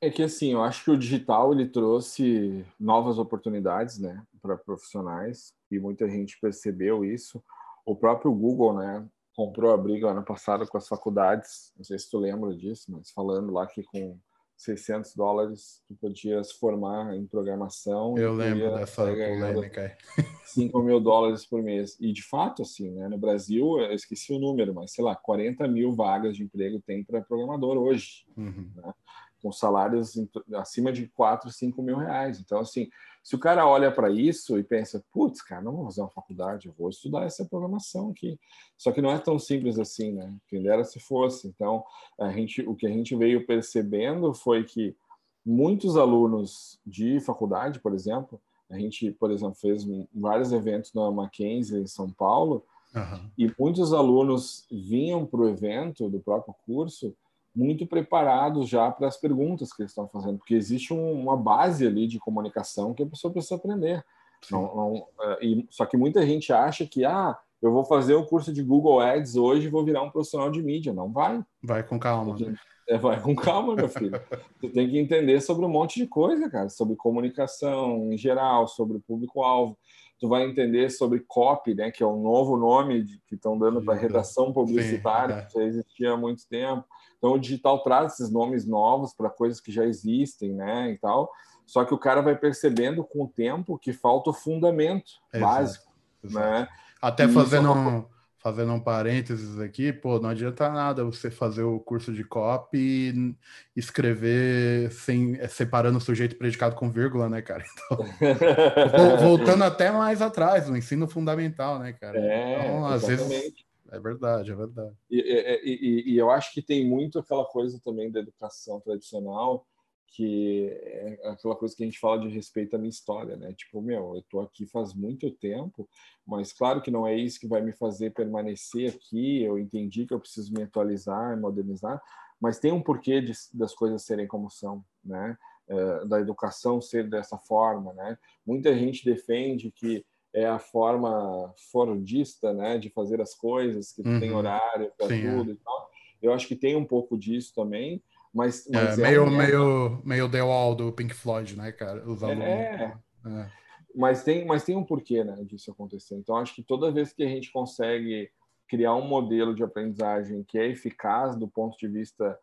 É 0.00 0.08
que 0.10 0.22
assim, 0.22 0.52
eu 0.52 0.62
acho 0.62 0.84
que 0.84 0.90
o 0.90 0.98
digital 0.98 1.52
ele 1.52 1.68
trouxe 1.68 2.64
novas 2.78 3.18
oportunidades, 3.18 3.98
né, 3.98 4.24
para 4.40 4.56
profissionais 4.56 5.52
e 5.70 5.78
muita 5.78 6.08
gente 6.08 6.38
percebeu 6.40 7.04
isso. 7.04 7.42
O 7.84 7.94
próprio 7.94 8.32
Google, 8.32 8.78
né, 8.78 9.06
comprou 9.34 9.72
a 9.72 9.76
briga 9.76 10.10
ano 10.10 10.24
passado 10.24 10.66
com 10.66 10.78
as 10.78 10.88
faculdades. 10.88 11.72
Não 11.76 11.84
sei 11.84 11.98
se 11.98 12.10
tu 12.10 12.18
lembra 12.18 12.54
disso, 12.54 12.90
mas 12.90 13.10
falando 13.10 13.52
lá 13.52 13.66
que 13.66 13.82
com 13.82 14.18
600 14.60 15.14
dólares, 15.14 15.82
tu 15.88 15.94
podia 15.94 16.44
se 16.44 16.52
formar 16.58 17.16
em 17.16 17.26
programação. 17.26 18.18
Eu 18.18 18.34
lembro 18.34 18.74
dessa 18.74 19.06
polêmica. 19.06 19.96
5 20.44 20.78
mil 20.84 21.00
dólares 21.00 21.46
por 21.46 21.62
mês. 21.62 21.96
E, 21.98 22.12
de 22.12 22.22
fato, 22.22 22.60
assim, 22.60 22.90
né, 22.90 23.08
no 23.08 23.16
Brasil, 23.16 23.78
eu 23.78 23.94
esqueci 23.94 24.34
o 24.34 24.38
número, 24.38 24.74
mas, 24.74 24.92
sei 24.92 25.02
lá, 25.02 25.16
40 25.16 25.66
mil 25.66 25.94
vagas 25.96 26.36
de 26.36 26.42
emprego 26.42 26.78
tem 26.86 27.02
para 27.02 27.22
programador 27.22 27.78
hoje. 27.78 28.26
Uhum. 28.36 28.70
Né? 28.76 28.92
Com 29.40 29.52
salários 29.52 30.14
acima 30.54 30.92
de 30.92 31.06
4, 31.08 31.50
5 31.50 31.82
mil 31.82 31.96
reais. 31.96 32.40
Então, 32.40 32.60
assim, 32.60 32.88
se 33.22 33.34
o 33.34 33.38
cara 33.38 33.66
olha 33.66 33.92
para 33.92 34.10
isso 34.10 34.58
e 34.58 34.64
pensa, 34.64 35.04
putz, 35.12 35.42
cara, 35.42 35.62
não 35.62 35.76
vou 35.76 35.84
fazer 35.86 36.00
uma 36.00 36.10
faculdade, 36.10 36.68
eu 36.68 36.74
vou 36.78 36.88
estudar 36.88 37.24
essa 37.24 37.44
programação 37.44 38.10
aqui. 38.10 38.38
Só 38.76 38.92
que 38.92 39.02
não 39.02 39.10
é 39.10 39.18
tão 39.18 39.38
simples 39.38 39.78
assim, 39.78 40.12
né? 40.12 40.34
Quem 40.48 40.62
dera 40.62 40.84
se 40.84 40.98
fosse. 40.98 41.46
Então, 41.48 41.84
a 42.18 42.30
gente, 42.30 42.62
o 42.62 42.74
que 42.74 42.86
a 42.86 42.90
gente 42.90 43.14
veio 43.14 43.46
percebendo 43.46 44.32
foi 44.32 44.64
que 44.64 44.96
muitos 45.44 45.96
alunos 45.96 46.78
de 46.86 47.20
faculdade, 47.20 47.78
por 47.80 47.94
exemplo, 47.94 48.40
a 48.70 48.78
gente, 48.78 49.10
por 49.12 49.30
exemplo, 49.30 49.54
fez 49.54 49.84
vários 50.14 50.52
eventos 50.52 50.94
na 50.94 51.10
Mackenzie 51.10 51.80
em 51.80 51.86
São 51.86 52.10
Paulo, 52.10 52.64
uhum. 52.94 53.30
e 53.36 53.52
muitos 53.58 53.92
alunos 53.92 54.66
vinham 54.70 55.26
para 55.26 55.40
o 55.40 55.48
evento 55.48 56.08
do 56.08 56.20
próprio 56.20 56.54
curso 56.64 57.14
muito 57.54 57.86
preparados 57.86 58.68
já 58.68 58.90
para 58.90 59.08
as 59.08 59.16
perguntas 59.16 59.72
que 59.72 59.82
eles 59.82 59.90
estão 59.90 60.08
fazendo, 60.08 60.38
porque 60.38 60.54
existe 60.54 60.94
um, 60.94 61.12
uma 61.12 61.36
base 61.36 61.86
ali 61.86 62.06
de 62.06 62.18
comunicação 62.18 62.94
que 62.94 63.02
a 63.02 63.06
pessoa 63.06 63.32
precisa 63.32 63.56
aprender. 63.56 64.04
Não, 64.50 64.74
não, 64.74 65.06
é, 65.20 65.44
e, 65.44 65.66
só 65.70 65.84
que 65.84 65.96
muita 65.96 66.24
gente 66.24 66.52
acha 66.52 66.86
que 66.86 67.04
ah, 67.04 67.36
eu 67.60 67.72
vou 67.72 67.84
fazer 67.84 68.14
o 68.14 68.24
curso 68.24 68.52
de 68.52 68.62
Google 68.62 69.00
Ads 69.00 69.36
hoje 69.36 69.66
e 69.66 69.70
vou 69.70 69.84
virar 69.84 70.02
um 70.02 70.10
profissional 70.10 70.50
de 70.50 70.62
mídia. 70.62 70.92
Não 70.92 71.12
vai. 71.12 71.42
Vai 71.62 71.82
com 71.82 71.98
calma. 71.98 72.36
Né? 72.38 72.54
É, 72.90 72.98
vai 72.98 73.20
com 73.20 73.34
calma, 73.34 73.74
meu 73.74 73.88
filho. 73.88 74.20
tu 74.60 74.68
tem 74.68 74.90
que 74.90 74.98
entender 74.98 75.40
sobre 75.40 75.64
um 75.64 75.68
monte 75.68 75.98
de 75.98 76.06
coisa, 76.06 76.50
cara, 76.50 76.68
sobre 76.68 76.96
comunicação 76.96 78.12
em 78.12 78.18
geral, 78.18 78.66
sobre 78.66 78.96
o 78.96 79.00
público-alvo. 79.00 79.78
Tu 80.18 80.28
vai 80.28 80.44
entender 80.44 80.90
sobre 80.90 81.20
copy, 81.20 81.74
né, 81.74 81.90
que 81.90 82.02
é 82.02 82.06
o 82.06 82.16
novo 82.16 82.56
nome 82.56 83.04
de, 83.04 83.18
que 83.26 83.36
estão 83.36 83.58
dando 83.58 83.82
para 83.82 83.94
redação 83.94 84.52
publicitária, 84.52 85.36
Sim, 85.36 85.40
é. 85.40 85.46
que 85.46 85.52
já 85.54 85.64
existia 85.64 86.12
há 86.12 86.16
muito 86.16 86.46
tempo 86.46 86.84
então, 87.20 87.34
o 87.34 87.38
digital 87.38 87.82
traz 87.82 88.14
esses 88.14 88.32
nomes 88.32 88.66
novos 88.66 89.12
para 89.12 89.28
coisas 89.28 89.60
que 89.60 89.70
já 89.70 89.84
existem, 89.84 90.54
né, 90.54 90.90
e 90.90 90.98
tal. 90.98 91.30
Só 91.66 91.84
que 91.84 91.92
o 91.92 91.98
cara 91.98 92.22
vai 92.22 92.34
percebendo 92.34 93.04
com 93.04 93.24
o 93.24 93.28
tempo 93.28 93.78
que 93.78 93.92
falta 93.92 94.30
o 94.30 94.32
fundamento 94.34 95.12
exato, 95.32 95.54
básico, 95.54 95.92
exato. 96.24 96.46
né? 96.46 96.68
Até 97.00 97.28
fazendo 97.28 97.68
é 97.68 97.72
um, 97.72 98.04
fazendo 98.40 98.72
um 98.72 98.80
parênteses 98.80 99.60
aqui, 99.60 99.92
pô, 99.92 100.18
não 100.18 100.30
adianta 100.30 100.68
nada 100.70 101.04
você 101.04 101.30
fazer 101.30 101.62
o 101.62 101.78
curso 101.78 102.12
de 102.12 102.24
copy 102.24 102.78
e 102.78 103.36
escrever 103.76 104.90
sem 104.92 105.36
é, 105.36 105.46
separando 105.46 105.98
o 105.98 106.00
sujeito 106.00 106.36
predicado 106.36 106.74
com 106.74 106.90
vírgula, 106.90 107.28
né, 107.28 107.42
cara? 107.42 107.64
Então, 108.20 109.18
voltando 109.18 109.62
até 109.64 109.90
mais 109.90 110.22
atrás, 110.22 110.68
no 110.68 110.76
ensino 110.76 111.06
fundamental, 111.06 111.78
né, 111.78 111.92
cara? 111.92 112.18
É, 112.18 112.58
então, 112.58 112.86
às 112.86 113.08
exatamente. 113.08 113.40
vezes 113.40 113.70
é 113.92 113.98
verdade, 113.98 114.52
é 114.52 114.54
verdade. 114.54 114.94
E, 115.10 115.18
e, 115.18 115.74
e, 115.74 116.12
e, 116.12 116.18
eu 116.18 116.30
acho 116.30 116.52
que 116.54 116.62
tem 116.62 116.86
muito 116.86 117.18
aquela 117.18 117.44
coisa 117.44 117.80
também 117.84 118.10
da 118.10 118.20
educação 118.20 118.80
tradicional, 118.80 119.66
que 120.10 120.68
é 120.72 121.20
aquela 121.28 121.54
coisa 121.54 121.74
que 121.74 121.82
a 121.82 121.86
gente 121.86 121.98
fala 121.98 122.20
de 122.20 122.28
respeito 122.28 122.74
à 122.74 122.78
minha 122.78 122.90
história, 122.90 123.36
né? 123.36 123.52
Tipo, 123.52 123.80
meu, 123.80 124.16
eu 124.16 124.22
tô 124.28 124.40
aqui 124.40 124.66
faz 124.66 124.92
muito 124.92 125.30
tempo, 125.30 125.88
mas 126.26 126.52
claro 126.52 126.82
que 126.82 126.90
não 126.90 127.06
é 127.06 127.16
isso 127.16 127.38
que 127.38 127.46
vai 127.46 127.62
me 127.62 127.72
fazer 127.72 128.12
permanecer 128.12 128.92
aqui. 128.92 129.42
Eu 129.42 129.58
entendi 129.58 130.06
que 130.06 130.12
eu 130.12 130.20
preciso 130.20 130.52
me 130.52 130.62
atualizar, 130.62 131.36
e 131.36 131.40
modernizar, 131.40 132.02
mas 132.40 132.58
tem 132.58 132.72
um 132.72 132.82
porquê 132.82 133.20
de, 133.20 133.32
das 133.54 133.74
coisas 133.74 134.02
serem 134.04 134.26
como 134.26 134.50
são, 134.50 134.84
né? 135.04 135.38
É, 135.68 136.04
da 136.06 136.20
educação 136.20 136.80
ser 136.80 137.08
dessa 137.08 137.38
forma, 137.38 137.92
né? 137.92 138.18
Muita 138.44 138.76
gente 138.76 139.04
defende 139.04 139.70
que 139.70 140.04
é 140.34 140.46
a 140.46 140.58
forma 140.58 141.52
fordista, 141.70 142.52
né, 142.52 142.78
de 142.78 142.88
fazer 142.90 143.20
as 143.20 143.34
coisas, 143.34 143.92
que 143.92 144.02
uhum. 144.02 144.20
tem 144.20 144.32
horário 144.32 144.92
para 144.96 145.14
é. 145.14 145.20
tudo 145.20 145.50
é. 145.50 145.54
e 145.54 145.56
tal. 145.56 145.90
Eu 146.22 146.32
acho 146.32 146.46
que 146.46 146.56
tem 146.56 146.76
um 146.76 146.84
pouco 146.84 147.16
disso 147.16 147.52
também, 147.54 148.02
mas, 148.32 148.66
é, 148.68 148.70
mas 148.72 148.98
é, 148.98 149.02
meio, 149.02 149.24
um... 149.24 149.30
meio, 149.30 150.02
meio 150.04 150.30
The 150.30 150.42
Wall 150.42 150.74
do 150.74 150.92
Pink 150.92 151.14
Floyd, 151.14 151.56
né, 151.56 151.72
cara? 151.72 152.08
Os 152.08 152.22
alunos. 152.22 152.44
É. 152.44 152.96
é. 153.26 153.50
Mas 153.94 154.22
tem, 154.22 154.46
mas 154.46 154.64
tem 154.64 154.76
um 154.76 154.84
porquê, 154.84 155.24
né, 155.24 155.36
disso 155.42 155.70
acontecer. 155.70 156.14
Então, 156.16 156.36
acho 156.36 156.54
que 156.54 156.62
toda 156.62 156.92
vez 156.92 157.12
que 157.12 157.24
a 157.24 157.28
gente 157.28 157.50
consegue 157.50 158.30
criar 158.68 158.94
um 158.94 159.06
modelo 159.06 159.54
de 159.54 159.64
aprendizagem 159.64 160.44
que 160.44 160.56
é 160.56 160.68
eficaz 160.68 161.34
do 161.34 161.48
ponto 161.48 161.76
de 161.76 161.88
vista 161.88 162.38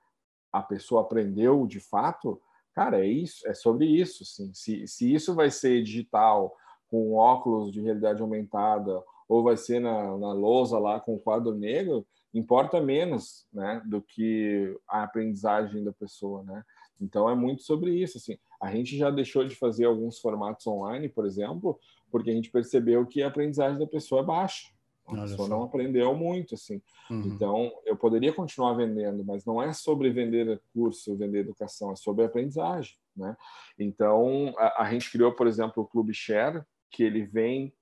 a 0.51 0.61
pessoa 0.61 1.01
aprendeu 1.01 1.65
de 1.65 1.79
fato, 1.79 2.41
cara, 2.73 2.99
é 2.99 3.07
isso, 3.07 3.47
é 3.47 3.53
sobre 3.53 3.85
isso, 3.85 4.25
sim. 4.25 4.51
Se, 4.53 4.85
se 4.87 5.13
isso 5.13 5.33
vai 5.35 5.49
ser 5.49 5.83
digital, 5.83 6.53
com 6.89 7.13
óculos 7.13 7.71
de 7.71 7.81
realidade 7.81 8.21
aumentada 8.21 9.03
ou 9.27 9.43
vai 9.43 9.57
ser 9.57 9.79
na, 9.79 10.17
na 10.17 10.33
lousa 10.33 10.79
lá 10.79 10.99
com 10.99 11.15
o 11.15 11.19
quadro 11.19 11.53
negro, 11.53 12.05
importa 12.37 12.79
menos, 12.79 13.47
né, 13.51 13.81
do 13.85 14.01
que 14.01 14.75
a 14.87 15.03
aprendizagem 15.03 15.83
da 15.83 15.91
pessoa, 15.91 16.43
né? 16.43 16.63
Então 16.99 17.29
é 17.29 17.35
muito 17.35 17.63
sobre 17.63 17.91
isso, 17.91 18.17
assim. 18.17 18.37
A 18.61 18.71
gente 18.71 18.97
já 18.97 19.09
deixou 19.09 19.47
de 19.47 19.55
fazer 19.55 19.85
alguns 19.85 20.19
formatos 20.19 20.65
online, 20.65 21.09
por 21.09 21.25
exemplo, 21.25 21.79
porque 22.11 22.31
a 22.31 22.33
gente 22.33 22.49
percebeu 22.49 23.05
que 23.05 23.21
a 23.21 23.27
aprendizagem 23.27 23.77
da 23.77 23.87
pessoa 23.87 24.21
é 24.21 24.25
baixa. 24.25 24.67
A 25.07 25.21
pessoa 25.21 25.47
não 25.47 25.63
aprendeu 25.63 26.13
muito, 26.13 26.55
assim. 26.55 26.81
Uhum. 27.09 27.23
Então, 27.27 27.71
eu 27.85 27.95
poderia 27.95 28.33
continuar 28.33 28.73
vendendo, 28.73 29.23
mas 29.23 29.45
não 29.45 29.61
é 29.61 29.71
sobre 29.71 30.09
vender 30.09 30.61
curso, 30.73 31.15
vender 31.15 31.39
educação, 31.39 31.93
é 31.93 31.95
sobre 31.95 32.25
aprendizagem, 32.25 32.97
né? 33.15 33.35
Então, 33.79 34.53
a, 34.57 34.83
a 34.83 34.91
gente 34.91 35.09
criou, 35.09 35.31
por 35.31 35.47
exemplo, 35.47 35.81
o 35.81 35.87
Clube 35.87 36.13
Share, 36.13 36.61
que 36.91 37.03
ele 37.03 37.25
vem 37.25 37.73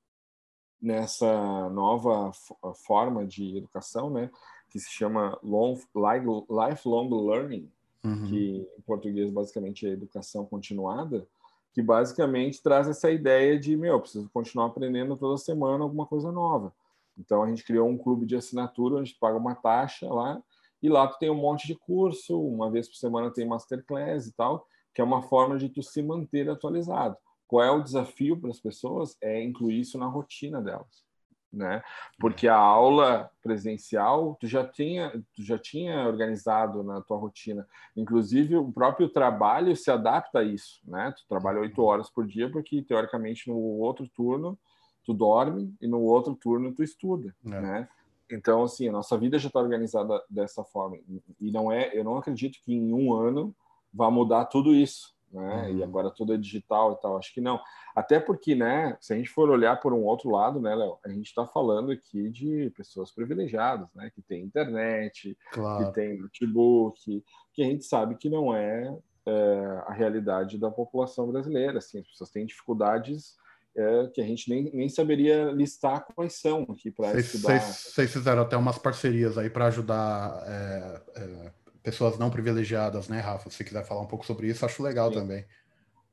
nessa 0.86 1.68
nova 1.72 2.32
forma 2.86 3.26
de 3.26 3.58
educação, 3.58 4.12
né, 4.12 4.30
que 4.70 4.80
se 4.80 4.92
chama 4.92 5.36
long, 5.42 5.74
lifelong 5.96 7.10
learning, 7.10 7.72
uhum. 8.04 8.24
que 8.26 8.68
em 8.78 8.82
português 8.82 9.32
basicamente 9.32 9.88
é 9.88 9.90
educação 9.90 10.46
continuada, 10.46 11.28
que 11.74 11.82
basicamente 11.82 12.62
traz 12.62 12.88
essa 12.88 13.10
ideia 13.10 13.60
de, 13.60 13.76
meu, 13.76 14.00
preciso 14.00 14.30
continuar 14.30 14.68
aprendendo 14.68 15.18
toda 15.18 15.38
semana 15.38 15.84
alguma 15.84 16.06
coisa 16.06 16.32
nova. 16.32 16.72
Então 17.18 17.42
a 17.42 17.48
gente 17.48 17.64
criou 17.64 17.90
um 17.90 17.98
clube 17.98 18.28
de 18.28 18.36
assinatura, 18.36 19.00
a 19.00 19.04
gente 19.04 19.18
paga 19.20 19.38
uma 19.38 19.56
taxa 19.56 20.08
lá, 20.08 20.40
e 20.84 20.88
lá 20.88 21.08
tu 21.08 21.18
tem 21.18 21.32
um 21.32 21.36
monte 21.36 21.66
de 21.66 21.74
curso, 21.74 22.40
uma 22.40 22.70
vez 22.70 22.88
por 22.88 22.96
semana 22.96 23.32
tem 23.32 23.48
masterclass 23.48 24.28
e 24.28 24.34
tal, 24.34 24.68
que 24.94 25.02
é 25.02 25.04
uma 25.04 25.24
forma 25.24 25.58
de 25.58 25.68
tu 25.68 25.82
se 25.82 26.04
manter 26.04 26.48
atualizado. 26.48 27.18
Qual 27.48 27.64
é 27.64 27.72
o 27.72 27.82
desafio 27.82 28.38
para 28.38 28.50
as 28.50 28.60
pessoas? 28.60 29.18
É 29.22 29.42
incluir 29.42 29.80
isso 29.80 29.98
na 29.98 30.08
rotina 30.08 30.62
delas, 30.62 31.04
né? 31.54 31.84
Porque 32.20 32.48
a 32.48 32.58
aula 32.58 33.30
presencial 33.42 34.36
tu 34.40 34.48
já 34.48 34.66
tinha, 34.68 35.12
tu 35.34 35.44
já 35.44 35.58
tinha 35.58 36.08
organizado 36.08 36.84
na 36.84 37.02
tua 37.02 37.18
rotina. 37.18 37.68
Inclusive 37.96 38.56
o 38.58 38.72
próprio 38.72 39.10
trabalho 39.10 39.76
se 39.76 39.92
adapta 39.92 40.40
a 40.40 40.44
isso, 40.44 40.82
né? 40.86 41.14
Tu 41.16 41.24
trabalha 41.28 41.60
oito 41.62 41.82
horas 41.84 42.10
por 42.10 42.26
dia 42.26 42.52
porque 42.52 42.82
teoricamente 42.82 43.50
no 43.50 43.58
outro 43.58 44.08
turno 44.08 44.58
tu 45.04 45.14
dorme 45.14 45.74
e 45.80 45.88
no 45.88 46.02
outro 46.02 46.36
turno 46.36 46.74
tu 46.74 46.84
estuda, 46.84 47.36
é. 47.46 47.62
né? 47.62 47.90
Então 48.32 48.64
assim 48.64 48.90
a 48.90 48.92
nossa 48.92 49.16
vida 49.18 49.38
já 49.38 49.48
está 49.48 49.60
organizada 49.60 50.20
dessa 50.28 50.64
forma 50.64 50.98
e 51.40 51.52
não 51.52 51.72
é, 51.72 51.96
eu 51.96 52.04
não 52.04 52.18
acredito 52.18 52.60
que 52.64 52.74
em 52.74 52.92
um 52.92 53.14
ano 53.14 53.56
vá 53.94 54.10
mudar 54.10 54.46
tudo 54.46 54.74
isso 54.74 55.15
né? 55.36 55.68
Uhum. 55.68 55.78
E 55.78 55.84
agora 55.84 56.10
tudo 56.10 56.34
é 56.34 56.38
digital 56.38 56.94
e 56.94 57.02
tal. 57.02 57.18
Acho 57.18 57.34
que 57.34 57.42
não. 57.42 57.60
Até 57.96 58.20
porque, 58.20 58.56
né? 58.56 58.98
Se 59.00 59.14
a 59.14 59.18
gente 59.18 59.30
for 59.30 59.50
olhar 59.50 59.80
por 59.80 59.94
um 59.94 60.04
outro 60.04 60.30
lado, 60.30 60.60
né, 60.60 60.74
Léo? 60.74 60.98
A 61.06 61.10
gente 61.10 61.28
está 61.28 61.46
falando 61.46 61.92
aqui 61.92 62.30
de 62.30 62.72
pessoas 62.76 63.12
privilegiadas, 63.12 63.94
né? 63.94 64.10
Que 64.14 64.22
tem 64.22 64.44
internet, 64.44 65.38
claro. 65.52 65.86
que 65.86 65.94
tem 65.94 66.18
notebook, 66.18 67.24
que 67.54 67.62
a 67.62 67.66
gente 67.66 67.84
sabe 67.84 68.16
que 68.16 68.30
não 68.30 68.56
é, 68.56 68.98
é, 69.26 69.84
a 69.88 69.94
realidade 69.94 70.58
da 70.58 70.72
população 70.72 71.32
brasileira. 71.32 71.80
Assim, 71.80 72.00
as 72.00 72.08
pessoas 72.08 72.32
têm 72.32 72.46
dificuldades 72.46 73.36
é, 73.76 74.08
que 74.14 74.22
a 74.22 74.26
gente 74.26 74.50
nem, 74.50 74.72
nem 74.74 74.88
saberia 74.88 75.52
listar 75.52 76.06
quais 76.16 76.40
são 76.40 76.64
aqui 76.70 76.90
para 76.90 77.20
estudar. 77.20 77.60
Vocês 77.60 78.12
fizeram 78.12 78.42
até 78.42 78.56
umas 78.56 78.78
parcerias 78.78 79.38
aí 79.38 79.50
para 79.50 79.68
ajudar 79.68 80.42
é, 80.48 81.02
é 81.18 81.65
pessoas 81.86 82.18
não 82.18 82.32
privilegiadas, 82.32 83.08
né, 83.08 83.20
Rafa? 83.20 83.50
Se 83.52 83.64
quiser 83.64 83.86
falar 83.86 84.02
um 84.02 84.08
pouco 84.08 84.26
sobre 84.26 84.48
isso, 84.48 84.66
acho 84.66 84.82
legal 84.82 85.10
Sim. 85.10 85.20
também. 85.20 85.46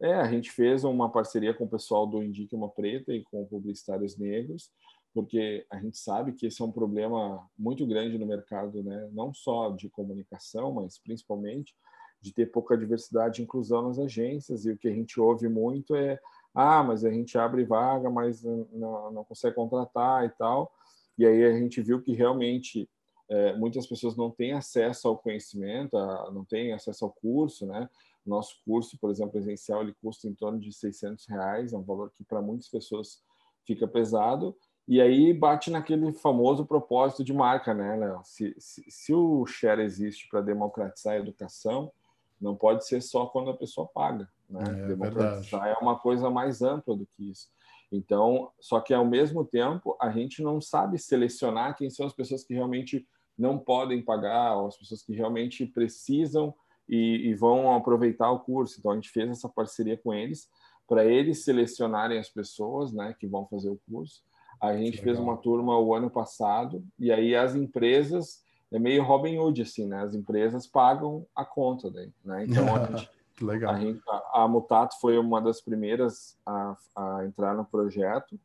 É, 0.00 0.14
a 0.14 0.30
gente 0.30 0.50
fez 0.50 0.84
uma 0.84 1.10
parceria 1.10 1.54
com 1.54 1.64
o 1.64 1.68
pessoal 1.68 2.06
do 2.06 2.22
Indique 2.22 2.54
uma 2.54 2.68
Preta 2.68 3.12
e 3.12 3.22
com 3.22 3.46
publicitários 3.46 4.18
negros, 4.18 4.70
porque 5.14 5.64
a 5.70 5.78
gente 5.80 5.96
sabe 5.96 6.32
que 6.32 6.46
esse 6.46 6.60
é 6.60 6.64
um 6.64 6.72
problema 6.72 7.48
muito 7.58 7.86
grande 7.86 8.18
no 8.18 8.26
mercado, 8.26 8.82
né? 8.82 9.08
não 9.12 9.32
só 9.32 9.70
de 9.70 9.88
comunicação, 9.88 10.72
mas 10.72 10.98
principalmente 10.98 11.74
de 12.20 12.32
ter 12.32 12.46
pouca 12.46 12.76
diversidade 12.76 13.40
e 13.40 13.44
inclusão 13.44 13.82
nas 13.82 13.98
agências. 13.98 14.64
E 14.64 14.72
o 14.72 14.78
que 14.78 14.88
a 14.88 14.92
gente 14.92 15.18
ouve 15.18 15.48
muito 15.48 15.94
é: 15.94 16.20
ah, 16.54 16.82
mas 16.82 17.04
a 17.04 17.10
gente 17.10 17.38
abre 17.38 17.64
vaga, 17.64 18.10
mas 18.10 18.42
não, 18.42 19.10
não 19.10 19.24
consegue 19.24 19.56
contratar 19.56 20.26
e 20.26 20.30
tal. 20.30 20.72
E 21.18 21.26
aí 21.26 21.44
a 21.44 21.52
gente 21.52 21.82
viu 21.82 22.00
que 22.00 22.12
realmente 22.12 22.88
é, 23.32 23.56
muitas 23.56 23.86
pessoas 23.86 24.14
não 24.14 24.30
têm 24.30 24.52
acesso 24.52 25.08
ao 25.08 25.16
conhecimento, 25.16 25.96
a, 25.96 26.30
não 26.30 26.44
têm 26.44 26.74
acesso 26.74 27.06
ao 27.06 27.10
curso, 27.10 27.64
né? 27.66 27.88
Nosso 28.26 28.60
curso, 28.62 28.98
por 29.00 29.10
exemplo, 29.10 29.32
presencial, 29.32 29.80
ele 29.80 29.94
custa 30.02 30.28
em 30.28 30.34
torno 30.34 30.60
de 30.60 30.70
600 30.70 31.26
reais, 31.26 31.72
é 31.72 31.78
um 31.78 31.82
valor 31.82 32.12
que 32.14 32.22
para 32.22 32.42
muitas 32.42 32.68
pessoas 32.68 33.22
fica 33.64 33.88
pesado. 33.88 34.54
E 34.86 35.00
aí 35.00 35.32
bate 35.32 35.70
naquele 35.70 36.12
famoso 36.12 36.66
propósito 36.66 37.24
de 37.24 37.32
marca, 37.32 37.72
né, 37.72 37.96
Léo? 37.96 38.20
Se, 38.22 38.54
se, 38.58 38.84
se 38.90 39.14
o 39.14 39.46
share 39.46 39.80
existe 39.80 40.28
para 40.28 40.42
democratizar 40.42 41.14
a 41.14 41.18
educação, 41.18 41.90
não 42.38 42.54
pode 42.54 42.86
ser 42.86 43.00
só 43.00 43.24
quando 43.24 43.50
a 43.50 43.56
pessoa 43.56 43.88
paga, 43.88 44.28
né? 44.50 44.62
É, 44.62 44.88
democratizar 44.88 45.62
verdade. 45.62 45.78
é 45.80 45.82
uma 45.82 45.98
coisa 45.98 46.28
mais 46.28 46.60
ampla 46.60 46.94
do 46.94 47.06
que 47.06 47.30
isso. 47.30 47.48
Então, 47.90 48.50
só 48.60 48.78
que 48.78 48.92
ao 48.92 49.06
mesmo 49.06 49.42
tempo, 49.42 49.96
a 49.98 50.10
gente 50.10 50.42
não 50.42 50.60
sabe 50.60 50.98
selecionar 50.98 51.76
quem 51.76 51.88
são 51.88 52.04
as 52.04 52.12
pessoas 52.12 52.44
que 52.44 52.52
realmente 52.52 53.06
não 53.38 53.58
podem 53.58 54.02
pagar, 54.02 54.56
ou 54.56 54.66
as 54.66 54.76
pessoas 54.76 55.02
que 55.02 55.14
realmente 55.14 55.66
precisam 55.66 56.54
e, 56.88 57.28
e 57.28 57.34
vão 57.34 57.72
aproveitar 57.74 58.30
o 58.30 58.40
curso. 58.40 58.76
Então, 58.78 58.92
a 58.92 58.94
gente 58.94 59.10
fez 59.10 59.30
essa 59.30 59.48
parceria 59.48 59.96
com 59.96 60.12
eles 60.12 60.48
para 60.86 61.04
eles 61.04 61.44
selecionarem 61.44 62.18
as 62.18 62.28
pessoas 62.28 62.92
né, 62.92 63.14
que 63.18 63.26
vão 63.26 63.46
fazer 63.46 63.70
o 63.70 63.80
curso. 63.90 64.22
A 64.60 64.76
gente 64.76 64.98
fez 64.98 65.18
uma 65.18 65.36
turma 65.36 65.78
o 65.78 65.94
ano 65.94 66.10
passado, 66.10 66.84
e 66.98 67.10
aí 67.10 67.34
as 67.34 67.54
empresas, 67.54 68.42
é 68.70 68.78
meio 68.78 69.02
Robin 69.02 69.38
Hood, 69.38 69.62
assim, 69.62 69.86
né? 69.86 70.02
As 70.02 70.14
empresas 70.14 70.66
pagam 70.66 71.26
a 71.34 71.44
conta 71.44 71.90
daí, 71.90 72.12
né? 72.24 72.44
Então, 72.44 72.76
a 72.76 72.86
gente, 72.96 73.10
Legal. 73.40 73.74
a, 73.74 73.80
gente, 73.80 74.00
a, 74.08 74.42
a 74.42 74.48
Mutato 74.48 74.94
foi 75.00 75.18
uma 75.18 75.40
das 75.40 75.60
primeiras 75.60 76.38
a, 76.46 76.76
a 76.94 77.24
entrar 77.24 77.56
no 77.56 77.64
projeto. 77.64 78.38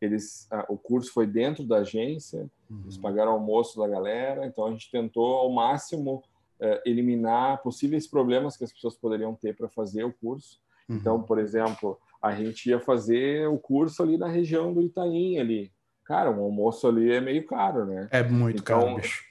Eles, 0.00 0.48
o 0.68 0.76
curso 0.76 1.12
foi 1.12 1.26
dentro 1.26 1.64
da 1.64 1.78
agência, 1.78 2.48
Uhum. 2.70 2.80
eles 2.84 2.98
pagaram 2.98 3.32
o 3.32 3.34
almoço 3.34 3.78
da 3.78 3.88
galera, 3.88 4.44
então 4.46 4.66
a 4.66 4.70
gente 4.70 4.90
tentou 4.90 5.36
ao 5.36 5.50
máximo 5.50 6.22
eh, 6.60 6.82
eliminar 6.84 7.62
possíveis 7.62 8.06
problemas 8.06 8.56
que 8.56 8.64
as 8.64 8.72
pessoas 8.72 8.94
poderiam 8.96 9.34
ter 9.34 9.56
para 9.56 9.68
fazer 9.68 10.04
o 10.04 10.12
curso. 10.12 10.60
Uhum. 10.88 10.96
Então, 10.96 11.22
por 11.22 11.38
exemplo, 11.38 11.98
a 12.20 12.32
gente 12.34 12.68
ia 12.68 12.78
fazer 12.80 13.48
o 13.48 13.56
curso 13.58 14.02
ali 14.02 14.18
na 14.18 14.28
região 14.28 14.72
do 14.74 14.82
Itaim 14.82 15.38
ali. 15.38 15.72
Cara, 16.04 16.30
um 16.30 16.42
almoço 16.42 16.86
ali 16.88 17.10
é 17.12 17.20
meio 17.20 17.46
caro, 17.46 17.84
né? 17.86 18.08
É 18.10 18.22
muito 18.22 18.60
Então, 18.60 18.80
caro, 18.80 18.96
bicho. 18.96 19.24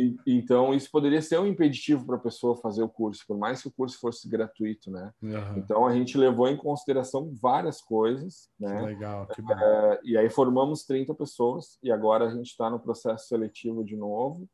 E- 0.00 0.16
então, 0.26 0.72
isso 0.72 0.90
poderia 0.90 1.20
ser 1.20 1.38
um 1.38 1.46
impeditivo 1.46 2.06
para 2.06 2.16
a 2.16 2.20
pessoa 2.20 2.56
fazer 2.56 2.82
o 2.82 2.88
curso, 2.88 3.24
por 3.26 3.36
mais 3.36 3.60
que 3.60 3.68
o 3.68 3.72
curso 3.72 3.98
fosse 4.00 4.28
gratuito, 4.28 4.90
né? 4.90 5.12
Uhum. 5.22 5.58
Então, 5.58 5.86
a 5.86 5.92
gente 5.94 6.16
levou 6.16 6.48
em 6.48 6.56
consideração 6.56 7.30
várias 7.40 7.80
coisas, 7.82 8.48
Que 8.58 8.64
né? 8.64 8.82
legal, 8.82 9.26
que 9.26 9.42
bom. 9.42 9.52
É, 9.52 10.00
e 10.04 10.16
aí 10.16 10.30
formamos 10.30 10.84
30 10.84 11.14
pessoas 11.14 11.78
e 11.82 11.90
agora 11.92 12.26
a 12.26 12.30
gente 12.30 12.46
está 12.50 12.70
no 12.70 12.80
processo 12.80 13.28
seletivo 13.28 13.84
de 13.84 13.96
novo. 13.96 14.48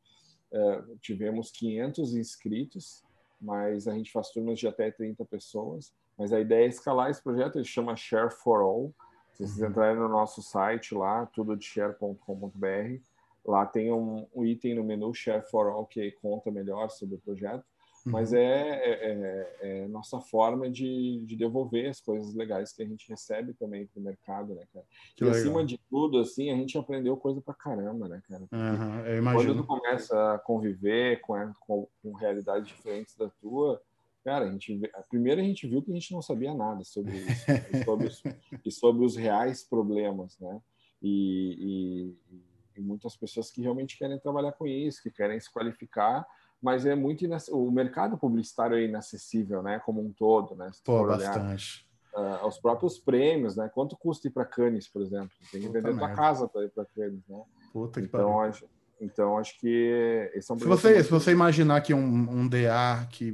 É, 0.53 0.83
tivemos 1.01 1.51
500 1.51 2.15
inscritos, 2.15 3.03
mas 3.41 3.87
a 3.87 3.93
gente 3.95 4.11
faz 4.11 4.31
turmas 4.31 4.59
de 4.59 4.67
até 4.67 4.91
30 4.91 5.25
pessoas. 5.25 5.93
Mas 6.19 6.33
a 6.33 6.41
ideia 6.41 6.65
é 6.65 6.69
escalar 6.69 7.11
esse 7.11 7.23
projeto, 7.23 7.57
ele 7.57 7.65
chama 7.65 7.95
Share 7.95 8.31
for 8.33 8.61
All. 8.63 8.95
Se 9.35 9.47
vocês 9.47 9.61
Uhum. 9.61 9.69
entrarem 9.69 9.97
no 10.01 10.09
nosso 10.09 10.41
site 10.41 10.95
lá, 10.95 11.27
tudodeshare.com.br, 11.27 13.01
lá 13.47 13.65
tem 13.67 13.93
um, 13.93 14.27
um 14.35 14.45
item 14.45 14.75
no 14.75 14.85
menu 14.85 15.15
Share 15.15 15.49
for 15.51 15.69
All 15.69 15.87
que 15.87 16.11
conta 16.13 16.51
melhor 16.51 16.91
sobre 16.91 17.15
o 17.17 17.21
projeto. 17.21 17.65
Mas 18.05 18.31
Uhum. 18.33 18.39
é, 18.39 18.71
é, 18.71 19.57
é- 19.61 19.83
é 19.85 19.89
nossa 19.89 20.21
forma 20.21 20.71
de, 20.71 21.25
de 21.27 21.35
devolver 21.35 21.89
as 21.89 22.01
coisas 22.01 22.35
legais 22.37 22.73
que 22.73 22.81
a 22.83 22.87
gente 22.87 23.09
recebe 23.09 23.53
também 23.55 23.87
para 23.87 23.99
o 24.01 24.03
mercado, 24.05 24.55
né, 24.55 24.63
cara? 24.73 24.85
Que 25.17 25.25
e 25.25 25.27
legal. 25.27 25.41
acima 25.41 25.65
de 25.65 25.77
tudo, 25.91 26.21
assim, 26.21 26.51
a 26.53 26.55
gente 26.55 26.79
aprendeu 26.79 27.17
coisa 27.17 27.41
pra 27.41 27.53
caramba, 27.53 28.07
né, 28.09 28.23
cara? 28.29 28.43
Uhum, 28.53 29.23
Quando 29.35 29.57
tu 29.57 29.67
começa 29.67 30.35
a 30.35 30.39
conviver 30.39 31.21
com, 31.23 31.35
a- 31.35 31.53
com, 31.67 31.89
com 32.01 32.13
realidades 32.13 32.69
diferentes 32.69 33.17
da 33.17 33.29
tua, 33.41 33.83
cara, 34.25 34.45
a 34.45 34.51
gente 34.53 34.81
primeiro 35.11 35.41
a 35.41 35.45
gente 35.45 35.67
viu 35.67 35.83
que 35.83 35.91
a 35.91 35.95
gente 35.95 36.13
não 36.13 36.23
sabia 36.23 36.55
nada 36.55 36.85
sobre 36.85 37.11
isso 37.17 37.51
né? 37.51 37.67
e, 37.73 37.85
sobre 37.85 38.07
os, 38.07 38.23
e 38.65 38.71
sobre 38.71 39.05
os 39.05 39.17
reais 39.17 39.65
problemas, 39.65 40.39
né? 40.39 40.61
E, 41.03 42.15
e- 42.31 42.37
e 42.77 42.81
muitas 42.83 43.17
pessoas 43.17 43.51
que 43.51 43.61
realmente 43.63 43.97
querem 43.99 44.19
trabalhar 44.19 44.53
com 44.53 44.67
isso, 44.67 45.03
que 45.03 45.11
querem 45.11 45.39
se 45.41 45.51
qualificar, 45.53 46.27
mas 46.63 46.87
é 46.87 46.95
muito 46.95 47.25
inac- 47.25 47.51
o 47.53 47.71
mercado 47.71 48.17
publicitário 48.17 48.77
é 48.77 48.85
inacessível, 48.85 49.63
né? 49.63 49.79
Como 49.81 50.01
um 50.01 50.13
todo, 50.13 50.55
né? 50.57 50.71
Pô, 50.85 51.01
olhar, 51.03 51.17
bastante. 51.19 51.87
ah, 52.15 52.39
aos 52.43 52.59
próprios 52.59 52.99
prêmios, 52.99 53.57
né? 53.57 53.69
Quanto 53.73 53.97
custa 53.97 54.27
ir 54.27 54.31
para 54.31 54.45
Cannes, 54.45 54.89
por 54.89 55.03
exemplo? 55.03 55.31
Tem 55.53 55.61
que 55.61 55.67
Puta 55.69 55.81
vender 55.81 55.99
tua 55.99 56.09
casa 56.09 56.49
para 56.49 56.65
ir 56.65 56.71
para 56.71 56.85
Cannes, 56.87 57.23
né? 57.29 57.43
Puta 57.73 58.01
que 58.01 58.07
Então 58.07 58.29
pariu. 58.37 58.41
acho, 58.41 58.65
então 59.01 59.37
acho 59.39 59.59
que 59.61 60.31
esse 60.35 60.51
é 60.51 60.55
um 60.55 60.59
Se 60.59 60.65
você, 60.65 61.05
se 61.05 61.11
você 61.11 61.31
imaginar 61.33 61.81
que 61.83 61.93
um, 61.93 62.01
um 62.41 62.49
DA 62.49 63.07
que 63.11 63.31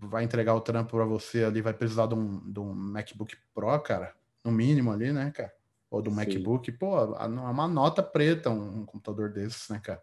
vai 0.00 0.24
entregar 0.24 0.54
o 0.54 0.60
trampo 0.60 0.90
para 0.96 1.04
você 1.04 1.44
ali 1.44 1.60
vai 1.62 1.72
precisar 1.72 2.06
de 2.06 2.14
um, 2.14 2.40
de 2.50 2.58
um 2.58 2.74
MacBook 2.74 3.36
Pro, 3.54 3.78
cara, 3.80 4.12
no 4.44 4.50
mínimo 4.50 4.90
ali, 4.90 5.12
né, 5.12 5.30
cara? 5.30 5.54
Ou 5.94 6.02
do 6.02 6.10
Sim. 6.10 6.16
MacBook, 6.16 6.72
pô, 6.72 6.98
é 6.98 7.24
uma 7.26 7.68
nota 7.68 8.02
preta 8.02 8.50
um, 8.50 8.80
um 8.80 8.84
computador 8.84 9.30
desses, 9.30 9.68
né, 9.68 9.80
cara? 9.82 10.02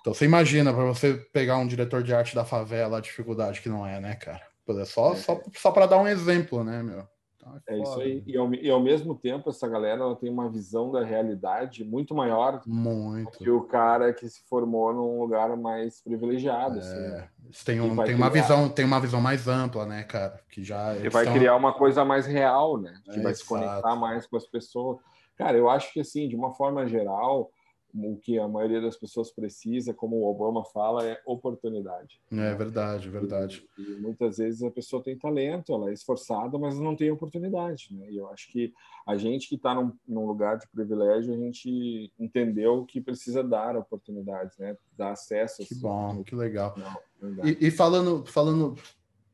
Então 0.00 0.12
você 0.12 0.24
imagina 0.24 0.74
para 0.74 0.84
você 0.84 1.14
pegar 1.32 1.58
um 1.58 1.66
diretor 1.66 2.02
de 2.02 2.12
arte 2.12 2.34
da 2.34 2.44
favela 2.44 2.98
a 2.98 3.00
dificuldade 3.00 3.60
que 3.60 3.68
não 3.68 3.86
é, 3.86 4.00
né, 4.00 4.16
cara? 4.16 4.42
É 4.68 4.84
só, 4.84 5.12
É. 5.12 5.16
só, 5.16 5.40
só 5.56 5.70
para 5.70 5.86
dar 5.86 5.98
um 5.98 6.08
exemplo, 6.08 6.64
né, 6.64 6.82
meu? 6.82 7.06
Então 7.36 7.60
É 7.68 7.78
isso 7.78 7.92
foda, 7.92 8.04
aí. 8.04 8.22
E 8.26 8.36
ao, 8.36 8.54
e 8.54 8.70
ao 8.70 8.80
mesmo 8.80 9.14
tempo, 9.14 9.50
essa 9.50 9.68
galera 9.68 10.00
ela 10.00 10.16
tem 10.16 10.30
uma 10.30 10.50
visão 10.50 10.90
da 10.90 11.04
realidade 11.04 11.84
muito 11.84 12.14
maior 12.14 12.60
que 12.60 12.70
Muito. 12.70 13.56
o 13.56 13.62
cara 13.62 14.12
que 14.12 14.28
se 14.28 14.42
formou 14.48 14.92
num 14.92 15.20
lugar 15.20 15.56
mais 15.56 16.00
privilegiado. 16.02 16.78
assim, 16.78 16.96
É, 16.96 17.08
né? 17.08 17.28
tem, 17.64 17.80
um, 17.80 17.96
tem, 17.96 18.14
uma 18.14 18.30
visão, 18.30 18.68
tem 18.68 18.84
uma 18.84 19.00
visão 19.00 19.20
mais 19.20 19.46
ampla, 19.48 19.86
né, 19.86 20.02
cara? 20.04 20.40
Que 20.48 20.62
já 20.64 20.94
E 20.94 21.00
eles 21.00 21.12
vai 21.12 21.32
criar 21.32 21.56
uma 21.56 21.72
coisa 21.72 22.04
mais 22.04 22.26
real, 22.26 22.78
né? 22.80 22.94
Que 23.04 23.18
É, 23.18 23.22
vai 23.22 23.34
se 23.34 23.42
exato. 23.42 23.46
conectar 23.46 23.96
mais 23.96 24.26
com 24.26 24.36
as 24.36 24.46
pessoas. 24.46 24.98
Cara, 25.42 25.58
eu 25.58 25.68
acho 25.68 25.92
que, 25.92 25.98
assim, 25.98 26.28
de 26.28 26.36
uma 26.36 26.52
forma 26.52 26.86
geral, 26.86 27.50
o 27.92 28.16
que 28.16 28.38
a 28.38 28.46
maioria 28.46 28.80
das 28.80 28.96
pessoas 28.96 29.32
precisa, 29.32 29.92
como 29.92 30.14
o 30.14 30.30
Obama 30.30 30.64
fala, 30.64 31.04
é 31.04 31.20
oportunidade. 31.26 32.20
É 32.30 32.54
verdade, 32.54 33.10
verdade. 33.10 33.66
E, 33.76 33.82
e 33.82 33.96
muitas 34.00 34.36
vezes 34.36 34.62
a 34.62 34.70
pessoa 34.70 35.02
tem 35.02 35.18
talento, 35.18 35.74
ela 35.74 35.90
é 35.90 35.92
esforçada, 35.92 36.56
mas 36.60 36.78
não 36.78 36.94
tem 36.94 37.10
oportunidade, 37.10 37.88
né? 37.90 38.08
E 38.08 38.18
eu 38.18 38.28
acho 38.28 38.52
que 38.52 38.72
a 39.04 39.16
gente 39.16 39.48
que 39.48 39.56
está 39.56 39.74
num, 39.74 39.92
num 40.06 40.26
lugar 40.26 40.58
de 40.58 40.68
privilégio, 40.68 41.34
a 41.34 41.36
gente 41.36 42.12
entendeu 42.16 42.84
que 42.84 43.00
precisa 43.00 43.42
dar 43.42 43.76
oportunidades, 43.76 44.56
né? 44.58 44.76
Dar 44.96 45.10
acesso. 45.10 45.56
Que 45.66 45.74
assim, 45.74 45.82
bom, 45.82 46.22
que 46.22 46.36
legal. 46.36 46.76
Não. 47.20 47.44
E, 47.44 47.66
e 47.66 47.70
falando, 47.72 48.24
falando 48.26 48.76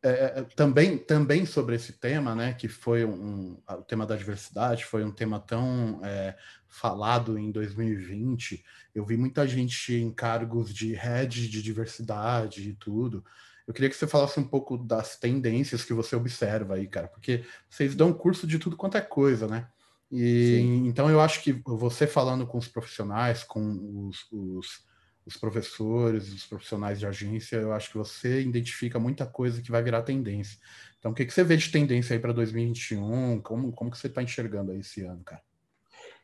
é, 0.03 0.09
é, 0.11 0.43
também, 0.55 0.97
também 0.97 1.45
sobre 1.45 1.75
esse 1.75 1.93
tema, 1.93 2.35
né, 2.35 2.53
que 2.53 2.69
foi 2.69 3.05
um, 3.05 3.61
o 3.69 3.83
tema 3.83 4.07
da 4.07 4.17
diversidade, 4.17 4.85
foi 4.85 5.05
um 5.05 5.11
tema 5.11 5.41
tão 5.41 6.01
é, 6.05 6.37
falado 6.69 7.39
em 7.39 7.51
2020. 7.51 8.65
Eu 8.95 9.05
vi 9.05 9.17
muita 9.17 9.47
gente 9.47 9.95
em 9.95 10.13
cargos 10.13 10.73
de 10.73 10.95
head 10.95 11.49
de 11.49 11.63
diversidade 11.63 12.69
e 12.69 12.75
tudo. 12.75 13.25
Eu 13.67 13.75
queria 13.75 13.91
que 13.91 13.97
você 13.97 14.07
falasse 14.07 14.39
um 14.39 14.47
pouco 14.47 14.79
das 14.79 15.17
tendências 15.19 15.85
que 15.85 15.93
você 15.93 16.15
observa 16.15 16.77
aí, 16.77 16.87
cara, 16.87 17.09
porque 17.09 17.45
vocês 17.69 17.95
dão 17.95 18.13
curso 18.13 18.47
de 18.47 18.59
tudo 18.59 18.77
quanto 18.77 18.97
é 18.97 19.01
coisa, 19.01 19.47
né? 19.47 19.69
E 20.11 20.57
Sim. 20.57 20.87
então 20.87 21.11
eu 21.11 21.21
acho 21.21 21.43
que 21.43 21.53
você 21.67 22.07
falando 22.07 22.47
com 22.47 22.57
os 22.57 22.67
profissionais, 22.67 23.45
com 23.45 24.09
os, 24.09 24.27
os 24.33 24.88
os 25.29 25.37
professores, 25.37 26.33
os 26.33 26.47
profissionais 26.47 26.99
de 26.99 27.07
agência, 27.07 27.57
eu 27.57 27.72
acho 27.74 27.91
que 27.91 27.99
você 27.99 28.41
identifica 28.41 28.99
muita 28.99 29.26
coisa 29.26 29.61
que 29.61 29.70
vai 29.70 29.83
virar 29.83 30.03
tendência. 30.03 30.59
Então, 30.99 31.12
o 31.12 31.14
que, 31.14 31.26
que 31.26 31.33
você 31.35 31.45
vê 31.45 31.55
de 31.55 31.70
tendência 31.70 32.14
aí 32.14 32.18
para 32.18 32.33
2021? 32.33 33.43
Como, 33.43 33.70
como 33.70 33.91
que 33.91 33.99
você 33.99 34.07
está 34.07 34.22
enxergando 34.22 34.72
aí 34.72 34.81
esse 34.81 35.03
ano, 35.03 35.22
cara? 35.22 35.43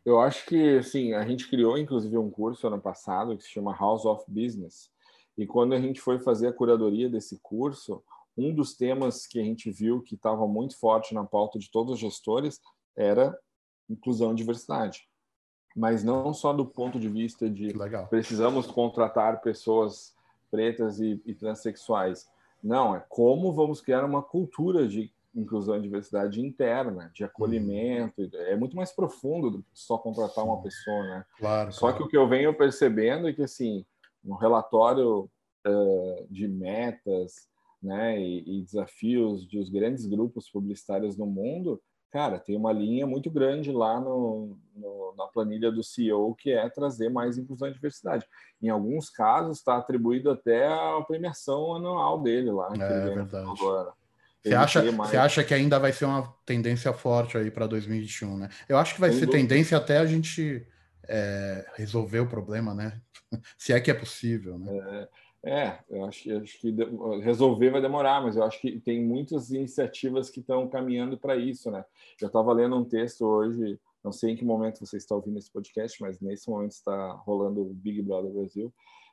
Eu 0.06 0.18
acho 0.18 0.46
que, 0.46 0.78
assim, 0.78 1.12
a 1.12 1.22
gente 1.26 1.48
criou, 1.48 1.76
inclusive, 1.76 2.16
um 2.16 2.30
curso 2.30 2.66
ano 2.66 2.80
passado 2.80 3.36
que 3.36 3.44
se 3.44 3.50
chama 3.50 3.76
House 3.76 4.06
of 4.06 4.24
Business. 4.26 4.90
E 5.36 5.46
quando 5.46 5.74
a 5.74 5.80
gente 5.80 6.00
foi 6.00 6.18
fazer 6.18 6.48
a 6.48 6.52
curadoria 6.52 7.08
desse 7.08 7.38
curso, 7.42 8.02
um 8.36 8.54
dos 8.54 8.74
temas 8.74 9.26
que 9.26 9.38
a 9.38 9.44
gente 9.44 9.70
viu 9.70 10.00
que 10.00 10.14
estava 10.14 10.48
muito 10.48 10.78
forte 10.78 11.12
na 11.12 11.24
pauta 11.24 11.58
de 11.58 11.70
todos 11.70 11.94
os 11.94 12.00
gestores 12.00 12.58
era 12.96 13.38
inclusão 13.88 14.32
e 14.32 14.34
diversidade. 14.34 15.06
Mas 15.74 16.04
não 16.04 16.32
só 16.32 16.52
do 16.52 16.64
ponto 16.64 16.98
de 17.00 17.08
vista 17.08 17.50
de 17.50 17.68
legal. 17.68 18.06
precisamos 18.06 18.66
contratar 18.66 19.40
pessoas 19.40 20.14
pretas 20.50 21.00
e, 21.00 21.20
e 21.26 21.34
transexuais. 21.34 22.28
Não, 22.62 22.94
é 22.94 23.04
como 23.08 23.52
vamos 23.52 23.80
criar 23.80 24.04
uma 24.04 24.22
cultura 24.22 24.86
de 24.86 25.12
inclusão 25.34 25.76
e 25.76 25.82
diversidade 25.82 26.40
interna, 26.40 27.10
de 27.12 27.24
acolhimento. 27.24 28.30
É 28.32 28.56
muito 28.56 28.76
mais 28.76 28.92
profundo 28.92 29.50
do 29.50 29.58
que 29.58 29.70
só 29.74 29.98
contratar 29.98 30.44
uma 30.44 30.62
pessoa, 30.62 31.02
né? 31.02 31.24
Claro. 31.38 31.72
Só 31.72 31.92
que 31.92 32.02
o 32.02 32.08
que 32.08 32.16
eu 32.16 32.28
venho 32.28 32.56
percebendo 32.56 33.28
é 33.28 33.32
que, 33.32 33.42
assim, 33.42 33.84
no 34.22 34.36
relatório 34.36 35.28
uh, 35.66 36.26
de 36.30 36.46
metas 36.46 37.48
né, 37.82 38.18
e, 38.20 38.60
e 38.60 38.62
desafios 38.62 39.44
dos 39.46 39.68
grandes 39.68 40.06
grupos 40.06 40.48
publicitários 40.48 41.16
no 41.16 41.26
mundo, 41.26 41.82
cara, 42.14 42.38
tem 42.38 42.56
uma 42.56 42.72
linha 42.72 43.08
muito 43.08 43.28
grande 43.28 43.72
lá 43.72 43.98
no, 43.98 44.56
no, 44.76 45.14
na 45.18 45.26
planilha 45.26 45.72
do 45.72 45.82
CEO 45.82 46.32
que 46.36 46.52
é 46.52 46.68
trazer 46.68 47.08
mais 47.08 47.36
inclusão 47.36 47.66
e 47.66 47.72
diversidade. 47.72 48.24
Em 48.62 48.68
alguns 48.68 49.10
casos, 49.10 49.58
está 49.58 49.78
atribuído 49.78 50.30
até 50.30 50.64
a 50.68 51.02
premiação 51.04 51.74
anual 51.74 52.22
dele 52.22 52.52
lá. 52.52 52.72
É 52.72 53.00
verdade. 53.10 53.48
Você 54.40 54.54
acha, 54.54 54.92
mais... 54.92 55.10
você 55.10 55.16
acha 55.16 55.42
que 55.42 55.52
ainda 55.52 55.76
vai 55.80 55.90
ser 55.90 56.04
uma 56.04 56.32
tendência 56.46 56.92
forte 56.92 57.36
aí 57.36 57.50
para 57.50 57.66
2021, 57.66 58.38
né? 58.38 58.48
Eu 58.68 58.78
acho 58.78 58.94
que 58.94 59.00
vai 59.00 59.10
Sem 59.10 59.18
ser 59.18 59.26
dúvida. 59.26 59.42
tendência 59.42 59.76
até 59.76 59.98
a 59.98 60.06
gente 60.06 60.64
é, 61.08 61.66
resolver 61.74 62.20
o 62.20 62.28
problema, 62.28 62.72
né? 62.74 63.00
Se 63.58 63.72
é 63.72 63.80
que 63.80 63.90
é 63.90 63.94
possível, 63.94 64.56
né? 64.56 64.70
É, 64.72 65.08
é 65.44 65.78
eu 65.90 66.04
acho, 66.06 66.36
acho 66.38 66.58
que 66.58 66.74
resolver 67.22 67.70
vai 67.70 67.82
demorar, 67.82 68.22
mas 68.22 68.36
eu 68.36 68.42
acho 68.44 68.60
que 68.60 68.80
tem 68.80 69.04
muitas 69.04 69.50
iniciativas 69.50 70.30
que 70.30 70.40
estão 70.40 70.66
caminhando 70.68 71.18
para 71.18 71.36
isso, 71.36 71.70
né? 71.70 71.84
Eu 72.20 72.28
estava 72.28 72.52
lendo 72.52 72.76
um 72.76 72.84
texto 72.84 73.26
hoje, 73.26 73.78
não 74.02 74.10
sei 74.10 74.32
em 74.32 74.36
que 74.36 74.44
momento 74.44 74.80
você 74.80 74.96
está 74.96 75.14
ouvindo 75.14 75.38
esse 75.38 75.50
podcast, 75.50 76.00
mas 76.00 76.20
nesse 76.20 76.48
momento 76.48 76.72
está 76.72 77.12
rolando 77.12 77.60
o 77.60 77.74
Big 77.74 78.00
Brother 78.02 78.32
Brasil, 78.32 78.72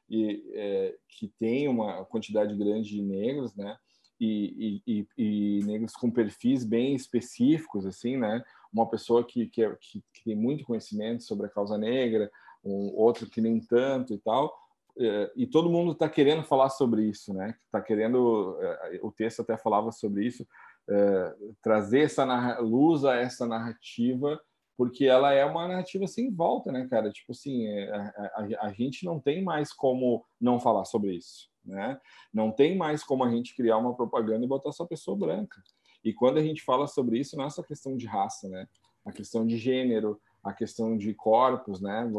e 0.09 0.43
é, 0.53 0.95
que 1.07 1.27
tem 1.39 1.67
uma 1.67 2.03
quantidade 2.05 2.55
grande 2.55 2.89
de 2.89 3.01
negros, 3.01 3.55
né? 3.55 3.77
E, 4.19 4.81
e, 4.85 5.07
e, 5.17 5.59
e, 5.59 5.63
negros 5.65 5.93
com 5.93 6.11
perfis 6.11 6.63
bem 6.63 6.93
específicos, 6.93 7.85
assim, 7.85 8.17
né? 8.17 8.43
Uma 8.71 8.87
pessoa 8.87 9.23
que, 9.23 9.47
que, 9.47 9.63
é, 9.63 9.75
que, 9.79 10.03
que, 10.13 10.23
tem 10.23 10.35
muito 10.35 10.63
conhecimento 10.63 11.23
sobre 11.23 11.47
a 11.47 11.49
causa 11.49 11.77
negra, 11.77 12.29
um 12.63 12.93
outro 12.95 13.27
que 13.27 13.41
nem 13.41 13.59
tanto 13.59 14.13
e 14.13 14.17
tal. 14.19 14.53
É, 14.99 15.31
e 15.35 15.47
todo 15.47 15.69
mundo 15.69 15.91
está 15.91 16.09
querendo 16.09 16.43
falar 16.43 16.69
sobre 16.69 17.03
isso, 17.03 17.33
né? 17.33 17.55
Está 17.65 17.81
querendo, 17.81 18.57
é, 18.61 18.99
o 19.01 19.11
texto 19.11 19.41
até 19.41 19.57
falava 19.57 19.91
sobre 19.91 20.25
isso, 20.25 20.45
é, 20.89 21.35
trazer 21.61 22.01
essa 22.01 22.59
luz 22.59 23.05
a 23.05 23.15
essa 23.15 23.45
narrativa 23.45 24.39
porque 24.77 25.05
ela 25.05 25.31
é 25.31 25.45
uma 25.45 25.67
narrativa 25.67 26.07
sem 26.07 26.33
volta, 26.33 26.71
né, 26.71 26.87
cara? 26.89 27.11
Tipo 27.11 27.33
assim, 27.33 27.67
a, 27.67 28.13
a, 28.17 28.67
a, 28.67 28.73
gente 28.73 29.05
não 29.05 29.19
tem 29.19 29.43
mais 29.43 29.71
como 29.71 30.25
não 30.39 30.59
falar 30.59 30.85
sobre 30.85 31.13
isso 31.13 31.51
né? 31.65 31.99
Não 32.33 32.51
tem 32.51 32.75
mais 32.75 33.03
como 33.03 33.23
a 33.23 33.29
gente 33.29 33.55
criar 33.55 33.77
uma 33.77 33.95
propaganda 33.95 34.43
e 34.43 34.47
botar 34.47 34.71
só 34.71 34.85
pessoa 34.85 35.17
branca. 35.17 35.61
E 36.03 36.13
quando 36.13 36.37
a 36.37 36.43
gente 36.43 36.63
fala 36.63 36.87
sobre 36.87 37.19
isso, 37.19 37.37
não 37.37 37.45
é 37.45 37.49
só 37.49 37.61
questão 37.61 37.95
de 37.95 38.05
raça, 38.05 38.49
né? 38.49 38.67
A 39.05 39.11
questão 39.11 39.45
de 39.45 39.57
gênero, 39.57 40.19
a 40.43 40.53
questão 40.53 40.97
de 40.97 41.13
corpos, 41.13 41.79
né? 41.81 42.09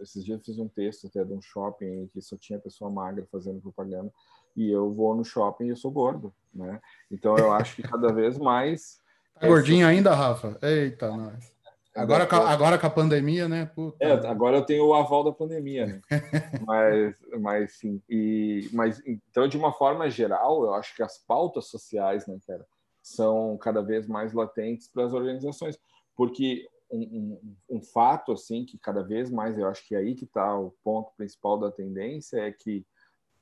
Esses 0.00 0.24
dias 0.24 0.38
eu 0.38 0.44
fiz 0.44 0.58
um 0.58 0.68
texto 0.68 1.06
até 1.06 1.24
de 1.24 1.32
um 1.32 1.40
shopping 1.40 2.08
que 2.12 2.20
só 2.20 2.36
tinha 2.36 2.58
pessoa 2.58 2.90
magra 2.90 3.26
fazendo 3.30 3.60
propaganda 3.60 4.12
e 4.56 4.70
eu 4.70 4.92
vou 4.92 5.14
no 5.14 5.24
shopping 5.24 5.66
e 5.66 5.70
eu 5.70 5.76
sou 5.76 5.90
gordo, 5.90 6.32
né? 6.52 6.80
Então 7.10 7.36
eu 7.36 7.52
acho 7.52 7.76
que 7.76 7.82
cada 7.82 8.12
vez 8.12 8.38
mais 8.38 9.00
Tá 9.42 9.48
gordinho 9.48 9.86
ainda, 9.86 10.14
Rafa? 10.14 10.56
Eita, 10.62 11.10
nós. 11.16 11.52
Agora, 11.94 12.26
com, 12.26 12.36
agora 12.36 12.78
com 12.78 12.86
a 12.86 12.90
pandemia, 12.90 13.46
né? 13.46 13.70
É, 14.00 14.12
agora 14.26 14.56
eu 14.56 14.64
tenho 14.64 14.86
o 14.86 14.94
aval 14.94 15.24
da 15.24 15.32
pandemia, 15.32 15.86
né? 15.86 16.00
mas, 16.66 17.16
mas 17.38 17.72
sim. 17.72 18.00
E, 18.08 18.70
mas 18.72 19.02
então, 19.06 19.46
de 19.46 19.58
uma 19.58 19.72
forma 19.72 20.08
geral, 20.08 20.64
eu 20.64 20.72
acho 20.72 20.96
que 20.96 21.02
as 21.02 21.18
pautas 21.18 21.66
sociais, 21.66 22.26
né, 22.26 22.38
cara, 22.46 22.64
são 23.02 23.58
cada 23.58 23.82
vez 23.82 24.06
mais 24.06 24.32
latentes 24.32 24.88
para 24.88 25.04
as 25.04 25.12
organizações, 25.12 25.78
porque 26.16 26.66
um, 26.92 27.56
um, 27.70 27.82
fato 27.82 28.32
assim 28.32 28.64
que 28.64 28.78
cada 28.78 29.02
vez 29.02 29.30
mais 29.30 29.58
eu 29.58 29.66
acho 29.66 29.86
que 29.86 29.94
é 29.94 29.98
aí 29.98 30.14
que 30.14 30.24
está 30.24 30.58
o 30.58 30.74
ponto 30.84 31.10
principal 31.16 31.58
da 31.58 31.70
tendência 31.70 32.38
é 32.38 32.52
que 32.52 32.84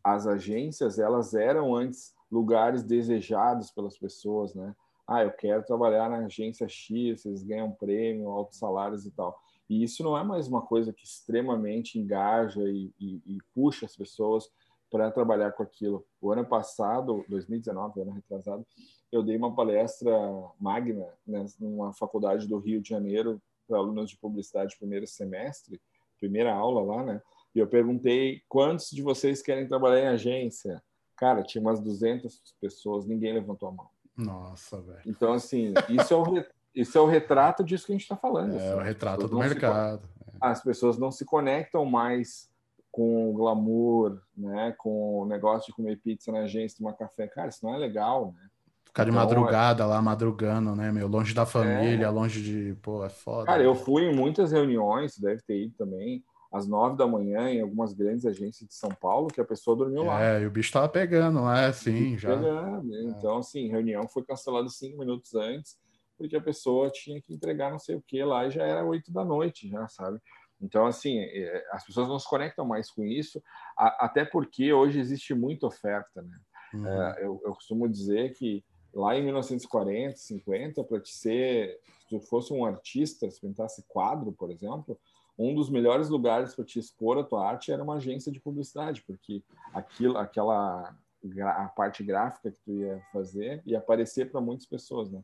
as 0.02 0.26
agências 0.26 0.98
elas 0.98 1.34
eram 1.34 1.74
antes 1.74 2.14
lugares 2.30 2.82
desejados 2.82 3.70
pelas 3.70 3.98
pessoas, 3.98 4.54
né? 4.54 4.74
ah, 5.10 5.24
eu 5.24 5.32
quero 5.32 5.64
trabalhar 5.64 6.08
na 6.08 6.18
agência 6.18 6.68
X, 6.68 7.26
eles 7.26 7.42
ganham 7.42 7.72
prêmio, 7.72 8.28
altos 8.28 8.58
salários 8.58 9.04
e 9.04 9.10
tal. 9.10 9.36
E 9.68 9.82
isso 9.82 10.04
não 10.04 10.16
é 10.16 10.22
mais 10.22 10.46
uma 10.46 10.62
coisa 10.62 10.92
que 10.92 11.04
extremamente 11.04 11.98
engaja 11.98 12.62
e, 12.62 12.92
e, 13.00 13.20
e 13.26 13.38
puxa 13.52 13.86
as 13.86 13.96
pessoas 13.96 14.48
para 14.90 15.10
trabalhar 15.10 15.52
com 15.52 15.62
aquilo. 15.62 16.04
O 16.20 16.32
ano 16.32 16.44
passado, 16.44 17.24
2019, 17.28 18.00
ano 18.00 18.12
retrasado, 18.12 18.66
eu 19.12 19.22
dei 19.22 19.36
uma 19.36 19.54
palestra 19.54 20.10
magna 20.58 21.06
né, 21.26 21.44
numa 21.58 21.92
faculdade 21.92 22.46
do 22.46 22.58
Rio 22.58 22.80
de 22.80 22.88
Janeiro 22.88 23.40
para 23.66 23.78
alunos 23.78 24.10
de 24.10 24.16
publicidade 24.16 24.76
primeiro 24.78 25.06
semestre, 25.06 25.80
primeira 26.18 26.52
aula 26.52 26.82
lá, 26.82 27.04
né? 27.04 27.22
E 27.54 27.58
eu 27.58 27.66
perguntei 27.66 28.42
quantos 28.48 28.90
de 28.90 29.02
vocês 29.02 29.42
querem 29.42 29.66
trabalhar 29.66 30.00
em 30.00 30.08
agência. 30.08 30.82
Cara, 31.16 31.42
tinha 31.42 31.60
umas 31.60 31.80
200 31.80 32.40
pessoas, 32.60 33.06
ninguém 33.06 33.32
levantou 33.32 33.68
a 33.68 33.72
mão. 33.72 33.88
Nossa, 34.16 34.80
velho. 34.80 35.02
Então, 35.06 35.32
assim, 35.32 35.72
isso 35.88 36.12
é 36.12 36.16
o, 36.16 36.44
isso 36.74 36.98
é 36.98 37.00
o 37.00 37.06
retrato 37.06 37.64
disso 37.64 37.86
que 37.86 37.92
a 37.92 37.94
gente 37.94 38.02
está 38.02 38.16
falando. 38.16 38.54
É 38.54 38.68
assim. 38.68 38.78
o 38.78 38.82
retrato 38.82 39.28
do 39.28 39.38
mercado. 39.38 40.02
Se... 40.02 40.36
As 40.40 40.62
pessoas 40.62 40.96
não 40.98 41.10
se 41.10 41.24
conectam 41.24 41.84
mais 41.84 42.49
com 42.90 43.32
glamour, 43.32 44.20
né? 44.36 44.74
Com 44.78 45.20
o 45.22 45.26
negócio 45.26 45.66
de 45.66 45.72
comer 45.72 45.96
pizza 45.96 46.32
na 46.32 46.40
agência, 46.40 46.78
tomar 46.78 46.94
café. 46.94 47.26
Cara, 47.28 47.48
isso 47.48 47.64
não 47.64 47.74
é 47.74 47.78
legal, 47.78 48.32
né? 48.36 48.48
Ficar 48.84 49.04
de 49.04 49.10
então, 49.10 49.22
madrugada 49.22 49.84
é... 49.84 49.86
lá, 49.86 50.02
madrugando, 50.02 50.74
né, 50.74 50.90
meu? 50.90 51.06
Longe 51.06 51.32
da 51.32 51.46
família, 51.46 52.06
é... 52.06 52.10
longe 52.10 52.42
de. 52.42 52.74
Pô, 52.82 53.04
é 53.04 53.08
foda. 53.08 53.46
Cara, 53.46 53.62
eu 53.62 53.74
fui 53.74 54.04
em 54.04 54.14
muitas 54.14 54.50
reuniões, 54.50 55.16
deve 55.16 55.42
ter 55.42 55.64
ido 55.64 55.74
também 55.76 56.24
às 56.52 56.66
nove 56.66 56.96
da 56.96 57.06
manhã 57.06 57.48
em 57.48 57.60
algumas 57.60 57.92
grandes 57.92 58.26
agências 58.26 58.68
de 58.68 58.74
São 58.74 58.90
Paulo 58.90 59.28
que 59.28 59.40
a 59.40 59.44
pessoa 59.44 59.76
dormiu 59.76 60.02
lá. 60.02 60.20
É, 60.20 60.42
e 60.42 60.46
o 60.46 60.50
bicho 60.50 60.72
tava 60.72 60.88
pegando 60.88 61.40
lá, 61.40 61.66
assim, 61.66 62.18
já. 62.18 62.36
Pegando. 62.36 62.92
É. 62.92 63.02
Então, 63.04 63.38
assim, 63.38 63.68
reunião 63.68 64.08
foi 64.08 64.24
cancelada 64.24 64.68
cinco 64.68 64.98
minutos 64.98 65.32
antes, 65.36 65.78
porque 66.18 66.36
a 66.36 66.40
pessoa 66.40 66.90
tinha 66.90 67.22
que 67.22 67.32
entregar 67.32 67.70
não 67.70 67.78
sei 67.78 67.94
o 67.94 68.02
que 68.04 68.22
lá 68.24 68.46
e 68.46 68.50
já 68.50 68.64
era 68.64 68.84
oito 68.84 69.12
da 69.12 69.24
noite, 69.24 69.68
já, 69.68 69.86
sabe? 69.86 70.18
Então, 70.60 70.86
assim, 70.86 71.18
é, 71.18 71.66
as 71.72 71.84
pessoas 71.84 72.08
não 72.08 72.18
se 72.18 72.28
conectam 72.28 72.64
mais 72.64 72.90
com 72.90 73.04
isso, 73.04 73.42
até 73.76 74.24
porque 74.24 74.72
hoje 74.72 75.00
existe 75.00 75.34
muita 75.34 75.66
oferta, 75.66 76.22
né? 76.22 76.38
Uhum. 76.74 76.86
É, 76.86 77.24
eu, 77.24 77.40
eu 77.44 77.54
costumo 77.54 77.88
dizer 77.88 78.34
que 78.34 78.64
lá 78.92 79.16
em 79.16 79.24
1940, 79.24 80.16
50, 80.16 80.84
para 80.84 81.00
te 81.00 81.12
ser, 81.12 81.80
se 81.84 82.08
tu 82.08 82.20
fosse 82.20 82.52
um 82.52 82.64
artista, 82.64 83.30
se 83.30 83.40
pintasse 83.40 83.84
quadro, 83.88 84.32
por 84.32 84.50
exemplo, 84.50 84.98
um 85.38 85.54
dos 85.54 85.70
melhores 85.70 86.08
lugares 86.08 86.54
para 86.54 86.64
te 86.64 86.78
expor 86.78 87.18
a 87.18 87.24
tua 87.24 87.48
arte 87.48 87.72
era 87.72 87.82
uma 87.82 87.94
agência 87.94 88.30
de 88.30 88.40
publicidade, 88.40 89.02
porque 89.06 89.42
aquilo, 89.72 90.18
aquela 90.18 90.94
a 91.42 91.68
parte 91.68 92.02
gráfica 92.02 92.50
que 92.50 92.60
tu 92.64 92.72
ia 92.72 93.02
fazer 93.12 93.62
ia 93.66 93.78
aparecer 93.78 94.30
para 94.30 94.40
muitas 94.40 94.66
pessoas, 94.66 95.10
né? 95.10 95.22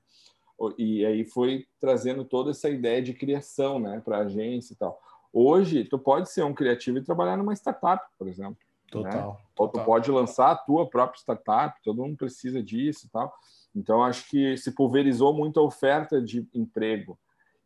E 0.78 1.04
aí 1.04 1.24
foi 1.24 1.66
trazendo 1.78 2.24
toda 2.24 2.50
essa 2.50 2.68
ideia 2.70 3.02
de 3.02 3.12
criação, 3.12 3.78
né, 3.78 4.00
para 4.02 4.18
a 4.18 4.20
agência 4.22 4.72
e 4.72 4.76
tal. 4.76 4.98
Hoje, 5.38 5.84
tu 5.84 5.98
pode 5.98 6.30
ser 6.30 6.42
um 6.44 6.54
criativo 6.54 6.96
e 6.96 7.04
trabalhar 7.04 7.36
numa 7.36 7.52
startup, 7.52 8.02
por 8.18 8.26
exemplo. 8.26 8.56
Total. 8.90 9.12
Né? 9.12 9.18
total. 9.20 9.42
Ou 9.58 9.68
tu 9.68 9.80
pode 9.84 10.10
lançar 10.10 10.52
a 10.52 10.56
tua 10.56 10.88
própria 10.88 11.20
startup, 11.20 11.78
todo 11.84 12.00
mundo 12.00 12.16
precisa 12.16 12.62
disso 12.62 13.06
e 13.06 13.10
tal. 13.10 13.30
Então, 13.74 14.02
acho 14.02 14.26
que 14.30 14.56
se 14.56 14.70
pulverizou 14.70 15.34
muito 15.34 15.60
a 15.60 15.62
oferta 15.62 16.22
de 16.22 16.48
emprego. 16.54 17.18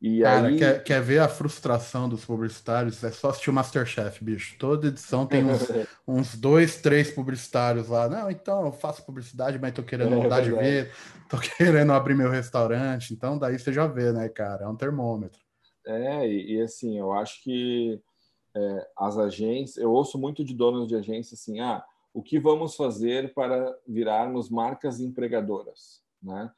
E 0.03 0.23
Cara, 0.23 0.49
aí... 0.49 0.59
quer, 0.59 0.83
quer 0.83 1.01
ver 1.01 1.21
a 1.21 1.29
frustração 1.29 2.09
dos 2.09 2.25
publicitários? 2.25 3.05
É 3.05 3.12
só 3.12 3.29
assistir 3.29 3.51
o 3.51 3.53
Masterchef, 3.53 4.25
bicho. 4.25 4.57
Toda 4.59 4.89
edição 4.89 5.25
tem 5.25 5.45
uns, 5.45 5.68
uns 6.09 6.35
dois, 6.35 6.81
três 6.81 7.12
publicitários 7.12 7.87
lá. 7.87 8.09
Não, 8.09 8.29
então 8.29 8.66
eu 8.66 8.73
faço 8.73 9.07
publicidade, 9.07 9.61
mas 9.61 9.75
tô 9.75 9.85
querendo 9.85 10.14
é, 10.14 10.16
mudar 10.16 10.41
de 10.41 10.51
ver, 10.51 10.91
tô 11.29 11.39
querendo 11.57 11.93
abrir 11.93 12.16
meu 12.16 12.31
restaurante. 12.31 13.14
Então 13.14 13.39
daí 13.39 13.57
você 13.57 13.73
já 13.73 13.87
vê, 13.87 14.11
né, 14.11 14.29
cara? 14.29 14.64
É 14.64 14.68
um 14.68 14.75
termômetro. 14.75 15.39
É, 15.91 16.28
e, 16.28 16.55
e 16.55 16.62
assim, 16.62 16.99
eu 16.99 17.12
acho 17.12 17.43
que 17.43 18.01
é, 18.55 18.88
as 18.97 19.18
agências, 19.18 19.76
eu 19.76 19.93
ouço 19.93 20.18
muito 20.18 20.45
de 20.45 20.55
donos 20.55 20.86
de 20.86 20.95
agência 20.95 21.34
assim, 21.34 21.61
ah, 21.61 21.84
o 22.12 22.22
que 22.22 22.38
vamos 22.38 22.76
fazer 22.76 23.34
para 23.34 23.76
virarmos 23.86 24.51
marcas 24.51 25.01
empregadoras, 25.01 26.03
né? 26.22 26.51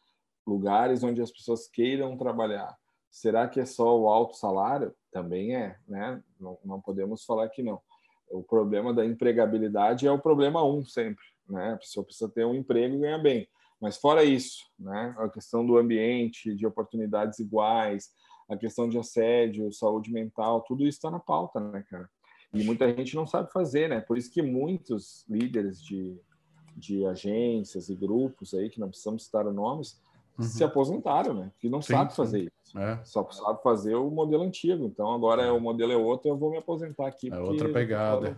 Lugares 0.47 1.03
onde 1.03 1.21
as 1.21 1.31
pessoas 1.31 1.69
queiram 1.69 2.17
trabalhar. 2.17 2.77
Será 3.11 3.47
que 3.47 3.61
é 3.61 3.67
só 3.67 3.99
o 3.99 4.09
alto 4.09 4.37
salário? 4.37 4.95
Também 5.11 5.55
é, 5.55 5.77
né? 5.87 6.23
Não, 6.41 6.59
não 6.65 6.81
podemos 6.81 7.25
falar 7.25 7.49
que 7.49 7.63
não. 7.63 7.81
O 8.31 8.43
problema 8.43 8.95
da 8.95 9.05
empregabilidade 9.05 10.07
é 10.07 10.11
o 10.11 10.19
problema 10.19 10.65
um 10.65 10.85
sempre, 10.85 11.25
né? 11.49 11.75
A 11.75 11.77
pessoa 11.77 12.05
precisa 12.05 12.31
ter 12.31 12.47
um 12.47 12.55
emprego 12.55 12.97
e 12.97 13.01
ganhar 13.01 13.19
bem. 13.19 13.47
Mas 13.79 13.99
fora 13.99 14.25
isso, 14.25 14.65
né? 14.79 15.15
A 15.19 15.29
questão 15.29 15.67
do 15.67 15.77
ambiente, 15.77 16.55
de 16.55 16.67
oportunidades 16.67 17.39
iguais, 17.39 18.11
a 18.53 18.57
questão 18.57 18.89
de 18.89 18.99
assédio, 18.99 19.73
saúde 19.73 20.13
mental, 20.13 20.63
tudo 20.63 20.83
isso 20.83 20.99
está 20.99 21.11
na 21.11 21.19
pauta, 21.19 21.61
né, 21.61 21.85
cara? 21.89 22.09
E 22.53 22.63
muita 22.65 22.87
gente 22.95 23.17
não 23.17 23.27
sabe 23.27 23.51
fazer, 23.51 23.89
né? 23.89 24.01
Por 24.01 24.19
isso 24.19 24.31
que 24.31 24.43
muitos 24.43 25.25
líderes 25.29 25.83
de, 25.83 26.21
de 26.77 27.07
agências 27.07 27.89
e 27.89 27.95
grupos 27.95 28.53
aí, 28.53 28.69
que 28.69 28.79
não 28.79 28.89
precisamos 28.89 29.25
citar 29.25 29.45
nomes, 29.45 30.01
uhum. 30.39 30.45
se 30.45 30.63
aposentaram, 30.63 31.33
né? 31.33 31.53
Que 31.59 31.69
não 31.69 31.81
sim, 31.81 31.95
sabe 31.95 32.15
fazer 32.15 32.41
sim. 32.41 32.49
isso. 32.63 32.79
É. 32.79 33.01
Só 33.05 33.29
sabe 33.31 33.63
fazer 33.63 33.95
o 33.95 34.11
modelo 34.11 34.43
antigo. 34.43 34.85
Então 34.85 35.11
agora 35.13 35.45
é. 35.45 35.51
o 35.51 35.61
modelo 35.61 35.93
é 35.93 35.97
outro, 35.97 36.31
eu 36.31 36.37
vou 36.37 36.51
me 36.51 36.59
aposentar 36.59 37.07
aqui. 37.07 37.33
É 37.33 37.39
outra 37.39 37.73
pegada. 37.73 38.37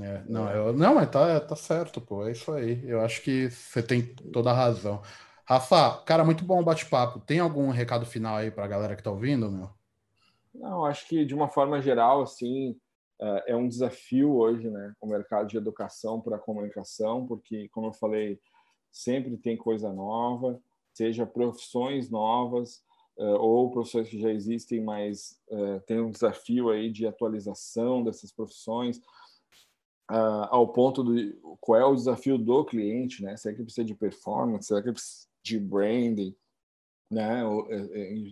É, 0.00 0.22
não, 0.28 0.48
eu, 0.50 0.72
não, 0.72 0.94
mas 0.94 1.10
tá, 1.10 1.40
tá 1.40 1.56
certo, 1.56 2.00
pô. 2.00 2.24
É 2.24 2.30
isso 2.30 2.52
aí. 2.52 2.80
Eu 2.88 3.00
acho 3.00 3.22
que 3.22 3.50
você 3.50 3.82
tem 3.82 4.02
toda 4.32 4.50
a 4.50 4.54
razão. 4.54 5.02
Rafa, 5.50 6.00
cara, 6.04 6.24
muito 6.24 6.44
bom 6.44 6.60
o 6.60 6.64
bate-papo. 6.64 7.18
Tem 7.18 7.40
algum 7.40 7.70
recado 7.70 8.06
final 8.06 8.36
aí 8.36 8.52
para 8.52 8.66
a 8.66 8.68
galera 8.68 8.94
que 8.94 9.00
está 9.00 9.10
ouvindo, 9.10 9.50
meu? 9.50 9.68
Não, 10.54 10.84
acho 10.84 11.08
que 11.08 11.24
de 11.24 11.34
uma 11.34 11.48
forma 11.48 11.82
geral, 11.82 12.22
assim, 12.22 12.78
é, 13.20 13.50
é 13.50 13.56
um 13.56 13.66
desafio 13.66 14.36
hoje, 14.36 14.70
né, 14.70 14.94
o 15.00 15.08
mercado 15.08 15.48
de 15.48 15.56
educação 15.56 16.20
para 16.20 16.36
a 16.36 16.38
comunicação, 16.38 17.26
porque, 17.26 17.68
como 17.70 17.88
eu 17.88 17.92
falei, 17.92 18.38
sempre 18.92 19.36
tem 19.36 19.56
coisa 19.56 19.92
nova, 19.92 20.56
seja 20.94 21.26
profissões 21.26 22.08
novas 22.08 22.84
é, 23.18 23.24
ou 23.24 23.72
profissões 23.72 24.08
que 24.08 24.20
já 24.20 24.30
existem, 24.30 24.80
mas 24.80 25.36
é, 25.50 25.80
tem 25.80 26.00
um 26.00 26.12
desafio 26.12 26.70
aí 26.70 26.92
de 26.92 27.08
atualização 27.08 28.04
dessas 28.04 28.30
profissões, 28.30 29.00
ao 30.48 30.66
ponto 30.72 31.04
do 31.04 31.56
qual 31.60 31.80
é 31.80 31.84
o 31.84 31.94
desafio 31.94 32.36
do 32.36 32.64
cliente, 32.64 33.22
né? 33.22 33.36
Será 33.36 33.54
que 33.54 33.62
precisa 33.62 33.84
de 33.84 33.94
performance? 33.94 34.66
Será 34.66 34.82
que 34.82 34.90
precisa 34.90 35.29
de 35.42 35.58
branding, 35.58 36.34
né? 37.10 37.42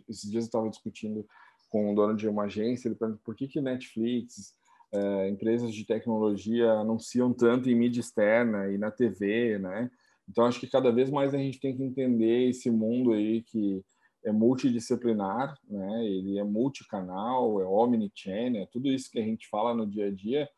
Esses 0.08 0.30
dias 0.30 0.44
eu 0.44 0.48
estava 0.48 0.70
discutindo 0.70 1.26
com 1.68 1.92
o 1.92 1.94
dono 1.94 2.16
de 2.16 2.28
uma 2.28 2.44
agência, 2.44 2.88
ele 2.88 2.94
perguntou 2.94 3.22
por 3.24 3.34
que 3.34 3.46
que 3.46 3.60
Netflix, 3.60 4.54
é, 4.92 5.28
empresas 5.28 5.74
de 5.74 5.84
tecnologia 5.84 6.70
anunciam 6.72 7.32
tanto 7.32 7.68
em 7.68 7.74
mídia 7.74 8.00
externa 8.00 8.70
e 8.70 8.78
na 8.78 8.90
TV, 8.90 9.58
né? 9.58 9.90
Então 10.28 10.44
acho 10.44 10.60
que 10.60 10.66
cada 10.66 10.90
vez 10.90 11.10
mais 11.10 11.34
a 11.34 11.38
gente 11.38 11.60
tem 11.60 11.76
que 11.76 11.82
entender 11.82 12.48
esse 12.48 12.70
mundo 12.70 13.12
aí 13.12 13.42
que 13.42 13.84
é 14.24 14.32
multidisciplinar, 14.32 15.58
né? 15.68 16.04
Ele 16.06 16.38
é 16.38 16.44
multicanal, 16.44 17.60
é 17.60 17.66
omnichannel, 17.66 18.62
é 18.62 18.66
tudo 18.66 18.88
isso 18.88 19.10
que 19.10 19.18
a 19.18 19.22
gente 19.22 19.48
fala 19.48 19.74
no 19.74 19.86
dia 19.86 20.06
a 20.06 20.10
dia. 20.10 20.48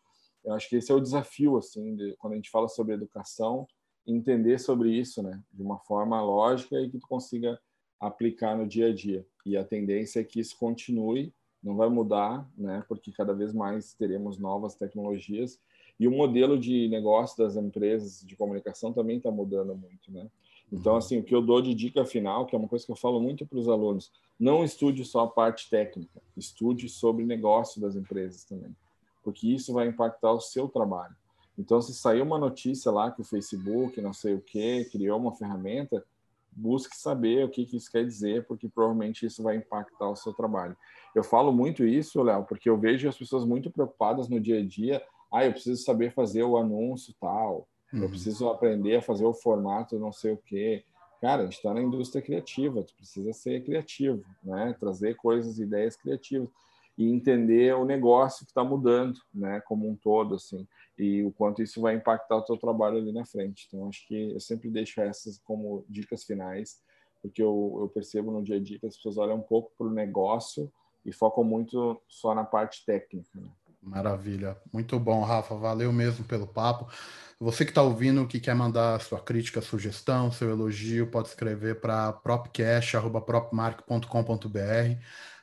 Eu 0.44 0.54
acho 0.54 0.68
que 0.68 0.76
esse 0.76 0.90
é 0.90 0.94
o 0.94 1.00
desafio 1.00 1.56
assim, 1.56 1.94
de, 1.96 2.14
quando 2.18 2.32
a 2.32 2.36
gente 2.36 2.50
fala 2.50 2.68
sobre 2.68 2.94
educação, 2.94 3.66
entender 4.12 4.58
sobre 4.58 4.90
isso, 4.90 5.22
né, 5.22 5.40
de 5.52 5.62
uma 5.62 5.78
forma 5.78 6.20
lógica 6.22 6.80
e 6.80 6.90
que 6.90 6.98
tu 6.98 7.06
consiga 7.06 7.58
aplicar 7.98 8.56
no 8.56 8.66
dia 8.66 8.88
a 8.88 8.94
dia. 8.94 9.26
E 9.44 9.56
a 9.56 9.64
tendência 9.64 10.20
é 10.20 10.24
que 10.24 10.40
isso 10.40 10.56
continue, 10.58 11.32
não 11.62 11.76
vai 11.76 11.88
mudar, 11.88 12.48
né, 12.56 12.84
porque 12.88 13.12
cada 13.12 13.34
vez 13.34 13.52
mais 13.52 13.94
teremos 13.94 14.38
novas 14.38 14.74
tecnologias 14.74 15.60
e 15.98 16.08
o 16.08 16.10
modelo 16.10 16.58
de 16.58 16.88
negócio 16.88 17.36
das 17.36 17.56
empresas 17.56 18.24
de 18.26 18.34
comunicação 18.34 18.92
também 18.92 19.18
está 19.18 19.30
mudando 19.30 19.74
muito, 19.74 20.10
né? 20.10 20.30
Então, 20.72 20.96
assim, 20.96 21.18
o 21.18 21.22
que 21.22 21.34
eu 21.34 21.42
dou 21.42 21.60
de 21.60 21.74
dica 21.74 22.04
final, 22.04 22.46
que 22.46 22.54
é 22.54 22.58
uma 22.58 22.68
coisa 22.68 22.86
que 22.86 22.92
eu 22.92 22.96
falo 22.96 23.20
muito 23.20 23.44
para 23.44 23.58
os 23.58 23.68
alunos, 23.68 24.10
não 24.38 24.64
estude 24.64 25.04
só 25.04 25.24
a 25.24 25.28
parte 25.28 25.68
técnica, 25.68 26.22
estude 26.36 26.88
sobre 26.88 27.24
negócio 27.24 27.80
das 27.80 27.96
empresas 27.96 28.44
também, 28.44 28.74
porque 29.22 29.48
isso 29.48 29.72
vai 29.72 29.88
impactar 29.88 30.32
o 30.32 30.40
seu 30.40 30.68
trabalho. 30.68 31.14
Então, 31.60 31.80
se 31.82 31.94
saiu 31.94 32.24
uma 32.24 32.38
notícia 32.38 32.90
lá 32.90 33.10
que 33.10 33.20
o 33.20 33.24
Facebook, 33.24 34.00
não 34.00 34.14
sei 34.14 34.34
o 34.34 34.40
que, 34.40 34.86
criou 34.86 35.18
uma 35.20 35.36
ferramenta, 35.36 36.02
busque 36.50 36.96
saber 36.96 37.44
o 37.44 37.50
que, 37.50 37.66
que 37.66 37.76
isso 37.76 37.92
quer 37.92 38.04
dizer, 38.04 38.46
porque 38.46 38.66
provavelmente 38.66 39.26
isso 39.26 39.42
vai 39.42 39.56
impactar 39.56 40.08
o 40.08 40.16
seu 40.16 40.32
trabalho. 40.32 40.74
Eu 41.14 41.22
falo 41.22 41.52
muito 41.52 41.84
isso, 41.84 42.22
Léo, 42.22 42.44
porque 42.44 42.68
eu 42.70 42.78
vejo 42.78 43.06
as 43.06 43.16
pessoas 43.16 43.44
muito 43.44 43.70
preocupadas 43.70 44.26
no 44.26 44.40
dia 44.40 44.58
a 44.58 44.66
dia. 44.66 45.02
Ah, 45.30 45.44
eu 45.44 45.52
preciso 45.52 45.82
saber 45.84 46.14
fazer 46.14 46.42
o 46.42 46.56
anúncio 46.56 47.14
tal, 47.20 47.68
uhum. 47.92 48.04
eu 48.04 48.08
preciso 48.08 48.48
aprender 48.48 48.96
a 48.96 49.02
fazer 49.02 49.26
o 49.26 49.34
formato 49.34 49.98
não 49.98 50.12
sei 50.12 50.32
o 50.32 50.38
quê. 50.38 50.82
Cara, 51.20 51.42
a 51.42 51.44
gente 51.44 51.56
está 51.56 51.74
na 51.74 51.82
indústria 51.82 52.22
criativa, 52.22 52.82
tu 52.82 52.94
precisa 52.94 53.34
ser 53.34 53.62
criativo, 53.62 54.24
né? 54.42 54.74
Trazer 54.80 55.14
coisas, 55.16 55.58
ideias 55.58 55.94
criativas 55.94 56.48
e 56.96 57.08
entender 57.08 57.74
o 57.74 57.84
negócio 57.84 58.44
que 58.44 58.50
está 58.50 58.62
mudando, 58.62 59.18
né, 59.32 59.60
como 59.66 59.88
um 59.88 59.96
todo, 59.96 60.34
assim, 60.34 60.66
e 60.98 61.24
o 61.24 61.32
quanto 61.32 61.62
isso 61.62 61.80
vai 61.80 61.94
impactar 61.94 62.36
o 62.36 62.44
teu 62.44 62.56
trabalho 62.56 62.98
ali 62.98 63.12
na 63.12 63.24
frente. 63.24 63.66
Então, 63.66 63.88
acho 63.88 64.06
que 64.06 64.32
eu 64.32 64.40
sempre 64.40 64.70
deixo 64.70 65.00
essas 65.00 65.38
como 65.38 65.84
dicas 65.88 66.24
finais, 66.24 66.78
porque 67.22 67.42
eu, 67.42 67.78
eu 67.80 67.88
percebo 67.88 68.30
no 68.30 68.42
dia 68.42 68.56
a 68.56 68.60
dia 68.60 68.78
que 68.78 68.86
as 68.86 68.96
pessoas 68.96 69.16
olham 69.16 69.36
um 69.36 69.42
pouco 69.42 69.72
para 69.78 69.86
o 69.86 69.92
negócio 69.92 70.70
e 71.04 71.12
focam 71.12 71.42
muito 71.42 72.00
só 72.06 72.34
na 72.34 72.44
parte 72.44 72.84
técnica. 72.84 73.30
Né? 73.34 73.48
Maravilha, 73.82 74.56
muito 74.72 74.98
bom, 74.98 75.22
Rafa. 75.22 75.54
Valeu 75.54 75.92
mesmo 75.92 76.24
pelo 76.24 76.46
papo. 76.46 76.90
Você 77.38 77.64
que 77.64 77.70
está 77.70 77.82
ouvindo, 77.82 78.26
que 78.26 78.38
quer 78.38 78.54
mandar 78.54 79.00
sua 79.00 79.18
crítica, 79.18 79.62
sugestão, 79.62 80.30
seu 80.30 80.50
elogio, 80.50 81.06
pode 81.06 81.28
escrever 81.28 81.80
para 81.80 82.12
propcash.propmark.com.br. 82.12 85.00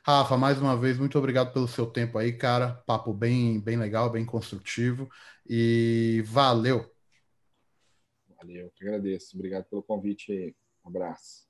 Rafa, 0.08 0.38
mais 0.38 0.58
uma 0.58 0.74
vez, 0.74 0.98
muito 0.98 1.18
obrigado 1.18 1.52
pelo 1.52 1.68
seu 1.68 1.84
tempo 1.84 2.16
aí, 2.16 2.32
cara. 2.32 2.82
Papo 2.86 3.12
bem, 3.12 3.60
bem 3.60 3.76
legal, 3.76 4.08
bem 4.08 4.24
construtivo. 4.24 5.06
E 5.46 6.22
valeu. 6.24 6.90
Valeu, 8.38 8.64
eu 8.64 8.70
que 8.70 8.84
agradeço. 8.84 9.36
Obrigado 9.36 9.64
pelo 9.66 9.82
convite. 9.82 10.56
Um 10.82 10.88
abraço. 10.88 11.47